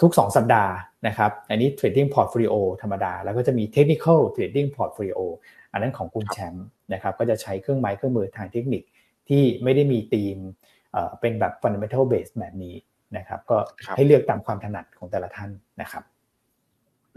[0.02, 0.74] ทุก 2 สัปดาห์
[1.08, 5.20] นะครับ อันนี้ Trading Portfolio ธรรมดา แล้วก็จะมี Technical Trading Portfolio
[5.72, 8.84] อันนั้นของคุณแชมป์นะครับ ก็จะใช้เครื่องไม้เครื่องมือทางเทคนิค
[9.30, 10.38] ที่ไม่ได้มีธีม
[11.20, 12.76] เป็นแบบ fundamental base แบบนี้
[13.18, 13.58] นะครับ ก็
[13.96, 15.50] ให้เลือกตามความถนัดของแต่ละท่าน
[15.82, 16.04] นะครับ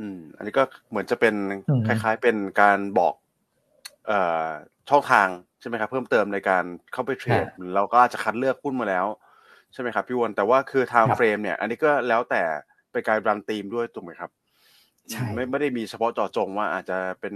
[0.01, 1.35] อืม อันนี้ก็เหมือนจะเป็น
[1.87, 3.15] คล้าย ๆ เป็นการบอก
[4.07, 4.49] เอ่อ
[4.91, 5.29] ช่องทาง
[5.61, 9.07] ใช่ไหมครับ เพิ่มเติมในการเข้าไปเทรดเราก็อาจจะคัดเลือกหุ้นมาแล้ว
[9.77, 12.43] ใช่ไหมครับพี่วอนแต่ว่าคือ time frame เนี่ย อันนี้ก็แล้วแต่
[12.93, 14.31] เป็นการรันทีมด้วยถูกไหมครับ
[15.11, 17.35] ใช่ไม่ไม่ได้มีเฉพาะเจาะจงว่าอาจจะเป็น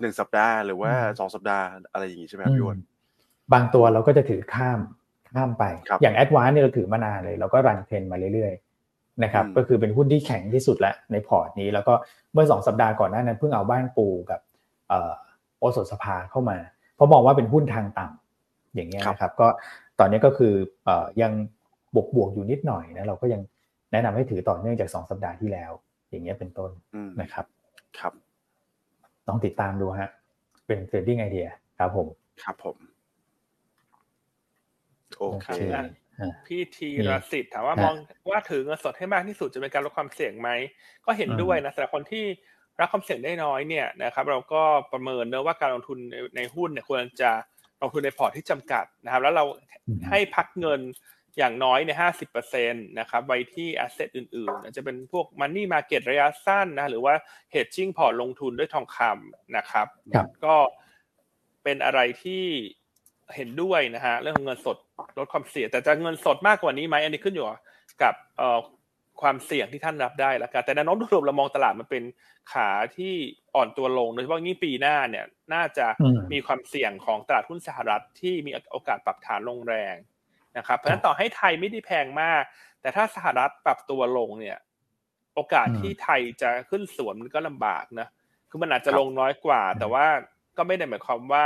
[0.00, 2.78] หนึ่งสัปดาห์หรือว่าสองสัปดาห์อะไรอย่างนี้ใช่ไหมครับพี่วอน
[3.52, 4.80] บางตัวเราก็จะถือข้าม
[5.32, 5.64] ข้ามไป
[6.02, 11.94] อย่างแอดวานเนี่ยเราถือมานานเลย เราก็รันเทรนมาเรื่อยๆนะครับก็คือเป็นหุ้นที่แข็งที่สุดแล้วในพอร์ตนี้ แล้วก็
[12.32, 14.40] เมื่อสองสัปดาห์ก่อนหน้านั้นเพิ่งเอาบ้านปูกับ
[15.58, 16.58] โอสถสภาเข้ามา
[16.94, 19.48] เพราะมองว่าเป็นหุ้นทางต่ำอย่างเงี้ยนะครับก็
[19.98, 20.54] ตอนนี้ก็คือ
[21.22, 21.32] ยัง
[21.94, 23.42] บวกบวกอยู่นิดหน่อยนะเราก็ยัง
[23.92, 25.72] แนะนำให้ถือต่อเนื่องจากสองสัปดาห์ที่แล้ว
[26.10, 26.70] อย่างเงี้ยเป็นต้น
[27.20, 27.46] นะครับ
[27.98, 28.12] ครับ
[29.28, 30.10] ต้องติดตามดูฮะ
[30.66, 32.06] เป็นเทรดดิ้งไอเดียครับผม
[32.42, 32.76] ครับผม
[35.18, 35.48] โอเค
[36.46, 37.94] พี่ทีรสิทธิ์ถามว่ามอง
[38.30, 40.50] ว่าถือเงินสดให้มากที่สุดจะเป็นการลดความเสี่ยงไหม
[41.06, 42.24] ก็เห็นด้วยนะสำหรับคนที่
[42.80, 44.62] รับความเสี่ยงได้น้อยเนี่ยนะครับ เราก็
[44.92, 45.98] ประเมินเนอะว่าการลงทุน
[46.36, 47.30] ในหุ้นเนี่ยควรจะ
[47.82, 49.44] ลงทุนในพอร์ตที่จำกัดนะครับ แล้วเรา
[50.08, 50.80] ให้พักเงิน
[51.38, 57.14] อย่างน้อยในห้าสิบเปอร์เซ็นต์นะครับไว้ที่ asset อื่นๆ จะเป็นพวก money market ระยะสั้นนะ หรือว่า
[57.50, 59.86] hedging พอร์ตลงทุนด้วยทองคำนะครับ
[60.44, 60.56] ก็
[61.64, 62.44] เป็นอะไรที่
[63.34, 64.76] เห็นด้วยนะฮะเรื่องของเงินสด
[65.18, 67.46] ลดความเสี่ยงแต่จะเงินสดมากกว่านี้ไหมอันนี้ขึ้นอยู่
[68.02, 68.58] กับเอ่อ
[69.22, 72.02] ความเสี่ยงที่ท่านรับได้แล้วกันแต่แนวโน้มรวมเรามองตลาดมันเป็น
[72.52, 73.14] ขาที่
[73.54, 75.86] อ่อนตัวลงโดยเฉพาะยิ่งปีหน้าเนี่ยน่าจะ
[76.32, 79.94] มีความเสี่ยงของตลาดหุ้นสหรัฐที่มีโอกาสปรับฐานลงแรง
[80.56, 82.42] นะครับเพราะฉะนั้นต่อให้ไทยไม่ได้แพงมาก
[82.80, 84.58] แต่ถ้าสหรัฐปรับตัวลงเนี่ย
[85.34, 88.08] โอกาสที่ไทยจะขึ้นสวนมันก็ลำบากนะ
[88.50, 90.06] คือมันอาจจะลงน้อยกว่า แต่ว่า
[90.56, 91.44] ก็ไม่ได้หมายความว่า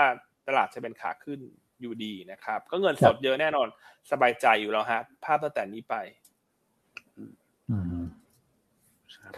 [0.48, 1.40] ตลาดจะเป็นขาขึ้น
[1.80, 3.68] อยู่ดีนะครับ ก็เงินสดเยอะแน่นอน
[4.10, 5.94] สบายใจอยู่แล้วฮะภาพตั้งแต่นี้ไป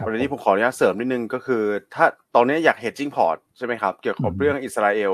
[0.05, 1.63] ประเด็นที่ผมขออนุญาตเสริมนิดนึงก็คือ
[1.95, 2.05] ถ้า
[2.35, 5.13] ตอนนี้อยาก hedging port ใช่ไหมครับ เกี่ยวกับเรื่องอิสราเอล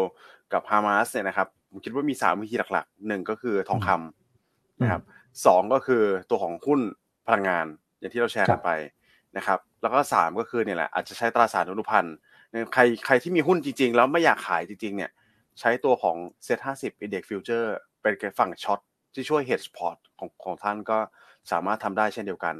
[0.54, 5.02] กับฮามาสเนี่ยนะครับผมคิดว่ามีสามวิธีหลักๆหนึ่งก็คือทองคำนะครับ
[5.46, 6.80] สองก็คือตัวของหุ้น
[7.28, 7.66] พลังงาน
[8.00, 8.70] อย่างที่เราแชร์กันไป
[9.38, 12.16] นะครับ แล้วก็สามก็คือเนี่ยแหละอาจจะใช้ตราสารอนุพันธ์
[12.74, 15.12] ใครใครที่มีหุ้นจริง ๆ แล้วไม่อยากขายจริง ๆ เนี่ย
[15.60, 17.68] ใช้ตัวของ Set 50 Index Future
[18.02, 18.80] เป็นฝั่งช็อต
[19.14, 20.98] ที่ช่วย hedge port ของของท่านก็
[21.52, 22.56] สามารถทำได้เช่นเดียวกัน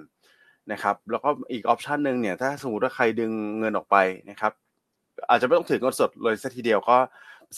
[0.72, 3.98] นะครับแล้วก็อีกออปชันหนึ่งเนี่ยถ้าสมมติว่าใครดึงเงินออกไป
[4.30, 4.52] นะครับ
[5.30, 6.98] อาจจะไม่ต้องถือเงินสดเลยสักทีเดียวก็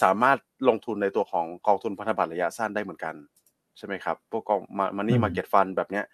[0.03, 0.38] สามารถ
[0.70, 3.16] ลงทุนในตัวของกองทุนพันธบัตรระยะสั้นได้เหมือนกัน
[3.78, 4.60] ใช่ไหมครับ พวกกอง
[4.97, 6.05] มันนี่มาเก็ตฟันแบบเนี้ย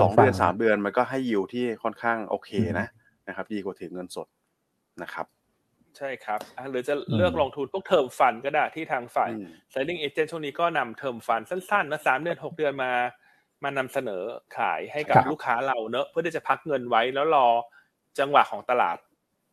[0.00, 2.86] สองเดือนสามเดือนมันก็ให้ยิวที่ค่อนข้างโอเคนะ
[3.28, 4.26] นะครับดีกว่าถือเงินสด
[5.02, 5.26] นะครับ
[5.96, 9.30] ใช่ครับหรือจะเลือกลงทุนพวกเทอมฟันก็ได้ที่ทางฝ่าย
[9.72, 12.92] selling agent ช่วงนี้ก็นำเทอมฟันสั้นๆนะสามเดือนหกเดือนมา
[13.66, 14.22] มานำเสนอ
[14.58, 17.46] ขายให้กับลูกค้าเราเนอะเพื่อที่จะพักเงินไว้แล้วรอ
[18.18, 18.96] จังหวะของตลาด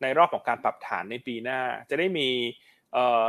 [0.01, 1.59] ในรอบของการปรับฐานในปีหน้า
[1.89, 2.28] จะได้มี
[2.93, 3.24] เอ่อ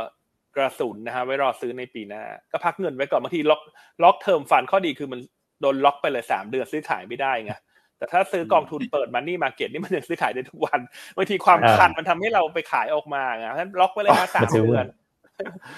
[0.55, 3.61] กระสุนนะฮะไว้รอซื้อในปีหน้า ก็พักเงินไว้ก่อนบางทีล็อก
[4.03, 5.19] ล็อกเทอมฟันข้อดีคือมัน
[5.61, 7.53] โดนล็อกไปเลยสามเดือนซื้อขายไม่ได้ไง
[7.97, 10.79] แต่ถ้าซื้อกองทุนเปิดมันนี่มาเก็ตนี่มันยังซื้อขายได้ทุกวัน
[11.15, 14.85] บางทีความคันมันทำให้เราไปขายออกมาไงฉะนั้นล็อกไว้เลยมาสามเดือน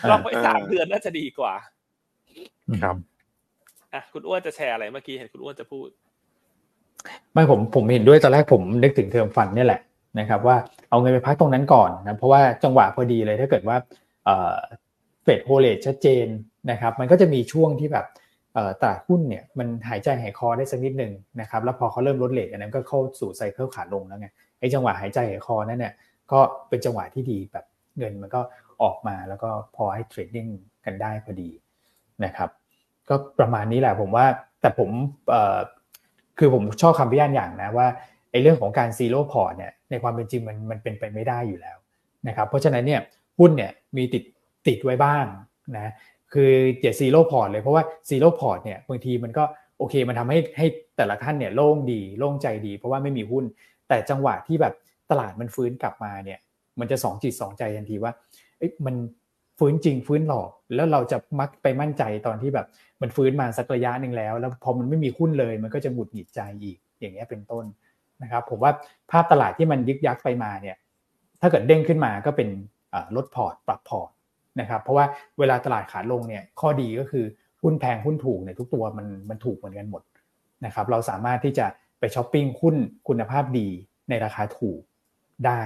[0.09, 1.53] ล็อกไว้สามเดือนน่าจะดีกว่า
[2.83, 2.95] ครับ
[3.97, 5.89] อะคุณอ้วนจะแชร์อะไรเมื่อกี้เห็นคุณอ้วนจะพูด
[7.33, 9.81] ไม่ผมผมเห็นด้วยตอนแรกผมนึกถึง term fund นี่แหละ
[10.19, 10.57] นะครับ ว่า
[10.89, 13.77] เอาเงินไปพักตรงนั้นก่อนนะเพราะว่าจังหวะพอดีเลยถ้าเกิดว่า
[15.23, 16.25] เฟด hold rate ชัดเจน
[16.71, 18.05] นะครับ มันก็จะมีช่วงที่แบบ
[18.81, 24.27] ตลาดหุ้นเนี่ยมันหายใจหายคอได้สักนิดหนึ่งนะครับแล้วพอเขาเริ่มลด rate อันนั้นก็เข้าสู่ cycle ขาลงแล้วไง
[24.59, 25.93] ไอ้จังหวะหายใจหายคอนั่นเนี่ย
[26.31, 26.39] ก็
[26.69, 27.65] เป็นจังหวะที่ดีแบบ
[27.97, 28.41] เงินมันก็
[28.83, 30.47] ออกมาแล้วก็พอให้ trading
[30.85, 31.49] กันได้พอดี
[32.25, 32.49] นะครับ
[33.09, 34.25] ก็ประมาณนี้แหละผมว่า
[34.61, 34.89] แต่ผม
[36.39, 37.87] คือผมชอบคำพิจารณาอย่างนะว่า
[38.31, 41.77] ไอ้เรื่องของการ zero port เนี่ยในความเป็นจริงมันมันเป็นไปไม่ได้อยู่แล้ว
[42.27, 43.01] นะครับเพราะฉะนั้นเนี่ย
[43.39, 44.23] หุ้นเนี่ยมีติด
[44.67, 45.25] ติดไว้บ้าง
[45.75, 45.91] นะ
[46.33, 46.51] คือ
[46.81, 49.43] อย่า zero port เลยเพราะว่า zero port เนี่ยบางทีมันก็
[49.77, 53.43] โอเคมันทำให้ให้แต่ละท่านเนี่ยโล่งดีโล่งใจดี เพราะว่าไม่มีหุ้น
[53.89, 54.73] แต่จังหวะที่แบบ
[55.11, 56.39] ตลาดมันฟื้นกลับมาเนี่ย
[56.79, 58.11] มันจะสองจิตสองใจทันทีว่า
[58.59, 58.95] เอ๊ะมัน
[59.59, 62.67] ฟื้นจริงฟื้นหลอก แล้วเราจะมักไปมั่นใจตอนที่แบบ
[63.01, 67.65] มันฟื้นมาสักระยะหนึ่งแล้ว แล้วพอมันไม่มีหุ้นเลย มันก็จะหงุดหงิดใจอีกอย่างเงี้ยเป็นต้น
[68.23, 68.71] นะครับ ผมว่า
[69.11, 70.77] ภาพตลาดที่มันยึกยักไปมาเนี่ย
[71.41, 72.49] ถ้าเกิดเด้งขึ้นมาก็เป็น
[73.15, 74.09] ลดพอร์ตปรับพอร์ต
[74.59, 75.05] นะครับ เพราะว่า
[75.39, 77.25] เวลาตลาดขาลงเนี่ยข้อดีก็คือ
[77.63, 80.01] หุ้นแพงหุ้นถูกเนี่ยทุกตัวมันมันถูกเหมือนกันหมด
[80.65, 81.65] นะครับ เราสามารถที่จะ
[81.99, 82.75] ไปช้อปปิ้งหุ้น
[83.07, 83.67] คุณภาพดี
[84.09, 84.81] ในราคาถูก
[85.45, 85.63] ได้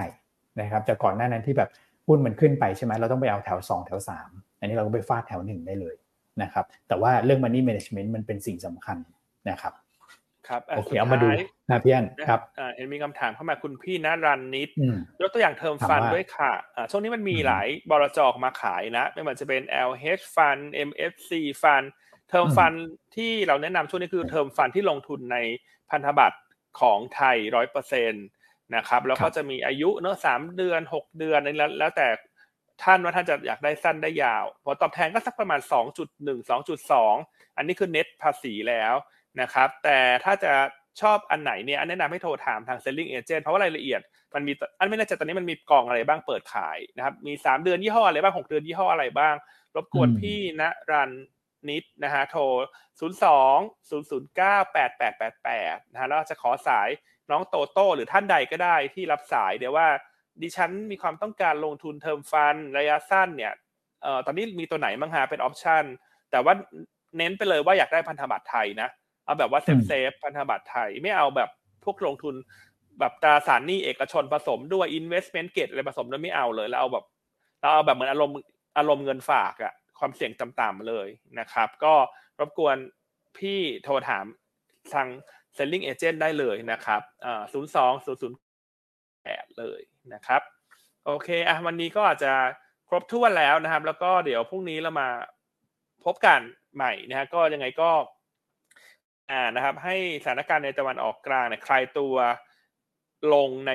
[0.60, 1.70] นะครับจากก่อนหน้านั้นที่แบบ
[2.06, 4.00] หุ้นมันขึ้นไปใช่ไหมเราต้องไปเอาแถว 2 แถว
[4.30, 5.94] 3 อันนี้เราก็ไปฟาดแถวหนึ่งได้เลย
[6.42, 8.96] นะครับ แต่ว่าเรื่อง money management มันเป็นสิ่งสำคัญ
[9.50, 9.74] นะครับ
[10.48, 11.28] ครับโอเคเอามาดู
[11.70, 12.40] นะพี่อันครับ
[12.74, 14.70] เห็นมีคำถามเข้ามาคุณพี่นรันนิด
[15.20, 16.52] ยกตัวอย่างเทอมฟันด้วยค่ะ
[16.90, 21.30] ช่วงนี้มันมีหลายบลจออกมาขายนะไม่ว่าจะเป็น LH ฟัน MFC
[21.62, 21.82] ฟัน
[22.30, 22.72] เทอมฟัน
[23.16, 25.38] ที่เราแนะนำช่วงนี้คือเทอมฟันที่ลงทุนใน
[25.90, 26.38] พันธบัตร
[26.80, 28.24] ของไทยร้อยเปอร์เซ็นต์
[28.76, 32.08] นะครับ แล้วก็จะมีอายุเนอะสามเดือนหกเดือนแล้วแล้วแต่
[32.82, 37.14] ท่านว่าท่านจะอยากได้สั้นได้ยาวพอตอบแทนก็สักประมาณสองจุดหนึ่งสองจุดสอง
[37.56, 38.94] อันนี้คือเน็ตภาษีแล้ว
[39.40, 40.52] นะครับ แต่ถ้าจะ
[41.00, 44.00] ชอบอันไหนเนี่ยอันแนะนำให้โทรถามทาง selling agent เพราะว่ารายละเอียด
[44.34, 49.34] มันมีอันไม่แน่ใจตอนนี้มันมีกองอะไรบ้างเปิดขายนะครับ มี 3 เดือนยี่ห้ออะไรบ้าง6เดือนยี่ห้ออะไรบ้าง
[49.76, 51.10] รบกวนพี่ณรัน
[51.68, 52.42] นิดนะฮะโทร
[53.00, 53.08] 0 2
[53.90, 56.88] 0 0 9 8 8 8 8นะฮะแล้วจะขอสาย
[57.32, 59.86] น้องโตโต้หรือท่านใดก็ได้ที่รับสายเดี๋ยวว่า
[60.42, 63.52] ดิฉันมีความต้องการลงทุน term fund ระยะสั้นเนี่ย
[64.02, 65.84] เอ่อตอนนี้มีตัวไหนบ้างฮะเป็น option
[66.30, 66.54] แต่ว่า
[67.18, 68.88] เน้นไปเลยว่าอยากได้พันธบัตรไทยนะ
[69.24, 71.50] เอาแบบว่า safe safe พันธบัตรไทยไม่เอาแบบ
[71.84, 72.34] พวกลงทุน
[73.00, 77.04] แบบตราสารหนี้เอกชนผสมด้วย investment grade อะไรผสมด้วยไม่เอาเลยแล้วเอาแบบ
[77.60, 78.36] เราเอาแบบเหมือนอารมณ์
[78.78, 81.08] อารมณ์เงินฝากอะความเสี่ยงต่ำๆเลย
[81.38, 81.94] นะครับ ก็
[82.40, 82.76] รบกวน
[83.38, 84.24] พี่โทรถาม
[84.94, 85.08] ทาง
[85.56, 88.36] selling agent ได้เลยนะครับอ่าศูนย์สองศูนย์ศูนย์
[89.24, 89.80] แปดเลย
[90.14, 90.42] นะครับ
[91.06, 92.32] โอเคอะวันนี้ก็อาจจะ
[92.88, 95.08] ครบถ้วนแล้วนะครับ แล้วก็เดี๋ยวพรุ่งนี้เรามา
[96.04, 96.40] พบกัน
[96.74, 97.90] ใหม่นะฮะก็ยังไงก็
[99.30, 102.14] อ่านะครับ ให้สถานการณ์ในตะวันออกกลางเนี่ยคลายตัว
[103.34, 103.72] ลงใน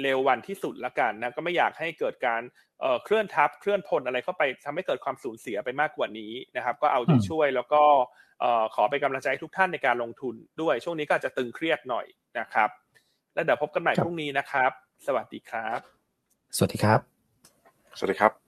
[0.00, 2.42] เร็ววันที่สุดละกันนะก็ไม่อยากให้เกิดการ
[2.80, 8.23] เอ่อเคลื่อนทับเคลื่อนพลอะไรเข้าไปทำให้เกิดความสูญเสียไปมากกว่านี้นะครับ ก็เอาใจช่วยแล้วก็เอ่อ
[8.74, 12.06] ขอเป็นกำลังใจทุกท่านในการลงทุนด้วย ช่วงนี้ก็อาจจะตึงเครียดหน่อย
[12.38, 12.70] นะครับ
[13.34, 14.70] แล้วเดี๋ยวพบกันใหม่พรุ่งนี้นะครับ
[15.06, 15.80] สวัสดีครับ
[16.56, 17.00] สวัสดีครับ
[17.98, 18.43] สวัสดีครับ